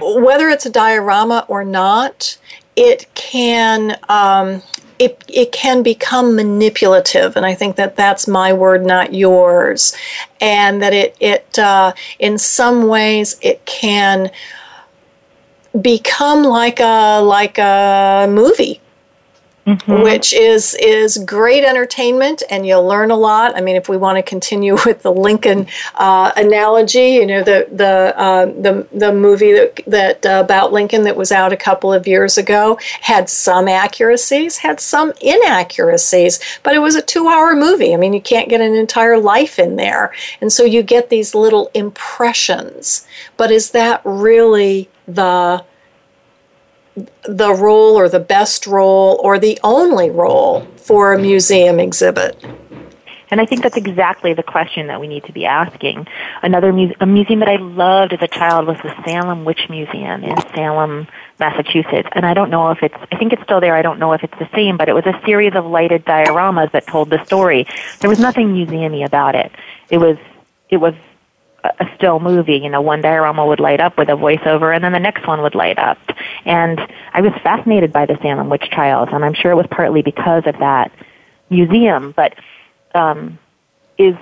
whether 0.00 0.48
it's 0.48 0.66
a 0.66 0.70
diorama 0.70 1.44
or 1.48 1.64
not, 1.64 2.38
it 2.76 3.12
can 3.14 3.98
um, 4.08 4.62
it, 4.98 5.24
it 5.28 5.52
can 5.52 5.82
become 5.82 6.34
manipulative, 6.34 7.36
and 7.36 7.46
I 7.46 7.54
think 7.54 7.76
that 7.76 7.96
that's 7.96 8.26
my 8.26 8.52
word, 8.52 8.84
not 8.84 9.14
yours, 9.14 9.96
and 10.40 10.82
that 10.82 10.92
it 10.92 11.16
it 11.20 11.58
uh, 11.58 11.92
in 12.18 12.38
some 12.38 12.88
ways 12.88 13.36
it 13.42 13.64
can 13.64 14.30
become 15.80 16.42
like 16.42 16.80
a 16.80 17.20
like 17.20 17.58
a 17.58 18.26
movie 18.28 18.80
mm-hmm. 19.68 20.02
which 20.02 20.32
is 20.32 20.74
is 20.80 21.18
great 21.18 21.64
entertainment, 21.64 22.42
and 22.50 22.66
you'll 22.66 22.86
learn 22.86 23.10
a 23.10 23.16
lot. 23.16 23.56
I 23.56 23.60
mean, 23.60 23.76
if 23.76 23.88
we 23.88 23.96
want 23.96 24.16
to 24.16 24.22
continue 24.22 24.74
with 24.86 25.02
the 25.02 25.12
Lincoln 25.12 25.66
uh, 25.94 26.32
analogy, 26.36 27.10
you 27.10 27.26
know, 27.26 27.42
the 27.42 27.68
the 27.70 28.18
uh, 28.18 28.46
the 28.46 28.86
the 28.92 29.12
movie 29.12 29.52
that 29.52 29.80
that 29.86 30.26
uh, 30.26 30.42
about 30.44 30.72
Lincoln 30.72 31.04
that 31.04 31.16
was 31.16 31.30
out 31.30 31.52
a 31.52 31.56
couple 31.56 31.92
of 31.92 32.06
years 32.06 32.38
ago 32.38 32.78
had 33.00 33.28
some 33.28 33.68
accuracies, 33.68 34.58
had 34.58 34.80
some 34.80 35.12
inaccuracies, 35.20 36.40
but 36.62 36.74
it 36.74 36.80
was 36.80 36.94
a 36.94 37.02
two-hour 37.02 37.54
movie. 37.54 37.92
I 37.92 37.96
mean, 37.96 38.12
you 38.12 38.22
can't 38.22 38.48
get 38.48 38.60
an 38.60 38.74
entire 38.74 39.18
life 39.18 39.58
in 39.58 39.76
there, 39.76 40.12
and 40.40 40.52
so 40.52 40.64
you 40.64 40.82
get 40.82 41.10
these 41.10 41.34
little 41.34 41.70
impressions. 41.74 43.06
But 43.36 43.50
is 43.50 43.70
that 43.72 44.00
really 44.04 44.88
the 45.06 45.64
the 47.24 47.54
role 47.54 47.96
or 47.96 48.08
the 48.08 48.20
best 48.20 48.66
role 48.66 49.20
or 49.22 49.38
the 49.38 49.58
only 49.62 50.10
role 50.10 50.62
for 50.76 51.12
a 51.12 51.18
museum 51.18 51.78
exhibit? 51.80 52.36
And 53.30 53.40
I 53.40 53.46
think 53.46 53.62
that's 53.62 53.76
exactly 53.76 54.32
the 54.32 54.42
question 54.42 54.86
that 54.86 55.00
we 55.00 55.06
need 55.06 55.24
to 55.24 55.32
be 55.32 55.44
asking. 55.44 56.06
Another 56.42 56.72
mu- 56.72 56.94
a 57.00 57.06
museum 57.06 57.40
that 57.40 57.48
I 57.48 57.56
loved 57.56 58.12
as 58.12 58.22
a 58.22 58.28
child 58.28 58.66
was 58.66 58.78
the 58.78 58.94
Salem 59.04 59.44
Witch 59.44 59.68
Museum 59.68 60.24
in 60.24 60.36
Salem, 60.54 61.06
Massachusetts. 61.38 62.08
And 62.12 62.24
I 62.24 62.32
don't 62.32 62.50
know 62.50 62.70
if 62.70 62.82
it's, 62.82 62.94
I 63.12 63.16
think 63.16 63.32
it's 63.32 63.42
still 63.42 63.60
there. 63.60 63.74
I 63.74 63.82
don't 63.82 63.98
know 63.98 64.12
if 64.14 64.24
it's 64.24 64.38
the 64.38 64.48
same, 64.54 64.76
but 64.76 64.88
it 64.88 64.94
was 64.94 65.04
a 65.04 65.20
series 65.26 65.54
of 65.54 65.66
lighted 65.66 66.04
dioramas 66.04 66.72
that 66.72 66.86
told 66.86 67.10
the 67.10 67.22
story. 67.24 67.66
There 68.00 68.08
was 68.08 68.18
nothing 68.18 68.54
museumy 68.54 69.04
about 69.04 69.34
it. 69.34 69.52
It 69.90 69.98
was, 69.98 70.16
it 70.70 70.78
was 70.78 70.94
a 71.64 71.86
still 71.96 72.20
movie. 72.20 72.56
You 72.56 72.70
know, 72.70 72.80
one 72.80 73.00
diorama 73.00 73.44
would 73.46 73.60
light 73.60 73.80
up 73.80 73.98
with 73.98 74.08
a 74.08 74.12
voiceover, 74.12 74.74
and 74.74 74.82
then 74.82 74.92
the 74.92 75.00
next 75.00 75.26
one 75.26 75.42
would 75.42 75.54
light 75.54 75.78
up. 75.78 75.98
And 76.44 76.80
I 77.12 77.20
was 77.20 77.32
fascinated 77.42 77.92
by 77.92 78.06
the 78.06 78.16
Salem 78.22 78.48
witch 78.48 78.68
trials, 78.70 79.08
and 79.12 79.24
I'm 79.24 79.34
sure 79.34 79.50
it 79.50 79.56
was 79.56 79.66
partly 79.70 80.02
because 80.02 80.44
of 80.46 80.58
that 80.58 80.92
museum. 81.50 82.12
But 82.16 82.34
um, 82.94 83.38
is 83.96 84.16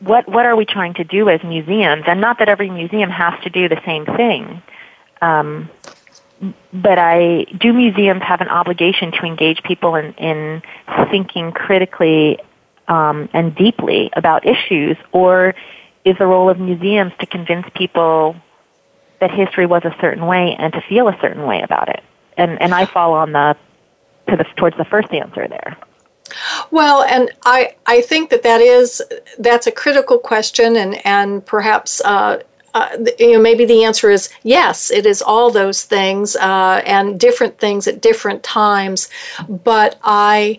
what 0.00 0.28
what 0.28 0.46
are 0.46 0.56
we 0.56 0.64
trying 0.64 0.94
to 0.94 1.04
do 1.04 1.28
as 1.28 1.42
museums? 1.42 2.04
And 2.06 2.20
not 2.20 2.38
that 2.38 2.48
every 2.48 2.70
museum 2.70 3.10
has 3.10 3.34
to 3.42 3.50
do 3.50 3.68
the 3.68 3.80
same 3.84 4.06
thing. 4.06 4.62
Um, 5.20 5.70
but 6.72 6.98
I 6.98 7.44
do 7.58 7.72
museums 7.72 8.22
have 8.22 8.40
an 8.40 8.48
obligation 8.48 9.12
to 9.12 9.22
engage 9.22 9.62
people 9.62 9.94
in, 9.94 10.12
in 10.14 10.62
thinking 11.10 11.52
critically 11.52 12.38
um, 12.88 13.28
and 13.32 13.54
deeply 13.54 14.10
about 14.14 14.46
issues, 14.46 14.96
or 15.12 15.54
is 16.04 16.16
the 16.18 16.26
role 16.26 16.50
of 16.50 16.58
museums 16.58 17.12
to 17.20 17.26
convince 17.26 17.66
people 17.74 18.36
that 19.20 19.30
history 19.30 19.66
was 19.66 19.84
a 19.84 19.96
certain 20.00 20.26
way 20.26 20.54
and 20.58 20.72
to 20.72 20.80
feel 20.82 21.08
a 21.08 21.18
certain 21.20 21.46
way 21.46 21.62
about 21.62 21.88
it. 21.88 22.02
And 22.36 22.60
and 22.60 22.74
I 22.74 22.84
fall 22.84 23.14
on 23.14 23.32
the 23.32 23.56
to 24.28 24.36
the 24.36 24.44
towards 24.56 24.76
the 24.76 24.84
first 24.84 25.12
answer 25.12 25.46
there. 25.48 25.76
Well, 26.70 27.02
and 27.02 27.30
I 27.44 27.76
I 27.86 28.00
think 28.00 28.30
that 28.30 28.42
that 28.42 28.60
is 28.60 29.02
that's 29.38 29.66
a 29.66 29.72
critical 29.72 30.18
question, 30.18 30.76
and 30.76 31.04
and 31.06 31.44
perhaps. 31.44 32.00
Uh, 32.04 32.40
uh, 32.74 32.88
you 33.20 33.34
know, 33.34 33.40
maybe 33.40 33.64
the 33.64 33.84
answer 33.84 34.10
is 34.10 34.28
yes. 34.42 34.90
It 34.90 35.06
is 35.06 35.22
all 35.22 35.48
those 35.48 35.84
things 35.84 36.34
uh, 36.34 36.82
and 36.84 37.20
different 37.20 37.60
things 37.60 37.86
at 37.86 38.00
different 38.00 38.42
times. 38.42 39.08
But 39.48 39.96
I, 40.02 40.58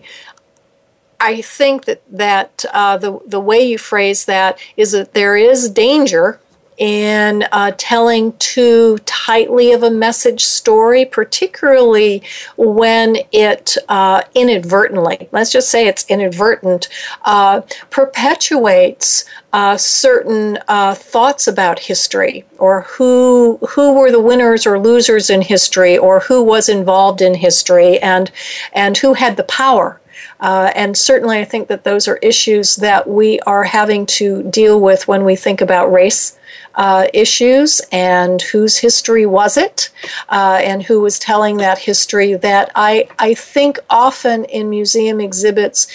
I 1.20 1.40
think 1.40 1.84
that 1.86 2.02
that 2.10 2.64
uh, 2.72 2.98
the 2.98 3.18
the 3.26 3.40
way 3.40 3.60
you 3.60 3.78
phrase 3.78 4.24
that 4.26 4.58
is 4.76 4.92
that 4.92 5.14
there 5.14 5.36
is 5.36 5.70
danger 5.70 6.40
in 6.78 7.44
uh, 7.52 7.72
telling 7.78 8.36
too 8.38 8.98
tightly 9.06 9.72
of 9.72 9.82
a 9.82 9.90
message 9.90 10.44
story, 10.44 11.04
particularly 11.04 12.22
when 12.56 13.16
it 13.32 13.76
uh, 13.88 14.22
inadvertently, 14.34 15.28
let's 15.32 15.50
just 15.50 15.70
say 15.70 15.86
it's 15.86 16.04
inadvertent, 16.10 16.88
uh, 17.24 17.62
perpetuates 17.90 19.24
uh, 19.52 19.76
certain 19.76 20.58
uh, 20.68 20.94
thoughts 20.94 21.46
about 21.46 21.78
history 21.78 22.44
or 22.58 22.82
who 22.82 23.58
who 23.70 23.94
were 23.94 24.10
the 24.10 24.20
winners 24.20 24.66
or 24.66 24.78
losers 24.78 25.30
in 25.30 25.40
history 25.40 25.96
or 25.96 26.20
who 26.20 26.42
was 26.42 26.68
involved 26.68 27.22
in 27.22 27.34
history 27.34 27.98
and 28.00 28.30
and 28.74 28.98
who 28.98 29.14
had 29.14 29.36
the 29.36 29.44
power 29.44 29.98
Uh, 30.40 30.70
and 30.74 30.96
certainly, 30.96 31.38
I 31.38 31.44
think 31.44 31.68
that 31.68 31.84
those 31.84 32.08
are 32.08 32.16
issues 32.16 32.76
that 32.76 33.08
we 33.08 33.40
are 33.40 33.64
having 33.64 34.06
to 34.06 34.42
deal 34.44 34.80
with 34.80 35.08
when 35.08 35.24
we 35.24 35.36
think 35.36 35.60
about 35.60 35.92
race 35.92 36.38
uh, 36.74 37.06
issues 37.14 37.80
and 37.90 38.42
whose 38.42 38.76
history 38.76 39.24
was 39.24 39.56
it 39.56 39.90
uh, 40.28 40.60
and 40.62 40.82
who 40.82 41.00
was 41.00 41.18
telling 41.18 41.56
that 41.56 41.78
history. 41.78 42.34
That 42.34 42.70
I, 42.74 43.08
I 43.18 43.34
think 43.34 43.78
often 43.88 44.44
in 44.44 44.68
museum 44.68 45.20
exhibits, 45.20 45.86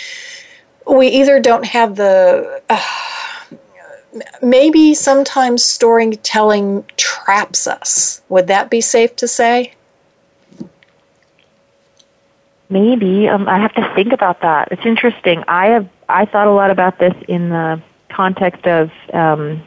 we 0.87 1.07
either 1.07 1.39
don't 1.39 1.65
have 1.65 1.95
the. 1.95 2.61
Uh, 2.69 2.81
maybe 4.41 4.93
sometimes 4.93 5.63
storytelling 5.63 6.83
traps 6.97 7.65
us. 7.65 8.21
Would 8.27 8.47
that 8.47 8.69
be 8.69 8.81
safe 8.81 9.15
to 9.17 9.27
say? 9.27 9.73
Maybe 12.71 13.27
um, 13.27 13.49
I 13.49 13.59
have 13.59 13.73
to 13.75 13.93
think 13.95 14.13
about 14.13 14.41
that. 14.41 14.69
It's 14.71 14.85
interesting. 14.85 15.43
I 15.47 15.67
have 15.67 15.89
I 16.07 16.25
thought 16.25 16.47
a 16.47 16.51
lot 16.51 16.71
about 16.71 16.99
this 16.99 17.13
in 17.27 17.49
the 17.49 17.83
context 18.09 18.65
of 18.65 18.89
um, 19.13 19.61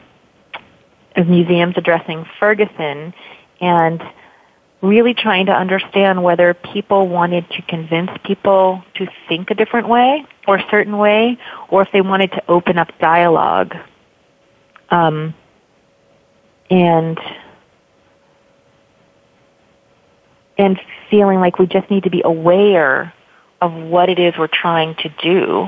of 1.15 1.27
museums 1.27 1.75
addressing 1.77 2.25
Ferguson 2.39 3.13
and 3.61 4.03
really 4.81 5.13
trying 5.13 5.45
to 5.45 5.51
understand 5.51 6.23
whether 6.23 6.55
people 6.55 7.07
wanted 7.07 7.47
to 7.51 7.61
convince 7.61 8.09
people 8.23 8.83
to 8.95 9.07
think 9.29 9.51
a 9.51 9.55
different 9.55 9.87
way 9.87 10.25
or 10.47 10.57
a 10.57 10.65
certain 10.71 10.97
way, 10.97 11.37
or 11.69 11.83
if 11.83 11.91
they 11.91 12.01
wanted 12.01 12.31
to 12.31 12.43
open 12.49 12.79
up 12.79 12.89
dialogue. 12.99 13.75
Um, 14.89 15.35
and 16.71 17.19
and 20.57 20.79
feeling 21.09 21.39
like 21.39 21.59
we 21.59 21.67
just 21.67 21.89
need 21.89 22.03
to 22.03 22.09
be 22.09 22.21
aware 22.23 23.13
of 23.61 23.73
what 23.73 24.09
it 24.09 24.19
is 24.19 24.37
we're 24.37 24.47
trying 24.47 24.95
to 24.95 25.09
do 25.21 25.67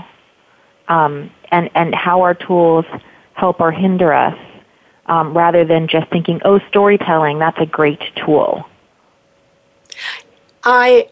um, 0.88 1.32
and, 1.52 1.70
and 1.76 1.94
how 1.94 2.22
our 2.22 2.34
tools 2.34 2.86
help 3.34 3.60
or 3.62 3.72
hinder 3.72 4.14
us 4.14 4.38
um, 5.08 5.36
rather 5.36 5.64
than 5.64 5.88
just 5.88 6.10
thinking, 6.10 6.42
oh, 6.44 6.60
storytelling, 6.70 7.40
that's 7.40 7.60
a 7.60 7.66
great 7.66 8.02
tool. 8.16 8.68
I 10.64 11.10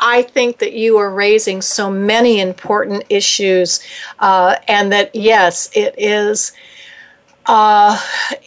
I 0.00 0.22
think 0.22 0.58
that 0.58 0.72
you 0.72 0.98
are 0.98 1.10
raising 1.10 1.62
so 1.62 1.90
many 1.90 2.40
important 2.40 3.04
issues, 3.08 3.80
uh, 4.18 4.56
and 4.68 4.92
that 4.92 5.14
yes, 5.14 5.70
it 5.74 5.94
is. 5.98 6.52
Uh, 7.46 8.00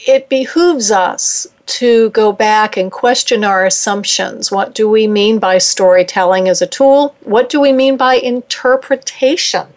it 0.08 0.28
behooves 0.30 0.92
us 0.92 1.48
to 1.68 2.10
go 2.12 2.32
back 2.32 2.78
and 2.78 2.92
question 2.92 3.44
our 3.44 3.66
assumptions. 3.66 4.52
What 4.52 4.74
do 4.74 4.90
we 4.90 5.06
mean 5.06 5.38
by 5.38 5.58
storytelling 5.58 6.48
as 6.48 6.62
a 6.62 6.68
tool? 6.68 7.16
What 7.24 7.50
do 7.50 7.60
we 7.60 7.72
mean 7.72 7.98
by 7.98 8.16
interpretation? 8.16 9.68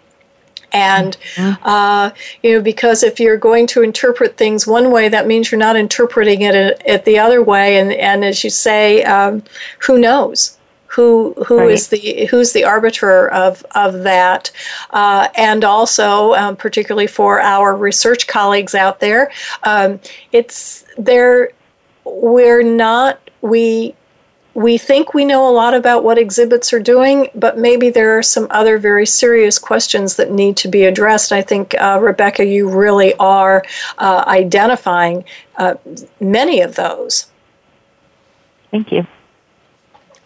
And, 0.72 1.16
mm-hmm. 1.34 1.66
uh, 1.66 2.10
you 2.44 2.52
know, 2.54 2.62
because 2.62 3.02
if 3.02 3.18
you're 3.18 3.36
going 3.36 3.66
to 3.68 3.82
interpret 3.82 4.36
things 4.36 4.68
one 4.68 4.92
way, 4.92 5.08
that 5.08 5.26
means 5.26 5.50
you're 5.50 5.58
not 5.58 5.74
interpreting 5.74 6.42
it, 6.42 6.80
it 6.86 7.04
the 7.04 7.18
other 7.18 7.42
way. 7.42 7.78
And, 7.78 7.92
and 7.92 8.24
as 8.24 8.44
you 8.44 8.50
say, 8.50 9.02
um, 9.02 9.42
who 9.80 9.98
knows? 9.98 10.56
Who 10.90 11.34
who 11.46 11.58
right. 11.58 11.70
is 11.70 11.88
the 11.88 12.26
who's 12.30 12.52
the 12.52 12.64
arbiter 12.64 13.28
of 13.28 13.64
of 13.74 14.02
that, 14.02 14.50
uh, 14.90 15.28
and 15.36 15.64
also 15.64 16.34
um, 16.34 16.56
particularly 16.56 17.06
for 17.06 17.40
our 17.40 17.76
research 17.76 18.26
colleagues 18.26 18.74
out 18.74 18.98
there, 19.00 19.30
um, 19.62 20.00
it's 20.32 20.84
there. 20.98 21.50
We're 22.04 22.64
not 22.64 23.20
we 23.40 23.94
we 24.54 24.78
think 24.78 25.14
we 25.14 25.24
know 25.24 25.48
a 25.48 25.52
lot 25.52 25.74
about 25.74 26.02
what 26.02 26.18
exhibits 26.18 26.72
are 26.72 26.80
doing, 26.80 27.28
but 27.36 27.56
maybe 27.56 27.88
there 27.88 28.18
are 28.18 28.22
some 28.22 28.48
other 28.50 28.78
very 28.78 29.06
serious 29.06 29.60
questions 29.60 30.16
that 30.16 30.32
need 30.32 30.56
to 30.56 30.68
be 30.68 30.84
addressed. 30.84 31.30
I 31.30 31.40
think, 31.40 31.74
uh, 31.80 32.00
Rebecca, 32.02 32.44
you 32.44 32.68
really 32.68 33.14
are 33.14 33.64
uh, 33.98 34.24
identifying 34.26 35.24
uh, 35.56 35.74
many 36.18 36.62
of 36.62 36.74
those. 36.74 37.26
Thank 38.72 38.90
you. 38.90 39.06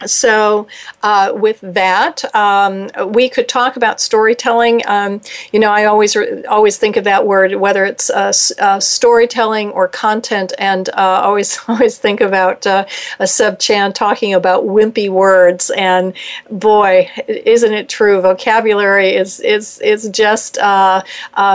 So, 0.05 0.67
uh, 1.03 1.31
with 1.33 1.59
that, 1.61 2.23
um, 2.35 2.89
we 3.13 3.29
could 3.29 3.47
talk 3.47 3.77
about 3.77 4.01
storytelling. 4.01 4.81
Um, 4.87 5.21
you 5.53 5.59
know, 5.59 5.71
I 5.71 5.85
always 5.85 6.17
always 6.49 6.77
think 6.77 6.97
of 6.97 7.05
that 7.05 7.25
word, 7.25 7.55
whether 7.55 7.85
it's 7.85 8.09
uh, 8.09 8.33
uh, 8.59 8.79
storytelling 8.81 9.71
or 9.71 9.87
content, 9.87 10.51
and 10.59 10.89
uh, 10.89 11.21
always 11.23 11.57
always 11.69 11.97
think 11.97 12.19
about 12.19 12.67
uh, 12.67 12.85
a 13.19 13.27
Seb 13.27 13.57
Chan 13.57 13.93
talking 13.93 14.33
about 14.33 14.65
wimpy 14.65 15.09
words. 15.09 15.69
And 15.71 16.13
boy, 16.51 17.09
isn't 17.27 17.73
it 17.73 17.87
true? 17.87 18.19
Vocabulary 18.19 19.15
is 19.15 19.39
is 19.39 19.79
is 19.79 20.09
just 20.09 20.57
uh, 20.57 21.03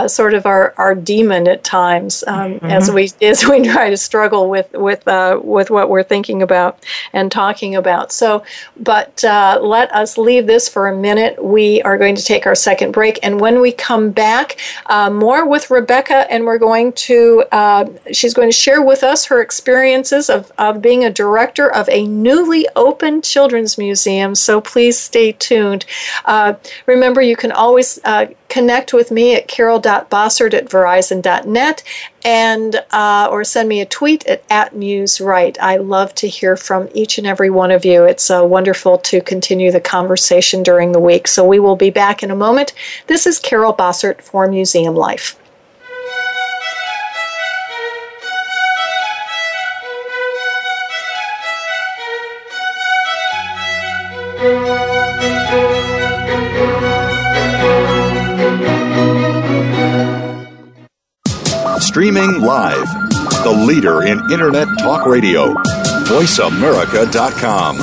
sort 0.07 0.33
of 0.33 0.47
our, 0.47 0.73
our 0.77 0.95
demon 0.95 1.47
at 1.47 1.63
times 1.63 2.23
um, 2.25 2.53
mm-hmm. 2.53 2.65
as 2.65 2.89
we 2.89 3.11
as 3.21 3.47
we 3.47 3.61
try 3.69 3.91
to 3.91 3.97
struggle 3.97 4.49
with 4.49 4.71
with 4.73 5.03
with 5.43 5.69
what 5.69 5.89
we're 5.91 6.03
thinking 6.03 6.41
about 6.41 6.83
and 7.13 7.31
talking 7.31 7.75
about. 7.75 8.11
So 8.11 8.30
but 8.91 9.13
uh, 9.23 9.59
let 9.61 9.87
us 10.01 10.17
leave 10.17 10.45
this 10.47 10.65
for 10.73 10.83
a 10.87 10.95
minute. 10.95 11.33
We 11.57 11.81
are 11.87 11.97
going 11.97 12.15
to 12.15 12.25
take 12.33 12.43
our 12.49 12.55
second 12.55 12.91
break. 12.91 13.15
And 13.23 13.39
when 13.39 13.55
we 13.65 13.71
come 13.71 14.05
back, 14.11 14.47
uh, 14.85 15.09
more 15.09 15.47
with 15.53 15.69
Rebecca, 15.69 16.19
and 16.31 16.45
we're 16.45 16.63
going 16.71 16.93
to, 17.09 17.43
uh, 17.51 17.85
she's 18.11 18.33
going 18.33 18.51
to 18.53 18.59
share 18.65 18.81
with 18.91 19.03
us 19.03 19.25
her 19.25 19.41
experiences 19.41 20.29
of, 20.29 20.51
of 20.57 20.81
being 20.81 21.03
a 21.03 21.11
director 21.23 21.67
of 21.79 21.87
a 21.89 22.01
newly 22.07 22.63
opened 22.75 23.23
children's 23.23 23.77
museum. 23.77 24.35
So 24.35 24.61
please 24.61 24.97
stay 24.99 25.31
tuned. 25.33 25.85
Uh, 26.25 26.53
remember, 26.85 27.21
you 27.21 27.35
can 27.35 27.51
always 27.51 27.99
uh, 28.03 28.27
connect 28.51 28.93
with 28.93 29.11
me 29.11 29.33
at 29.33 29.47
carol.bossert 29.47 30.53
at 30.53 30.65
verizon.net 30.65 31.83
and 32.25 32.75
uh, 32.91 33.29
or 33.31 33.45
send 33.45 33.69
me 33.69 33.79
a 33.79 33.85
tweet 33.85 34.27
at, 34.27 34.43
at 34.49 34.73
MuseRight. 34.73 35.57
I 35.61 35.77
love 35.77 36.13
to 36.15 36.27
hear 36.27 36.57
from 36.57 36.89
each 36.93 37.17
and 37.17 37.25
every 37.25 37.49
one 37.49 37.71
of 37.71 37.85
you. 37.85 38.03
It's 38.03 38.29
uh, 38.29 38.43
wonderful 38.43 38.97
to 38.97 39.21
continue 39.21 39.71
the 39.71 39.79
conversation 39.79 40.63
during 40.63 40.91
the 40.91 40.99
week. 40.99 41.29
So 41.29 41.47
we 41.47 41.59
will 41.59 41.77
be 41.77 41.89
back 41.91 42.23
in 42.23 42.29
a 42.29 42.35
moment. 42.35 42.73
This 43.07 43.25
is 43.25 43.39
Carol 43.39 43.73
Bossert 43.73 44.21
for 44.21 44.45
Museum 44.49 44.95
Life. 44.95 45.40
Streaming 61.91 62.39
live. 62.39 62.87
The 63.43 63.51
leader 63.67 64.03
in 64.03 64.17
Internet 64.31 64.69
talk 64.79 65.05
radio. 65.05 65.53
VoiceAmerica.com. 66.07 67.77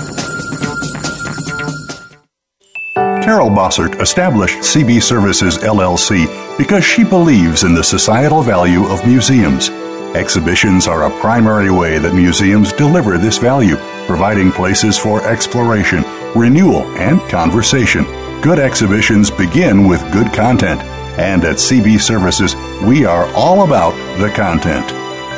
Carol 3.23 3.51
Bossert 3.51 4.01
established 4.01 4.57
CB 4.61 5.03
Services 5.03 5.59
LLC 5.59 6.27
because 6.57 6.87
she 6.87 7.05
believes 7.05 7.65
in 7.65 7.75
the 7.75 7.85
societal 7.85 8.41
value 8.41 8.87
of 8.87 9.07
museums. 9.07 9.69
Exhibitions 10.17 10.89
are 10.89 11.05
a 11.05 11.21
primary 11.21 11.71
way 11.71 11.99
that 11.99 12.15
museums 12.15 12.73
deliver 12.73 13.19
this 13.19 13.37
value, 13.37 13.77
providing 14.07 14.51
places 14.51 14.97
for 14.97 15.23
exploration, 15.29 16.03
renewal, 16.35 16.85
and 16.97 17.21
conversation. 17.29 18.05
Good 18.41 18.59
exhibitions 18.59 19.31
begin 19.31 19.87
with 19.87 20.01
good 20.15 20.33
content 20.33 20.81
and 21.19 21.45
at 21.45 21.57
CB 21.57 22.01
Services, 22.01 22.55
we 22.87 23.05
are 23.05 23.27
all 23.35 23.65
about 23.65 23.93
the 24.21 24.31
content. 24.31 24.87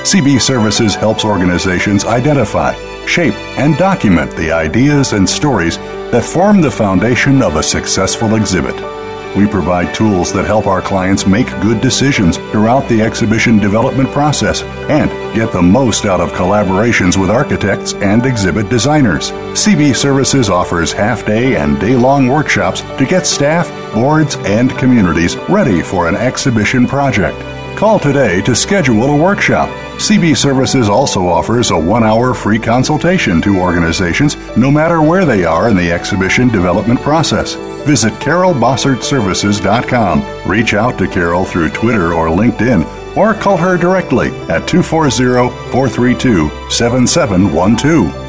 CB 0.05 0.41
Services 0.41 0.95
helps 0.95 1.25
organizations 1.25 2.05
identify, 2.05 2.75
shape, 3.07 3.35
and 3.59 3.77
document 3.77 4.31
the 4.37 4.53
ideas 4.53 5.13
and 5.13 5.29
stories 5.29 5.79
that 6.13 6.25
form 6.25 6.61
the 6.61 6.71
foundation 6.71 7.43
of 7.43 7.57
a 7.57 7.63
successful 7.63 8.35
exhibit. 8.35 9.00
We 9.37 9.47
provide 9.47 9.95
tools 9.95 10.33
that 10.33 10.45
help 10.45 10.67
our 10.67 10.83
clients 10.83 11.27
make 11.27 11.47
good 11.61 11.81
decisions 11.81 12.37
throughout 12.51 12.89
the 12.89 13.01
exhibition 13.01 13.59
development 13.59 14.11
process 14.11 14.63
and 14.63 15.09
get 15.35 15.53
the 15.53 15.63
most 15.63 16.05
out 16.05 16.21
of 16.21 16.33
collaborations 16.33 17.17
with 17.17 17.31
architects 17.31 17.95
and 17.95 18.27
exhibit 18.27 18.69
designers. 18.69 19.31
CB 19.31 19.95
Services 19.95 20.51
offers 20.51 20.93
half 20.93 21.25
day 21.25 21.57
and 21.57 21.79
day 21.81 21.95
long 21.95 22.27
workshops 22.27 22.81
to 22.99 23.07
get 23.07 23.27
staff, 23.27 23.69
boards, 23.95 24.37
and 24.41 24.77
communities 24.79 25.37
ready 25.49 25.81
for 25.81 26.09
an 26.09 26.17
exhibition 26.17 26.87
project. 26.87 27.39
Call 27.79 27.99
today 27.99 28.43
to 28.43 28.55
schedule 28.55 29.05
a 29.05 29.17
workshop. 29.17 29.69
CB 30.01 30.35
Services 30.35 30.89
also 30.89 31.27
offers 31.27 31.71
a 31.71 31.79
one 31.79 32.03
hour 32.03 32.33
free 32.33 32.59
consultation 32.59 33.43
to 33.43 33.61
organizations 33.61 34.35
no 34.57 34.71
matter 34.71 35.03
where 35.03 35.27
they 35.27 35.45
are 35.45 35.69
in 35.69 35.77
the 35.77 35.93
exhibition 35.93 36.49
development 36.49 37.03
process. 37.03 37.57
Visit 37.85 38.15
carolbossertservices.com. 38.15 40.51
Reach 40.51 40.73
out 40.73 40.97
to 40.97 41.07
Carol 41.07 41.45
through 41.45 41.69
Twitter 41.69 42.15
or 42.15 42.29
LinkedIn 42.29 42.87
or 43.15 43.35
call 43.35 43.59
her 43.59 43.77
directly 43.77 44.29
at 44.49 44.67
240 44.67 45.51
432 45.71 46.49
7712. 46.71 48.20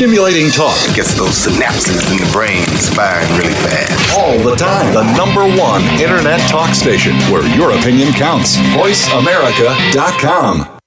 Stimulating 0.00 0.48
talk. 0.50 0.80
It 0.88 0.96
gets 0.96 1.12
those 1.14 1.44
synapses 1.44 2.00
in 2.10 2.16
the 2.16 2.24
brain 2.32 2.64
firing 2.96 3.28
really 3.36 3.52
fast. 3.52 4.18
All 4.18 4.38
the 4.38 4.56
time. 4.56 4.94
The 4.94 5.04
number 5.14 5.44
one 5.60 5.82
internet 6.00 6.40
talk 6.48 6.74
station 6.74 7.12
where 7.30 7.46
your 7.54 7.72
opinion 7.72 8.14
counts. 8.14 8.56
VoiceAmerica.com. 8.56 10.78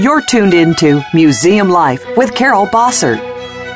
You're 0.00 0.22
tuned 0.22 0.54
into 0.54 1.04
Museum 1.12 1.68
Life 1.68 2.02
with 2.16 2.34
Carol 2.34 2.66
Bossert. 2.68 3.20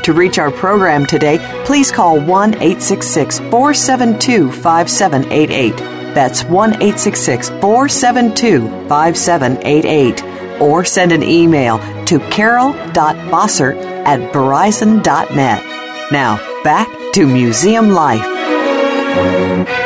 To 0.04 0.14
reach 0.14 0.38
our 0.38 0.50
program 0.50 1.04
today, 1.04 1.36
please 1.66 1.92
call 1.92 2.18
1 2.18 2.54
866 2.54 3.40
472 3.40 4.50
5788. 4.50 5.97
That's 6.18 6.42
1 6.42 6.82
866 6.82 7.48
472 7.60 8.88
5788. 8.88 10.60
Or 10.60 10.84
send 10.84 11.12
an 11.12 11.22
email 11.22 11.78
to 12.06 12.18
carol.bossert 12.18 13.76
at 14.04 14.32
verizon.net. 14.32 16.10
Now, 16.10 16.62
back 16.64 16.88
to 17.12 17.24
Museum 17.24 17.90
Life. 17.90 19.77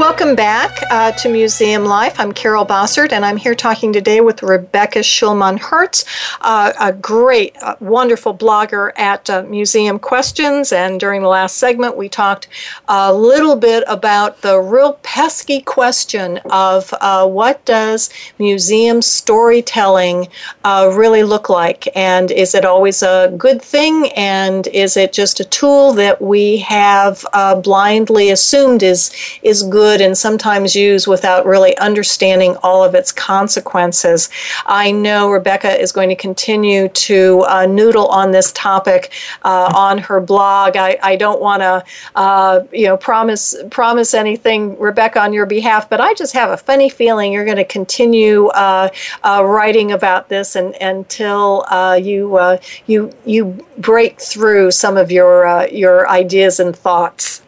Welcome 0.00 0.34
back 0.34 0.82
uh, 0.90 1.12
to 1.12 1.28
Museum 1.28 1.84
Life. 1.84 2.18
I'm 2.18 2.32
Carol 2.32 2.64
Bossert, 2.64 3.12
and 3.12 3.22
I'm 3.22 3.36
here 3.36 3.54
talking 3.54 3.92
today 3.92 4.22
with 4.22 4.42
Rebecca 4.42 5.00
Shulman 5.00 5.58
Herz, 5.58 6.06
uh, 6.40 6.72
a 6.80 6.90
great, 6.90 7.54
uh, 7.60 7.76
wonderful 7.80 8.34
blogger 8.34 8.98
at 8.98 9.28
uh, 9.28 9.42
Museum 9.42 9.98
Questions. 9.98 10.72
And 10.72 10.98
during 10.98 11.20
the 11.20 11.28
last 11.28 11.58
segment, 11.58 11.98
we 11.98 12.08
talked 12.08 12.48
a 12.88 13.12
little 13.12 13.56
bit 13.56 13.84
about 13.86 14.40
the 14.40 14.58
real 14.58 14.94
pesky 15.02 15.60
question 15.60 16.38
of 16.50 16.94
uh, 17.02 17.28
what 17.28 17.62
does 17.66 18.08
museum 18.38 19.02
storytelling 19.02 20.28
uh, 20.64 20.90
really 20.94 21.24
look 21.24 21.50
like, 21.50 21.94
and 21.94 22.30
is 22.30 22.54
it 22.54 22.64
always 22.64 23.02
a 23.02 23.34
good 23.36 23.60
thing, 23.60 24.10
and 24.16 24.66
is 24.68 24.96
it 24.96 25.12
just 25.12 25.40
a 25.40 25.44
tool 25.44 25.92
that 25.92 26.22
we 26.22 26.56
have 26.56 27.26
blindly 27.62 28.30
assumed 28.30 28.82
is 28.82 29.12
is 29.42 29.62
good? 29.64 29.89
Good 29.90 30.00
and 30.00 30.16
sometimes 30.16 30.76
used 30.76 31.08
without 31.08 31.44
really 31.44 31.76
understanding 31.78 32.56
all 32.62 32.84
of 32.84 32.94
its 32.94 33.10
consequences. 33.10 34.30
I 34.66 34.92
know 34.92 35.30
Rebecca 35.30 35.72
is 35.84 35.90
going 35.90 36.10
to 36.10 36.14
continue 36.14 36.88
to 37.10 37.44
uh, 37.48 37.66
noodle 37.66 38.06
on 38.06 38.30
this 38.30 38.52
topic 38.52 39.10
uh, 39.42 39.72
on 39.74 39.98
her 39.98 40.20
blog. 40.20 40.76
I, 40.76 40.96
I 41.02 41.16
don't 41.16 41.40
want 41.40 41.62
to, 41.62 41.84
uh, 42.14 42.60
you 42.72 42.86
know, 42.86 42.96
promise 42.96 43.56
promise 43.70 44.14
anything, 44.14 44.78
Rebecca, 44.78 45.18
on 45.20 45.32
your 45.32 45.46
behalf, 45.46 45.90
but 45.90 46.00
I 46.00 46.14
just 46.14 46.34
have 46.34 46.50
a 46.50 46.56
funny 46.56 46.88
feeling 46.88 47.32
you're 47.32 47.44
going 47.52 47.56
to 47.56 47.72
continue 47.80 48.46
uh, 48.48 48.90
uh, 49.24 49.42
writing 49.44 49.90
about 49.90 50.28
this 50.28 50.54
and, 50.54 50.72
until 50.80 51.64
uh, 51.68 51.98
you 52.00 52.38
you 52.86 53.10
you 53.24 53.66
break 53.78 54.20
through 54.20 54.70
some 54.70 54.96
of 54.96 55.10
your 55.10 55.66
your 55.66 56.08
ideas 56.08 56.60
and 56.60 56.76
thoughts. 56.76 57.42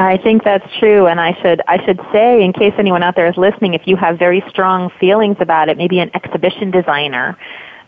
I 0.00 0.16
think 0.16 0.44
that's 0.44 0.64
true, 0.78 1.06
and 1.08 1.20
I 1.20 1.38
should 1.42 1.60
I 1.68 1.84
should 1.84 2.00
say, 2.10 2.42
in 2.42 2.54
case 2.54 2.72
anyone 2.78 3.02
out 3.02 3.16
there 3.16 3.26
is 3.26 3.36
listening, 3.36 3.74
if 3.74 3.82
you 3.86 3.96
have 3.96 4.18
very 4.18 4.42
strong 4.48 4.90
feelings 4.98 5.36
about 5.40 5.68
it, 5.68 5.76
maybe 5.76 5.98
an 5.98 6.10
exhibition 6.14 6.70
designer, 6.70 7.36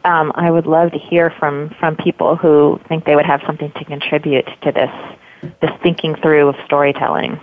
um, 0.04 0.30
I 0.34 0.50
would 0.50 0.66
love 0.66 0.92
to 0.92 0.98
hear 0.98 1.30
from 1.38 1.70
from 1.80 1.96
people 1.96 2.36
who 2.36 2.78
think 2.86 3.06
they 3.06 3.16
would 3.16 3.24
have 3.24 3.40
something 3.46 3.72
to 3.72 3.84
contribute 3.86 4.46
to 4.62 4.72
this 4.72 5.52
this 5.62 5.70
thinking 5.82 6.14
through 6.16 6.48
of 6.48 6.56
storytelling. 6.66 7.40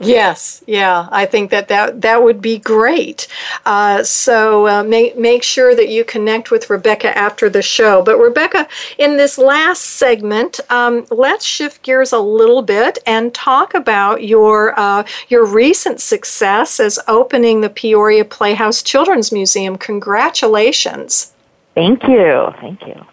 Yes, 0.00 0.62
yeah, 0.66 1.08
I 1.12 1.24
think 1.24 1.50
that 1.50 1.68
that, 1.68 2.00
that 2.00 2.22
would 2.22 2.42
be 2.42 2.58
great. 2.58 3.28
Uh, 3.64 4.02
so 4.02 4.66
uh, 4.66 4.82
make, 4.82 5.16
make 5.16 5.44
sure 5.44 5.74
that 5.74 5.88
you 5.88 6.04
connect 6.04 6.50
with 6.50 6.68
Rebecca 6.68 7.16
after 7.16 7.48
the 7.48 7.62
show. 7.62 8.02
But, 8.02 8.18
Rebecca, 8.18 8.66
in 8.98 9.16
this 9.16 9.38
last 9.38 9.82
segment, 9.82 10.58
um, 10.68 11.06
let's 11.10 11.44
shift 11.44 11.82
gears 11.82 12.12
a 12.12 12.18
little 12.18 12.62
bit 12.62 12.98
and 13.06 13.32
talk 13.32 13.72
about 13.74 14.24
your, 14.24 14.78
uh, 14.78 15.04
your 15.28 15.46
recent 15.46 16.00
success 16.00 16.80
as 16.80 16.98
opening 17.06 17.60
the 17.60 17.70
Peoria 17.70 18.24
Playhouse 18.24 18.82
Children's 18.82 19.30
Museum. 19.30 19.78
Congratulations. 19.78 21.32
Thank 21.74 22.02
you. 22.08 22.48
Thank 22.60 22.84
you. 22.86 23.06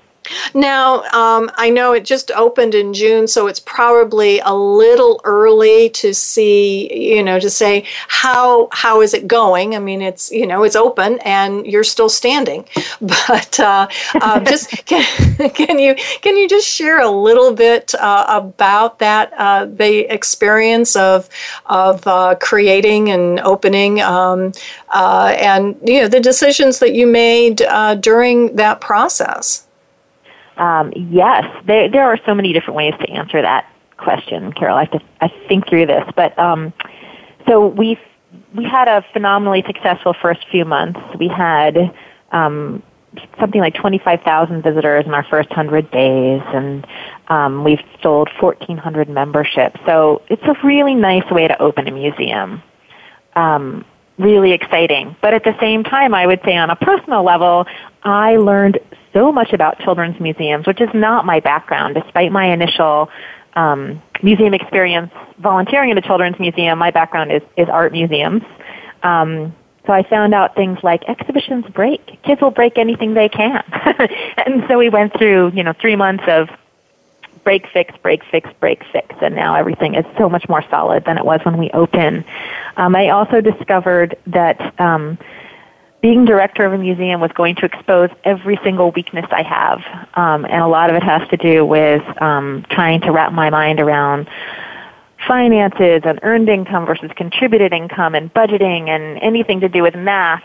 Now, 0.53 1.03
um, 1.11 1.51
I 1.55 1.69
know 1.69 1.93
it 1.93 2.05
just 2.05 2.31
opened 2.31 2.75
in 2.75 2.93
June, 2.93 3.27
so 3.27 3.47
it's 3.47 3.59
probably 3.59 4.39
a 4.39 4.53
little 4.53 5.21
early 5.23 5.89
to 5.89 6.13
see, 6.13 7.15
you 7.15 7.23
know, 7.23 7.39
to 7.39 7.49
say 7.49 7.85
how 8.07 8.69
how 8.71 9.01
is 9.01 9.13
it 9.13 9.27
going. 9.27 9.75
I 9.75 9.79
mean, 9.79 10.01
it's 10.01 10.31
you 10.31 10.45
know, 10.47 10.63
it's 10.63 10.75
open 10.75 11.19
and 11.19 11.65
you're 11.65 11.83
still 11.83 12.09
standing, 12.09 12.65
but 13.01 13.59
uh, 13.59 13.87
uh, 14.15 14.39
just 14.41 14.69
can, 14.85 15.49
can 15.51 15.79
you 15.79 15.95
can 16.21 16.37
you 16.37 16.47
just 16.47 16.67
share 16.67 16.99
a 17.01 17.09
little 17.09 17.53
bit 17.53 17.93
uh, 17.95 18.25
about 18.27 18.99
that 18.99 19.33
uh, 19.37 19.65
the 19.65 20.11
experience 20.13 20.95
of 20.95 21.29
of 21.65 22.05
uh, 22.07 22.35
creating 22.39 23.09
and 23.09 23.39
opening, 23.41 24.01
um, 24.01 24.51
uh, 24.89 25.35
and 25.39 25.77
you 25.83 26.01
know, 26.01 26.07
the 26.07 26.19
decisions 26.19 26.79
that 26.79 26.93
you 26.93 27.07
made 27.07 27.61
during 28.01 28.55
that 28.55 28.81
process. 28.81 29.67
Um, 30.61 30.93
yes, 30.95 31.43
there, 31.65 31.89
there 31.89 32.03
are 32.03 32.19
so 32.23 32.35
many 32.35 32.53
different 32.53 32.75
ways 32.75 32.93
to 32.99 33.09
answer 33.09 33.41
that 33.41 33.65
question, 33.97 34.53
Carol. 34.53 34.77
I 34.77 34.81
have 34.81 34.91
to 34.91 35.01
I 35.19 35.27
think 35.47 35.67
through 35.67 35.87
this, 35.87 36.03
but 36.15 36.37
um, 36.37 36.71
so 37.47 37.67
we 37.67 37.99
we 38.55 38.63
had 38.63 38.87
a 38.87 39.03
phenomenally 39.11 39.63
successful 39.65 40.13
first 40.21 40.45
few 40.51 40.63
months. 40.63 40.99
We 41.19 41.27
had 41.27 41.91
um, 42.31 42.83
something 43.39 43.59
like 43.59 43.73
25,000 43.73 44.61
visitors 44.61 45.05
in 45.05 45.13
our 45.15 45.23
first 45.23 45.49
100 45.49 45.89
days, 45.89 46.41
and 46.53 46.85
um, 47.29 47.63
we've 47.63 47.81
sold 48.03 48.29
1,400 48.39 49.09
memberships. 49.09 49.79
So 49.87 50.21
it's 50.29 50.43
a 50.43 50.55
really 50.63 50.93
nice 50.93 51.29
way 51.31 51.47
to 51.47 51.59
open 51.59 51.87
a 51.87 51.91
museum. 51.91 52.61
Um, 53.35 53.83
really 54.17 54.51
exciting. 54.51 55.15
But 55.21 55.33
at 55.33 55.43
the 55.43 55.55
same 55.59 55.83
time, 55.83 56.13
I 56.13 56.27
would 56.27 56.41
say 56.45 56.55
on 56.55 56.69
a 56.69 56.75
personal 56.75 57.23
level, 57.23 57.65
I 58.03 58.37
learned 58.37 58.79
so 59.13 59.31
much 59.31 59.53
about 59.53 59.79
children's 59.79 60.19
museums, 60.19 60.67
which 60.67 60.81
is 60.81 60.89
not 60.93 61.25
my 61.25 61.39
background, 61.39 61.95
despite 61.95 62.31
my 62.31 62.51
initial 62.51 63.09
um, 63.55 64.01
museum 64.23 64.53
experience 64.53 65.11
volunteering 65.39 65.89
in 65.89 65.97
a 65.97 66.01
children's 66.01 66.39
museum. 66.39 66.79
My 66.79 66.91
background 66.91 67.31
is, 67.31 67.41
is 67.57 67.67
art 67.69 67.91
museums. 67.91 68.43
Um, 69.03 69.55
so 69.85 69.93
I 69.93 70.07
found 70.07 70.33
out 70.33 70.55
things 70.55 70.77
like 70.83 71.03
exhibitions 71.09 71.65
break. 71.73 72.21
Kids 72.23 72.39
will 72.41 72.51
break 72.51 72.77
anything 72.77 73.13
they 73.13 73.29
can. 73.29 73.63
and 74.45 74.63
so 74.67 74.77
we 74.77 74.89
went 74.89 75.17
through, 75.17 75.51
you 75.53 75.63
know, 75.63 75.73
three 75.81 75.95
months 75.95 76.23
of 76.27 76.49
break, 77.43 77.67
fix, 77.73 77.93
break, 78.01 78.23
fix, 78.29 78.49
break, 78.59 78.83
fix, 78.91 79.15
and 79.21 79.35
now 79.35 79.55
everything 79.55 79.95
is 79.95 80.05
so 80.17 80.29
much 80.29 80.47
more 80.47 80.63
solid 80.69 81.05
than 81.05 81.17
it 81.17 81.25
was 81.25 81.39
when 81.43 81.57
we 81.57 81.69
opened. 81.71 82.25
Um, 82.77 82.95
I 82.95 83.09
also 83.09 83.41
discovered 83.41 84.17
that 84.27 84.79
um, 84.79 85.17
being 86.01 86.25
director 86.25 86.65
of 86.65 86.73
a 86.73 86.77
museum 86.77 87.21
was 87.21 87.31
going 87.33 87.55
to 87.55 87.65
expose 87.65 88.09
every 88.23 88.59
single 88.63 88.91
weakness 88.91 89.25
I 89.31 89.43
have. 89.43 89.79
Um, 90.15 90.45
and 90.45 90.61
a 90.61 90.67
lot 90.67 90.89
of 90.89 90.95
it 90.95 91.03
has 91.03 91.27
to 91.29 91.37
do 91.37 91.65
with 91.65 92.03
um, 92.21 92.65
trying 92.69 93.01
to 93.01 93.11
wrap 93.11 93.31
my 93.31 93.49
mind 93.49 93.79
around 93.79 94.27
finances 95.27 96.01
and 96.03 96.19
earned 96.23 96.49
income 96.49 96.85
versus 96.85 97.11
contributed 97.15 97.71
income 97.71 98.15
and 98.15 98.33
budgeting 98.33 98.89
and 98.89 99.19
anything 99.21 99.59
to 99.59 99.69
do 99.69 99.83
with 99.83 99.95
math. 99.95 100.43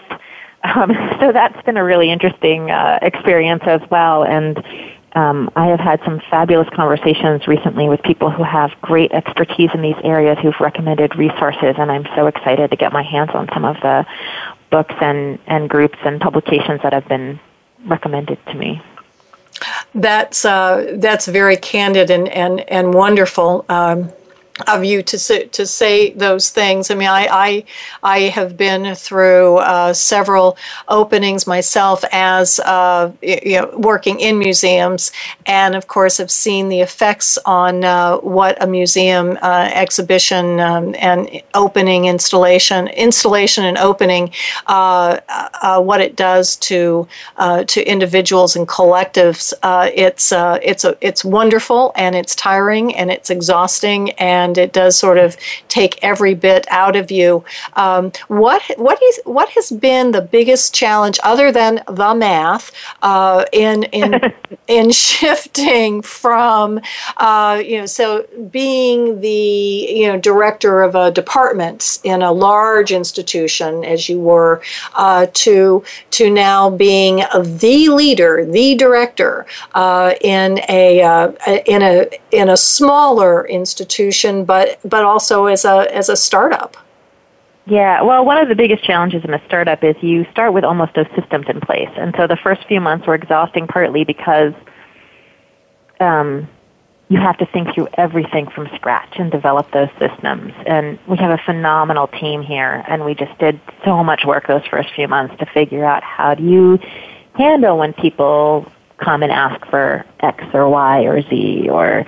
Um, 0.62 0.92
so 1.20 1.32
that's 1.32 1.60
been 1.64 1.78
a 1.78 1.84
really 1.84 2.10
interesting 2.10 2.70
uh, 2.70 2.98
experience 3.00 3.62
as 3.66 3.80
well. 3.90 4.24
And 4.24 4.62
um, 5.16 5.50
I 5.56 5.68
have 5.68 5.80
had 5.80 6.00
some 6.04 6.20
fabulous 6.30 6.68
conversations 6.74 7.48
recently 7.48 7.88
with 7.88 8.02
people 8.02 8.30
who 8.30 8.42
have 8.42 8.70
great 8.82 9.12
expertise 9.12 9.70
in 9.72 9.80
these 9.80 9.96
areas 10.04 10.38
who've 10.42 10.60
recommended 10.60 11.16
resources, 11.16 11.74
and 11.78 11.90
I'm 11.90 12.06
so 12.14 12.26
excited 12.26 12.70
to 12.70 12.76
get 12.76 12.92
my 12.92 13.02
hands 13.02 13.30
on 13.32 13.48
some 13.54 13.64
of 13.64 13.76
the 13.80 14.04
books 14.70 14.94
and, 15.00 15.38
and 15.46 15.70
groups 15.70 15.96
and 16.04 16.20
publications 16.20 16.82
that 16.82 16.92
have 16.92 17.08
been 17.08 17.40
recommended 17.86 18.38
to 18.48 18.54
me. 18.54 18.82
That's 19.94 20.44
uh, 20.44 20.96
that's 20.98 21.26
very 21.26 21.56
candid 21.56 22.10
and 22.10 22.28
and 22.28 22.60
and 22.68 22.92
wonderful. 22.92 23.64
Um, 23.70 24.12
of 24.66 24.84
you 24.84 25.02
to 25.02 25.16
to 25.48 25.66
say 25.66 26.10
those 26.12 26.50
things. 26.50 26.90
I 26.90 26.94
mean, 26.94 27.08
I 27.08 27.26
I, 27.30 27.64
I 28.02 28.18
have 28.28 28.56
been 28.56 28.94
through 28.94 29.58
uh, 29.58 29.92
several 29.92 30.56
openings 30.88 31.46
myself 31.46 32.04
as 32.12 32.58
uh, 32.60 33.12
you 33.22 33.60
know 33.60 33.70
working 33.76 34.20
in 34.20 34.38
museums, 34.38 35.12
and 35.44 35.74
of 35.74 35.88
course 35.88 36.16
have 36.18 36.30
seen 36.30 36.68
the 36.68 36.80
effects 36.80 37.38
on 37.44 37.84
uh, 37.84 38.16
what 38.18 38.60
a 38.62 38.66
museum 38.66 39.38
uh, 39.42 39.70
exhibition 39.72 40.60
um, 40.60 40.94
and 40.98 41.42
opening 41.54 42.06
installation 42.06 42.88
installation 42.88 43.64
and 43.64 43.78
opening 43.78 44.30
uh, 44.66 45.18
uh, 45.62 45.80
what 45.80 46.00
it 46.00 46.16
does 46.16 46.56
to 46.56 47.06
to 47.66 47.82
individuals 47.82 48.56
and 48.56 48.68
collectives. 48.68 49.52
it's 49.94 50.32
it's 50.32 50.84
a, 50.84 50.96
it's 51.00 51.24
wonderful 51.24 51.92
and 51.96 52.14
it's 52.14 52.34
tiring 52.34 52.94
and 52.94 53.10
it's 53.10 53.30
exhausting 53.30 54.10
and 54.12 54.45
and 54.46 54.56
it 54.56 54.72
does 54.72 54.96
sort 54.96 55.18
of 55.18 55.36
take 55.68 55.98
every 56.02 56.34
bit 56.34 56.66
out 56.70 56.96
of 56.96 57.10
you. 57.10 57.44
Um, 57.74 58.12
what 58.28 58.62
what 58.76 59.02
is 59.02 59.20
what 59.24 59.48
has 59.50 59.70
been 59.70 60.12
the 60.12 60.22
biggest 60.22 60.72
challenge 60.72 61.18
other 61.22 61.50
than 61.50 61.82
the 61.88 62.14
math 62.14 62.72
uh, 63.02 63.44
in 63.52 63.82
in 63.84 64.32
in 64.68 64.90
shifting 64.90 66.02
from 66.02 66.80
uh, 67.16 67.62
you 67.64 67.78
know 67.78 67.86
so 67.86 68.26
being 68.50 69.20
the 69.20 69.28
you 70.00 70.06
know 70.08 70.18
director 70.18 70.82
of 70.82 70.94
a 70.94 71.10
department 71.10 71.98
in 72.04 72.22
a 72.22 72.32
large 72.32 72.92
institution 72.92 73.84
as 73.84 74.08
you 74.08 74.18
were 74.20 74.62
uh, 74.94 75.26
to 75.32 75.82
to 76.10 76.30
now 76.30 76.70
being 76.70 77.16
the 77.44 77.88
leader, 77.88 78.44
the 78.44 78.74
director 78.74 79.46
uh, 79.74 80.14
in 80.20 80.60
a 80.68 81.02
uh, 81.02 81.32
in 81.66 81.82
a 81.82 82.08
in 82.30 82.48
a 82.48 82.56
smaller 82.56 83.46
institution, 83.48 84.35
but 84.44 84.78
but 84.84 85.04
also 85.04 85.46
as 85.46 85.64
a 85.64 85.94
as 85.94 86.08
a 86.08 86.16
startup. 86.16 86.76
Yeah, 87.68 88.02
well, 88.02 88.24
one 88.24 88.38
of 88.38 88.48
the 88.48 88.54
biggest 88.54 88.84
challenges 88.84 89.24
in 89.24 89.34
a 89.34 89.44
startup 89.46 89.82
is 89.82 89.96
you 90.00 90.24
start 90.30 90.52
with 90.52 90.62
almost 90.62 90.96
no 90.96 91.04
systems 91.16 91.46
in 91.48 91.60
place, 91.60 91.90
and 91.96 92.14
so 92.16 92.26
the 92.26 92.36
first 92.36 92.64
few 92.68 92.80
months 92.80 93.06
were 93.06 93.14
exhausting, 93.16 93.66
partly 93.66 94.04
because 94.04 94.52
um, 95.98 96.48
you 97.08 97.18
have 97.18 97.36
to 97.38 97.46
think 97.46 97.74
through 97.74 97.88
everything 97.94 98.48
from 98.48 98.68
scratch 98.74 99.14
and 99.18 99.30
develop 99.30 99.70
those 99.72 99.88
systems. 99.98 100.52
And 100.66 100.98
we 101.06 101.16
have 101.18 101.30
a 101.30 101.42
phenomenal 101.44 102.06
team 102.08 102.42
here, 102.42 102.84
and 102.88 103.04
we 103.04 103.14
just 103.14 103.36
did 103.38 103.60
so 103.84 104.02
much 104.02 104.24
work 104.24 104.46
those 104.46 104.64
first 104.66 104.92
few 104.94 105.08
months 105.08 105.36
to 105.38 105.46
figure 105.46 105.84
out 105.84 106.02
how 106.02 106.34
do 106.34 106.44
you 106.44 106.78
handle 107.34 107.78
when 107.78 107.92
people 107.92 108.70
come 108.98 109.22
and 109.22 109.30
ask 109.30 109.64
for 109.66 110.04
X 110.20 110.42
or 110.52 110.68
Y 110.68 111.02
or 111.02 111.20
Z, 111.22 111.68
or 111.70 112.04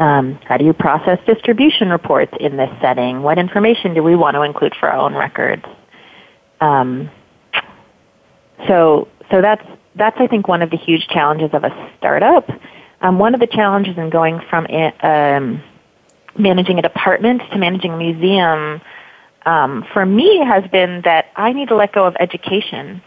um, 0.00 0.38
how 0.44 0.56
do 0.56 0.64
you 0.64 0.72
process 0.72 1.18
distribution 1.26 1.90
reports 1.90 2.32
in 2.40 2.56
this 2.56 2.70
setting? 2.80 3.22
What 3.22 3.38
information 3.38 3.94
do 3.94 4.02
we 4.02 4.16
want 4.16 4.34
to 4.34 4.42
include 4.42 4.74
for 4.74 4.88
our 4.88 4.98
own 4.98 5.14
records? 5.14 5.64
Um, 6.60 7.10
so, 8.66 9.08
so 9.30 9.40
that's 9.40 9.64
that's 9.94 10.16
I 10.18 10.26
think 10.26 10.48
one 10.48 10.62
of 10.62 10.70
the 10.70 10.76
huge 10.76 11.06
challenges 11.08 11.50
of 11.52 11.64
a 11.64 11.92
startup 11.98 12.48
um, 13.00 13.18
one 13.18 13.34
of 13.34 13.40
the 13.40 13.46
challenges 13.46 13.96
in 13.96 14.10
going 14.10 14.40
from 14.50 14.66
um, 15.02 15.62
managing 16.36 16.78
a 16.78 16.82
department 16.82 17.42
to 17.50 17.58
managing 17.58 17.92
a 17.92 17.96
museum 17.96 18.80
um, 19.46 19.86
for 19.92 20.04
me 20.04 20.44
has 20.44 20.68
been 20.70 21.00
that 21.04 21.26
I 21.36 21.52
need 21.52 21.68
to 21.68 21.76
let 21.76 21.92
go 21.92 22.06
of 22.06 22.14
education. 22.20 23.02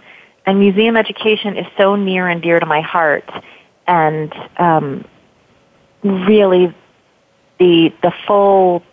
And 0.46 0.60
museum 0.60 0.98
education 0.98 1.58
is 1.58 1.66
so 1.78 1.96
near 1.96 2.28
and 2.28 2.42
dear 2.42 2.60
to 2.60 2.66
my 2.66 2.82
heart. 2.82 3.30
And 3.88 4.34
um, 4.58 5.06
really, 6.04 6.76
the, 7.60 7.94
the 8.02 8.14
full 8.26 8.84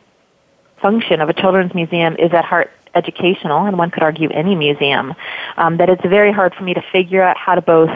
function 0.81 1.21
of 1.21 1.29
a 1.29 1.33
children's 1.33 1.75
museum 1.75 2.17
is 2.19 2.33
at 2.33 2.45
heart 2.45 2.71
educational, 2.95 3.67
and 3.67 3.79
one 3.79 3.91
could 3.91 4.03
argue 4.03 4.31
any 4.31 4.55
museum, 4.55 5.15
um, 5.57 5.77
that 5.77 5.89
it's 5.89 6.03
very 6.03 6.33
hard 6.33 6.55
for 6.55 6.65
me 6.65 6.75
to 6.75 6.83
figure 6.93 7.23
out 7.23 7.37
how 7.37 7.55
to 7.55 7.63
both 7.63 7.91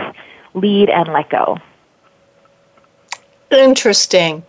lead 0.55 0.89
and 0.89 1.09
let 1.13 1.29
go. 1.29 1.59
Interesting. 3.51 4.45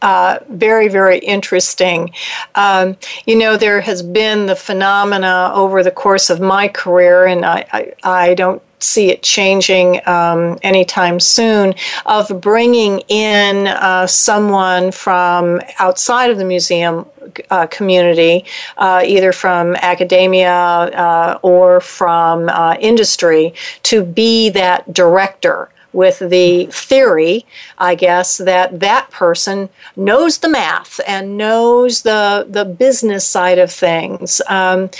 Uh, 0.00 0.38
very, 0.48 0.88
very 0.88 1.18
interesting. 1.18 2.10
Um, 2.54 2.96
you 3.26 3.36
know, 3.36 3.56
there 3.56 3.80
has 3.80 4.02
been 4.02 4.46
the 4.46 4.54
phenomena 4.54 5.50
over 5.54 5.82
the 5.82 5.90
course 5.90 6.30
of 6.30 6.40
my 6.40 6.68
career, 6.68 7.26
and 7.26 7.44
I, 7.44 7.66
I, 7.72 7.92
I 8.04 8.34
don't 8.34 8.62
see 8.80 9.10
it 9.10 9.22
changing 9.22 10.00
um, 10.06 10.58
anytime 10.62 11.20
soon 11.20 11.74
of 12.06 12.40
bringing 12.40 13.00
in 13.08 13.66
uh, 13.66 14.06
someone 14.06 14.92
from 14.92 15.60
outside 15.78 16.30
of 16.30 16.38
the 16.38 16.44
museum 16.44 17.06
uh, 17.50 17.66
community, 17.66 18.44
uh, 18.76 19.02
either 19.04 19.32
from 19.32 19.76
academia 19.76 20.50
uh, 20.50 21.38
or 21.42 21.80
from 21.80 22.48
uh, 22.48 22.76
industry, 22.80 23.54
to 23.82 24.04
be 24.04 24.48
that 24.50 24.92
director 24.92 25.68
with 25.92 26.18
the 26.18 26.66
theory, 26.66 27.46
I 27.78 27.94
guess, 27.94 28.38
that 28.38 28.80
that 28.80 29.10
person 29.10 29.68
knows 29.96 30.38
the 30.38 30.48
math 30.48 31.00
and 31.06 31.36
knows 31.36 32.02
the, 32.02 32.46
the 32.48 32.64
business 32.64 33.26
side 33.26 33.58
of 33.58 33.72
things. 33.72 34.40
Um, 34.48 34.90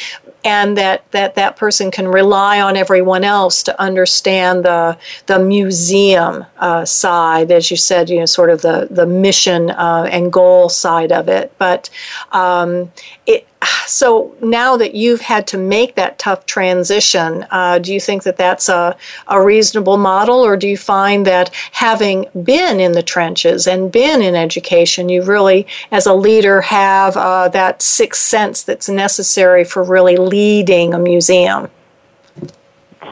and 0.45 0.77
that, 0.79 1.11
that 1.13 1.35
that 1.35 1.57
person 1.57 1.91
can 1.91 2.07
rely 2.09 2.61
on 2.61 2.77
everyone 2.77 3.25
else 3.25 3.63
to 3.65 3.81
understand 3.81 4.65
the 4.65 4.97
the 5.27 5.39
museum 5.39 6.47
uh, 6.59 6.85
side, 6.85 7.51
as 7.51 7.71
you 7.71 7.77
said, 7.77 8.09
you 8.09 8.21
know, 8.21 8.27
sort 8.27 8.51
of 8.51 8.63
the 8.63 8.89
the 8.91 9.07
mission 9.07 9.71
uh, 9.71 10.09
and 10.11 10.33
goal 10.33 10.69
side 10.69 11.13
of 11.13 11.29
it. 11.29 11.53
But 11.59 11.91
um, 12.33 12.93
it 13.27 13.47
so 13.87 14.35
now 14.41 14.77
that 14.77 14.95
you've 14.95 15.21
had 15.21 15.47
to 15.49 15.59
make 15.59 15.95
that 15.95 16.19
tough 16.19 16.47
transition, 16.47 17.47
uh, 17.51 17.79
do 17.79 17.93
you 17.93 18.01
think 18.01 18.23
that 18.23 18.37
that's 18.37 18.69
a, 18.69 18.97
a 19.27 19.43
reasonable 19.43 19.97
model, 19.97 20.37
or 20.37 20.57
do 20.57 20.69
you 20.69 20.77
find 20.77 21.27
that 21.27 21.53
having 21.73 22.27
been 22.43 22.81
in 22.81 22.93
the 22.93 23.03
trenches 23.03 23.67
and 23.67 23.91
been 23.91 24.23
in 24.23 24.35
education, 24.35 25.09
you 25.09 25.23
really, 25.23 25.67
as 25.91 26.07
a 26.07 26.15
leader, 26.15 26.61
have 26.61 27.17
uh, 27.17 27.49
that 27.49 27.83
sixth 27.83 28.23
sense 28.23 28.63
that's 28.63 28.89
necessary 28.89 29.65
for 29.65 29.83
really 29.83 30.17
leading 30.17 30.95
a 30.95 30.99
museum? 30.99 31.69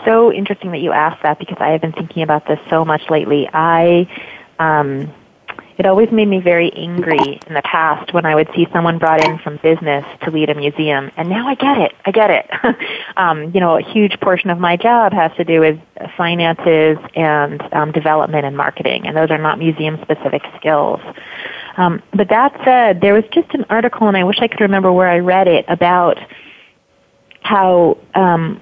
So 0.04 0.32
interesting 0.32 0.70
that 0.70 0.80
you 0.80 0.92
asked 0.92 1.22
that 1.22 1.38
because 1.38 1.56
I 1.58 1.70
have 1.70 1.80
been 1.80 1.92
thinking 1.92 2.22
about 2.22 2.46
this 2.46 2.60
so 2.70 2.84
much 2.84 3.10
lately. 3.10 3.48
I 3.52 4.08
um, 4.58 5.12
it 5.78 5.84
always 5.84 6.10
made 6.10 6.28
me 6.28 6.40
very 6.40 6.72
angry 6.72 7.38
in 7.46 7.54
the 7.54 7.62
past 7.62 8.14
when 8.14 8.24
I 8.24 8.34
would 8.34 8.48
see 8.54 8.66
someone 8.72 8.98
brought 8.98 9.22
in 9.24 9.38
from 9.38 9.58
business 9.62 10.04
to 10.22 10.30
lead 10.30 10.48
a 10.48 10.54
museum. 10.54 11.10
And 11.16 11.28
now 11.28 11.46
I 11.46 11.54
get 11.54 11.78
it. 11.78 11.92
I 12.04 12.10
get 12.12 12.30
it. 12.30 12.50
um, 13.16 13.50
you 13.54 13.60
know, 13.60 13.76
a 13.76 13.82
huge 13.82 14.18
portion 14.20 14.48
of 14.48 14.58
my 14.58 14.76
job 14.76 15.12
has 15.12 15.32
to 15.36 15.44
do 15.44 15.60
with 15.60 15.78
finances 16.16 16.96
and 17.14 17.62
um, 17.74 17.92
development 17.92 18.46
and 18.46 18.56
marketing, 18.56 19.06
and 19.06 19.16
those 19.16 19.30
are 19.30 19.38
not 19.38 19.58
museum 19.58 19.98
specific 20.02 20.42
skills. 20.56 21.00
Um, 21.76 22.02
but 22.14 22.28
that 22.30 22.58
said, 22.64 23.02
there 23.02 23.12
was 23.12 23.24
just 23.32 23.52
an 23.52 23.66
article, 23.68 24.08
and 24.08 24.16
I 24.16 24.24
wish 24.24 24.38
I 24.40 24.48
could 24.48 24.60
remember 24.60 24.90
where 24.92 25.08
I 25.08 25.18
read 25.18 25.46
it 25.46 25.66
about 25.68 26.18
how 27.42 27.98
um, 28.14 28.60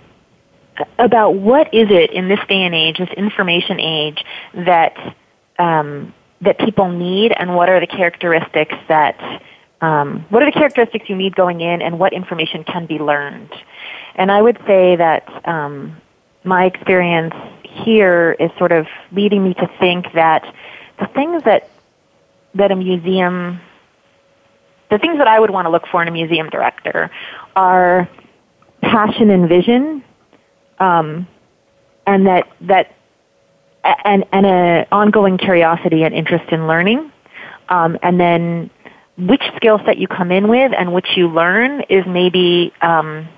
about 0.99 1.37
what 1.37 1.73
is 1.73 1.89
it 1.91 2.11
in 2.11 2.29
this 2.29 2.41
day 2.49 2.63
and 2.63 2.75
age, 2.75 2.99
this 2.99 3.11
information 3.17 3.79
age, 3.79 4.25
that 4.55 5.17
um, 5.59 6.13
that 6.41 6.59
people 6.59 6.89
need 6.91 7.33
and 7.33 7.55
what 7.55 7.69
are 7.69 7.81
the 7.81 7.87
characteristics 7.87 8.75
that 8.89 9.43
um, 9.81 10.25
what 10.31 10.43
are 10.43 10.47
the 10.47 10.59
characteristics 10.59 11.09
you 11.09 11.17
need 11.17 11.35
going 11.35 11.61
in 11.61 11.83
and 11.83 11.99
what 11.99 12.13
information 12.13 12.65
can 12.65 12.87
be 12.87 12.99
learned? 12.99 13.53
And 14.15 14.31
i 14.31 14.41
would 14.41 14.59
say 14.67 14.97
that 14.97 15.49
um, 15.49 15.97
my 16.45 16.67
experience 16.67 17.35
here 17.63 18.37
is 18.39 18.51
sort 18.59 18.73
of 18.73 18.87
leading 19.13 19.43
me 19.43 19.55
to 19.55 19.69
think 19.81 20.07
that 20.15 20.45
the 20.99 21.07
things 21.09 21.43
that 21.45 21.71
that 22.55 22.71
a 22.71 22.77
museum 22.77 23.61
the 24.91 24.99
things 24.99 25.19
that 25.19 25.27
i 25.27 25.41
would 25.41 25.51
want 25.51 25.67
to 25.67 25.71
look 25.71 25.87
for 25.89 26.01
in 26.03 26.09
a 26.09 26.13
museum 26.13 26.49
director 26.51 27.11
are 27.57 28.09
passion 28.81 29.31
and 29.31 29.49
vision 29.49 30.05
um, 30.79 31.27
and 32.07 32.27
that 32.27 32.47
that 32.61 32.95
and 33.85 34.25
and 34.33 34.47
an 34.47 34.87
ongoing 34.91 35.39
curiosity 35.39 36.03
and 36.05 36.15
interest 36.15 36.51
in 36.51 36.67
learning, 36.67 37.13
um, 37.69 37.99
and 38.03 38.19
then 38.19 38.71
which 39.17 39.43
skill 39.57 39.81
set 39.85 39.99
you 39.99 40.09
come 40.09 40.33
in 40.33 40.49
with 40.49 40.73
and 40.77 40.93
which 40.93 41.17
you 41.17 41.29
learn 41.29 41.83
is 41.89 42.05
maybe 42.07 42.73
um, 42.81 43.29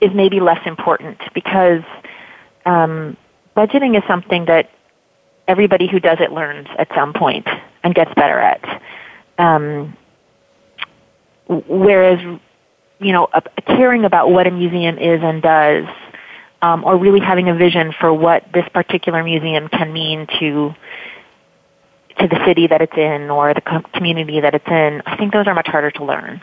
is 0.00 0.10
maybe 0.14 0.40
less 0.40 0.60
important 0.66 1.18
because 1.34 1.82
um, 2.64 3.16
budgeting 3.56 3.96
is 3.96 4.02
something 4.08 4.46
that 4.46 4.70
everybody 5.46 5.88
who 5.88 6.00
does 6.00 6.18
it 6.20 6.32
learns 6.32 6.68
at 6.78 6.88
some 6.94 7.12
point 7.12 7.46
and 7.82 7.94
gets 7.94 8.12
better 8.14 8.38
at. 8.38 8.82
Um, 9.38 9.96
whereas, 11.48 12.20
you 13.00 13.12
know, 13.12 13.28
caring 13.66 14.04
about 14.04 14.30
what 14.30 14.46
a 14.46 14.50
museum 14.50 14.98
is 14.98 15.20
and 15.22 15.42
does 15.42 15.86
um, 16.62 16.84
or 16.84 16.96
really 16.96 17.20
having 17.20 17.48
a 17.48 17.54
vision 17.54 17.92
for 17.98 18.12
what 18.12 18.44
this 18.52 18.68
particular 18.68 19.22
museum 19.24 19.68
can 19.68 19.92
mean 19.92 20.26
to 20.38 20.74
to 22.18 22.28
the 22.28 22.44
city 22.44 22.66
that 22.66 22.82
it's 22.82 22.96
in 22.96 23.30
or 23.30 23.54
the 23.54 23.60
com- 23.62 23.84
community 23.94 24.40
that 24.40 24.54
it's 24.54 24.66
in. 24.66 25.02
I 25.06 25.16
think 25.16 25.32
those 25.32 25.46
are 25.46 25.54
much 25.54 25.68
harder 25.68 25.90
to 25.92 26.04
learn. 26.04 26.42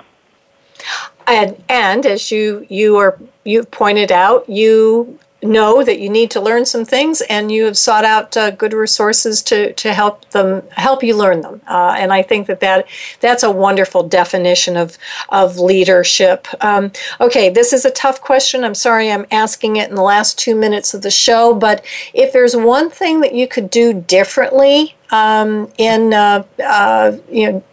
And, 1.28 1.62
and 1.70 2.06
as 2.06 2.32
you 2.32 2.66
you 2.70 2.98
are 2.98 3.20
you've 3.44 3.70
pointed 3.70 4.12
out, 4.12 4.50
you 4.50 5.20
know 5.44 5.84
that 5.84 6.00
you 6.00 6.10
need 6.10 6.32
to 6.32 6.42
learn 6.42 6.66
some 6.66 6.84
things 6.84 7.22
and 7.30 7.52
you 7.52 7.66
have 7.66 7.78
sought 7.78 8.04
out 8.04 8.36
uh, 8.36 8.50
good 8.52 8.74
resources 8.74 9.44
to, 9.44 9.72
to 9.74 9.94
help 9.94 10.28
them 10.32 10.64
help 10.72 11.04
you 11.04 11.16
learn 11.16 11.42
them. 11.42 11.62
Uh, 11.68 11.96
and 11.98 12.12
I 12.12 12.24
think 12.24 12.48
that, 12.48 12.60
that 12.62 12.88
that's 13.20 13.44
a 13.44 13.52
wonderful 13.52 14.04
definition 14.04 14.76
of 14.76 14.98
of 15.30 15.60
leadership. 15.60 16.48
Um, 16.64 16.92
okay 17.22 17.50
this 17.50 17.72
is 17.72 17.86
a 17.86 17.92
tough 17.92 18.22
question. 18.22 18.64
I'm 18.64 18.76
sorry 18.76 19.12
I'm 19.12 19.28
asking 19.30 19.76
it 19.76 19.90
in 19.90 19.96
the 19.96 20.02
last 20.02 20.40
two 20.40 20.56
minutes 20.56 20.96
of 20.96 21.04
the 21.04 21.12
show 21.12 21.54
but 21.54 21.86
if 22.14 22.34
there's 22.34 22.56
one 22.56 22.90
thing 22.90 23.22
that 23.22 23.36
you 23.36 23.48
could 23.48 23.70
do 23.70 23.94
differently 23.94 24.96
um, 25.12 25.72
in 25.78 26.14
uh, 26.14 26.44
uh 26.64 27.16
you 27.30 27.52
know 27.52 27.64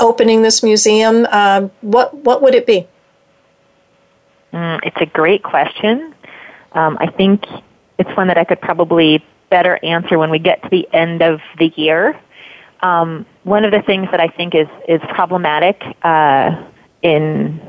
opening 0.00 0.42
this 0.42 0.62
museum 0.62 1.26
um, 1.30 1.70
what 1.80 2.14
what 2.18 2.42
would 2.42 2.54
it 2.54 2.66
be? 2.66 2.86
Mm, 4.52 4.80
it's 4.84 5.00
a 5.00 5.06
great 5.06 5.42
question 5.42 6.13
um, 6.74 6.98
I 7.00 7.10
think 7.10 7.44
it's 7.98 8.10
one 8.16 8.28
that 8.28 8.38
I 8.38 8.44
could 8.44 8.60
probably 8.60 9.24
better 9.50 9.78
answer 9.82 10.18
when 10.18 10.30
we 10.30 10.38
get 10.38 10.62
to 10.62 10.68
the 10.68 10.88
end 10.92 11.22
of 11.22 11.40
the 11.58 11.72
year. 11.76 12.18
Um, 12.80 13.24
one 13.44 13.64
of 13.64 13.70
the 13.70 13.82
things 13.82 14.08
that 14.10 14.20
I 14.20 14.28
think 14.28 14.54
is 14.54 14.68
is 14.88 15.00
problematic 15.14 15.80
uh, 16.02 16.64
in 17.02 17.60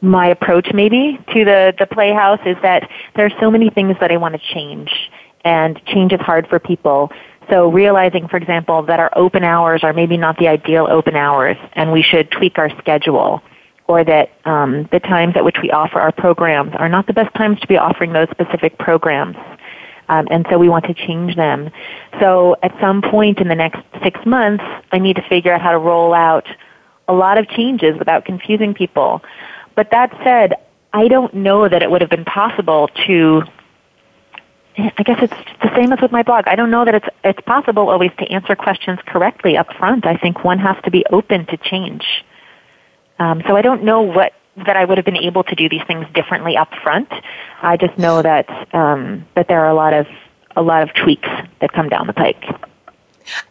my 0.00 0.28
approach, 0.28 0.72
maybe 0.72 1.18
to 1.32 1.44
the 1.44 1.74
the 1.78 1.86
Playhouse, 1.86 2.40
is 2.46 2.56
that 2.62 2.88
there 3.14 3.26
are 3.26 3.40
so 3.40 3.50
many 3.50 3.68
things 3.70 3.96
that 4.00 4.10
I 4.10 4.16
want 4.16 4.34
to 4.34 4.54
change, 4.54 4.90
and 5.44 5.84
change 5.86 6.12
is 6.12 6.20
hard 6.20 6.48
for 6.48 6.58
people. 6.58 7.12
So 7.50 7.70
realizing, 7.70 8.28
for 8.28 8.36
example, 8.36 8.82
that 8.84 9.00
our 9.00 9.10
open 9.16 9.42
hours 9.42 9.82
are 9.82 9.92
maybe 9.92 10.16
not 10.16 10.38
the 10.38 10.48
ideal 10.48 10.86
open 10.88 11.16
hours, 11.16 11.56
and 11.72 11.92
we 11.92 12.02
should 12.02 12.30
tweak 12.30 12.56
our 12.58 12.70
schedule 12.78 13.42
or 13.88 14.04
that 14.04 14.30
um, 14.44 14.88
the 14.92 15.00
times 15.00 15.34
at 15.36 15.44
which 15.44 15.56
we 15.62 15.70
offer 15.70 16.00
our 16.00 16.12
programs 16.12 16.72
are 16.76 16.88
not 16.88 17.06
the 17.06 17.12
best 17.12 17.34
times 17.34 17.60
to 17.60 17.66
be 17.66 17.76
offering 17.76 18.12
those 18.12 18.28
specific 18.30 18.78
programs. 18.78 19.36
Um, 20.08 20.28
and 20.30 20.46
so 20.50 20.58
we 20.58 20.68
want 20.68 20.84
to 20.86 20.94
change 20.94 21.36
them. 21.36 21.70
So 22.20 22.56
at 22.62 22.74
some 22.80 23.02
point 23.02 23.38
in 23.38 23.48
the 23.48 23.54
next 23.54 23.80
six 24.02 24.20
months, 24.26 24.64
I 24.90 24.98
need 24.98 25.16
to 25.16 25.22
figure 25.22 25.52
out 25.52 25.60
how 25.60 25.72
to 25.72 25.78
roll 25.78 26.12
out 26.12 26.46
a 27.08 27.12
lot 27.12 27.38
of 27.38 27.48
changes 27.48 27.98
without 27.98 28.24
confusing 28.24 28.74
people. 28.74 29.22
But 29.74 29.90
that 29.90 30.10
said, 30.22 30.54
I 30.92 31.08
don't 31.08 31.34
know 31.34 31.68
that 31.68 31.82
it 31.82 31.90
would 31.90 32.00
have 32.00 32.10
been 32.10 32.24
possible 32.24 32.88
to 33.06 33.42
I 34.78 35.02
guess 35.02 35.18
it's 35.20 35.34
the 35.60 35.74
same 35.76 35.92
as 35.92 36.00
with 36.00 36.12
my 36.12 36.22
blog. 36.22 36.48
I 36.48 36.54
don't 36.54 36.70
know 36.70 36.84
that 36.84 36.94
it's 36.94 37.08
it's 37.24 37.40
possible 37.42 37.90
always 37.90 38.10
to 38.18 38.30
answer 38.30 38.56
questions 38.56 38.98
correctly 39.06 39.56
up 39.56 39.72
front. 39.74 40.06
I 40.06 40.16
think 40.16 40.44
one 40.44 40.58
has 40.58 40.76
to 40.84 40.90
be 40.90 41.04
open 41.10 41.44
to 41.46 41.58
change. 41.58 42.24
Um, 43.22 43.42
so 43.46 43.56
I 43.56 43.62
don't 43.62 43.84
know 43.84 44.02
what 44.02 44.32
that 44.66 44.76
I 44.76 44.84
would 44.84 44.98
have 44.98 45.04
been 45.04 45.16
able 45.16 45.44
to 45.44 45.54
do 45.54 45.68
these 45.68 45.82
things 45.86 46.06
differently 46.12 46.56
up 46.56 46.70
front. 46.82 47.08
I 47.62 47.76
just 47.76 47.96
know 47.96 48.20
that 48.20 48.46
um, 48.74 49.26
that 49.36 49.46
there 49.48 49.60
are 49.60 49.70
a 49.70 49.74
lot 49.74 49.94
of 49.94 50.06
a 50.56 50.62
lot 50.62 50.82
of 50.82 50.92
tweaks 50.94 51.28
that 51.60 51.72
come 51.72 51.88
down 51.88 52.06
the 52.08 52.12
pike. 52.12 52.44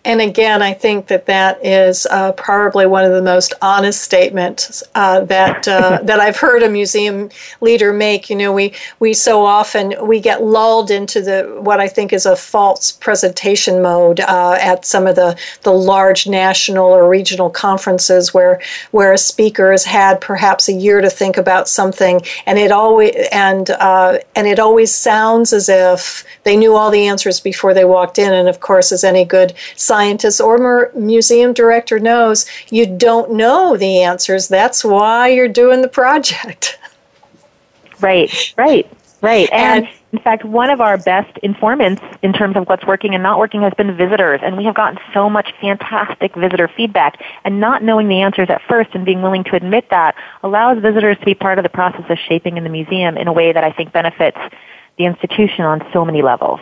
And 0.03 0.21
again, 0.21 0.61
I 0.61 0.73
think 0.73 1.07
that 1.07 1.25
that 1.27 1.63
is 1.65 2.07
uh, 2.09 2.31
probably 2.33 2.85
one 2.85 3.05
of 3.05 3.11
the 3.11 3.21
most 3.21 3.53
honest 3.61 4.01
statements 4.01 4.83
uh, 4.95 5.21
that 5.25 5.67
uh, 5.67 5.99
that 6.03 6.19
I've 6.19 6.37
heard 6.37 6.63
a 6.63 6.69
museum 6.69 7.29
leader 7.61 7.93
make. 7.93 8.29
You 8.29 8.35
know, 8.35 8.51
we 8.51 8.73
we 8.99 9.13
so 9.13 9.45
often 9.45 9.93
we 10.05 10.19
get 10.19 10.43
lulled 10.43 10.91
into 10.91 11.21
the 11.21 11.57
what 11.61 11.79
I 11.79 11.87
think 11.87 12.13
is 12.13 12.25
a 12.25 12.35
false 12.35 12.91
presentation 12.91 13.81
mode 13.81 14.19
uh, 14.19 14.57
at 14.59 14.85
some 14.85 15.07
of 15.07 15.15
the 15.15 15.37
the 15.63 15.73
large 15.73 16.27
national 16.27 16.87
or 16.87 17.07
regional 17.07 17.49
conferences 17.49 18.33
where 18.33 18.59
where 18.91 19.13
a 19.13 19.17
speaker 19.17 19.71
has 19.71 19.85
had 19.85 20.19
perhaps 20.19 20.67
a 20.67 20.73
year 20.73 21.01
to 21.01 21.09
think 21.09 21.37
about 21.37 21.69
something, 21.69 22.21
and 22.45 22.57
it 22.57 22.71
always 22.71 23.15
and 23.31 23.69
uh, 23.71 24.17
and 24.35 24.47
it 24.47 24.59
always 24.59 24.93
sounds 24.93 25.53
as 25.53 25.69
if 25.69 26.25
they 26.43 26.57
knew 26.57 26.75
all 26.75 26.89
the 26.89 27.07
answers 27.07 27.39
before 27.39 27.73
they 27.73 27.85
walked 27.85 28.17
in. 28.17 28.33
And 28.33 28.49
of 28.49 28.59
course, 28.59 28.91
as 28.91 29.03
any 29.03 29.25
good 29.25 29.53
scientist 29.75 30.41
or 30.41 30.91
museum 30.95 31.53
director 31.53 31.99
knows, 31.99 32.45
you 32.69 32.85
don't 32.85 33.33
know 33.33 33.77
the 33.77 34.01
answers. 34.01 34.47
That's 34.47 34.83
why 34.83 35.29
you're 35.29 35.47
doing 35.47 35.81
the 35.81 35.87
project. 35.87 36.77
Right, 38.01 38.53
right, 38.57 38.91
right. 39.21 39.47
And, 39.51 39.85
and 39.85 39.93
in 40.11 40.19
fact, 40.19 40.43
one 40.43 40.69
of 40.69 40.81
our 40.81 40.97
best 40.97 41.37
informants 41.43 42.01
in 42.21 42.33
terms 42.33 42.57
of 42.57 42.67
what's 42.67 42.85
working 42.85 43.13
and 43.13 43.23
not 43.23 43.39
working 43.39 43.61
has 43.61 43.73
been 43.75 43.95
visitors. 43.95 44.41
And 44.43 44.57
we 44.57 44.65
have 44.65 44.75
gotten 44.75 44.99
so 45.13 45.29
much 45.29 45.53
fantastic 45.61 46.35
visitor 46.35 46.67
feedback. 46.67 47.21
And 47.45 47.59
not 47.59 47.83
knowing 47.83 48.07
the 48.07 48.21
answers 48.21 48.49
at 48.49 48.61
first 48.67 48.89
and 48.93 49.05
being 49.05 49.21
willing 49.21 49.43
to 49.45 49.55
admit 49.55 49.89
that 49.89 50.15
allows 50.43 50.81
visitors 50.81 51.17
to 51.19 51.25
be 51.25 51.35
part 51.35 51.59
of 51.59 51.63
the 51.63 51.69
process 51.69 52.05
of 52.09 52.17
shaping 52.17 52.57
in 52.57 52.63
the 52.63 52.69
museum 52.69 53.17
in 53.17 53.27
a 53.27 53.33
way 53.33 53.53
that 53.53 53.63
I 53.63 53.71
think 53.71 53.93
benefits 53.93 54.37
the 54.97 55.05
institution 55.05 55.63
on 55.63 55.87
so 55.93 56.03
many 56.03 56.21
levels 56.21 56.59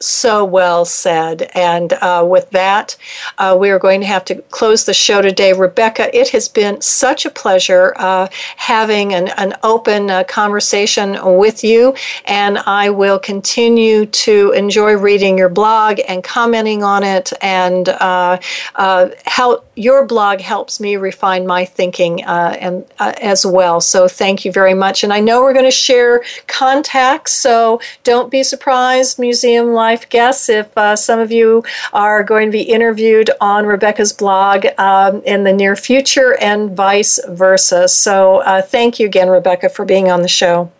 so 0.00 0.44
well 0.44 0.84
said. 0.84 1.50
And 1.54 1.92
uh, 1.94 2.24
with 2.26 2.50
that, 2.50 2.96
uh, 3.36 3.56
we 3.58 3.70
are 3.70 3.78
going 3.78 4.00
to 4.00 4.06
have 4.06 4.24
to 4.26 4.36
close 4.50 4.86
the 4.86 4.94
show 4.94 5.20
today. 5.20 5.52
Rebecca, 5.52 6.16
it 6.16 6.30
has 6.30 6.48
been 6.48 6.80
such 6.80 7.26
a 7.26 7.30
pleasure 7.30 7.92
uh, 7.96 8.28
having 8.56 9.12
an, 9.12 9.28
an 9.36 9.54
open 9.62 10.10
uh, 10.10 10.24
conversation 10.24 11.18
with 11.36 11.62
you. 11.62 11.94
And 12.24 12.58
I 12.58 12.88
will 12.90 13.18
continue 13.18 14.06
to 14.06 14.52
enjoy 14.52 14.96
reading 14.96 15.36
your 15.36 15.50
blog 15.50 16.00
and 16.08 16.24
commenting 16.24 16.82
on 16.82 17.04
it. 17.04 17.32
And 17.42 17.88
uh, 17.90 18.38
uh, 18.76 19.10
how 19.26 19.62
your 19.76 20.06
blog 20.06 20.40
helps 20.40 20.80
me 20.80 20.96
refine 20.96 21.46
my 21.46 21.64
thinking 21.64 22.22
and 22.22 22.84
as 22.98 23.44
well. 23.44 23.80
So 23.80 24.08
thank 24.08 24.44
you 24.44 24.52
very 24.52 24.74
much. 24.74 25.04
And 25.04 25.12
I 25.12 25.20
know 25.20 25.42
we're 25.42 25.52
going 25.52 25.64
to 25.64 25.70
share 25.70 26.22
contacts. 26.46 27.32
So 27.32 27.80
don't 28.04 28.30
be 28.30 28.42
surprised, 28.42 29.18
Museum 29.18 29.72
Life 29.72 29.89
life 29.90 30.08
guests 30.08 30.48
if 30.48 30.68
uh, 30.78 30.94
some 30.94 31.18
of 31.18 31.32
you 31.32 31.64
are 31.92 32.22
going 32.22 32.46
to 32.46 32.52
be 32.52 32.62
interviewed 32.62 33.28
on 33.40 33.66
Rebecca's 33.66 34.12
blog 34.12 34.64
um, 34.78 35.20
in 35.24 35.42
the 35.42 35.52
near 35.52 35.74
future 35.74 36.36
and 36.40 36.76
vice 36.76 37.18
versa. 37.30 37.88
So 37.88 38.36
uh, 38.42 38.62
thank 38.62 39.00
you 39.00 39.06
again, 39.06 39.28
Rebecca, 39.28 39.68
for 39.68 39.84
being 39.84 40.08
on 40.08 40.22
the 40.22 40.28
show. 40.28 40.70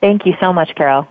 Thank 0.00 0.26
you 0.26 0.34
so 0.40 0.52
much, 0.52 0.76
Carol. 0.76 1.08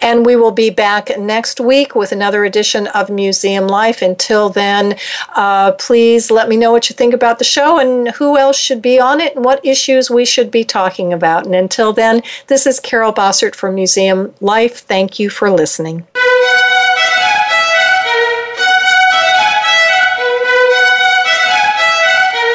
And 0.00 0.26
we 0.26 0.34
will 0.34 0.50
be 0.50 0.70
back 0.70 1.16
next 1.18 1.60
week 1.60 1.94
with 1.94 2.10
another 2.10 2.44
edition 2.44 2.88
of 2.88 3.10
Museum 3.10 3.68
Life. 3.68 4.02
Until 4.02 4.48
then, 4.48 4.96
uh, 5.36 5.72
please 5.72 6.30
let 6.30 6.48
me 6.48 6.56
know 6.56 6.72
what 6.72 6.88
you 6.88 6.94
think 6.94 7.14
about 7.14 7.38
the 7.38 7.44
show 7.44 7.78
and 7.78 8.08
who 8.08 8.36
else 8.36 8.56
should 8.56 8.82
be 8.82 8.98
on 8.98 9.20
it 9.20 9.36
and 9.36 9.44
what 9.44 9.64
issues 9.64 10.10
we 10.10 10.24
should 10.24 10.50
be 10.50 10.64
talking 10.64 11.12
about. 11.12 11.46
And 11.46 11.54
until 11.54 11.92
then, 11.92 12.22
this 12.48 12.66
is 12.66 12.80
Carol 12.80 13.12
Bossert 13.12 13.54
from 13.54 13.74
Museum 13.74 14.34
Life. 14.40 14.78
Thank 14.80 15.18
you 15.20 15.30
for 15.30 15.50
listening. 15.50 16.06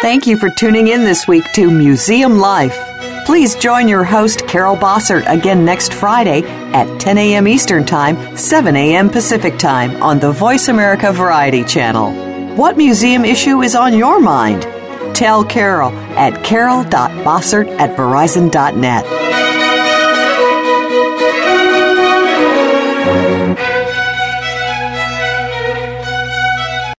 Thank 0.01 0.25
you 0.25 0.35
for 0.35 0.49
tuning 0.49 0.87
in 0.87 1.03
this 1.03 1.27
week 1.27 1.43
to 1.53 1.69
Museum 1.69 2.39
Life. 2.39 2.75
Please 3.27 3.55
join 3.55 3.87
your 3.87 4.03
host, 4.03 4.47
Carol 4.47 4.75
Bossert, 4.75 5.23
again 5.27 5.63
next 5.63 5.93
Friday 5.93 6.41
at 6.73 6.99
10 6.99 7.19
a.m. 7.19 7.47
Eastern 7.47 7.85
Time, 7.85 8.35
7 8.35 8.75
a.m. 8.75 9.09
Pacific 9.11 9.59
Time 9.59 10.01
on 10.01 10.17
the 10.17 10.31
Voice 10.31 10.69
America 10.69 11.13
Variety 11.13 11.63
Channel. 11.63 12.55
What 12.55 12.77
museum 12.77 13.23
issue 13.23 13.61
is 13.61 13.75
on 13.75 13.93
your 13.93 14.19
mind? 14.19 14.63
Tell 15.15 15.43
Carol 15.45 15.91
at 16.17 16.43
carol.bossert 16.43 17.67
at 17.79 17.95
verizon.net. 17.95 19.50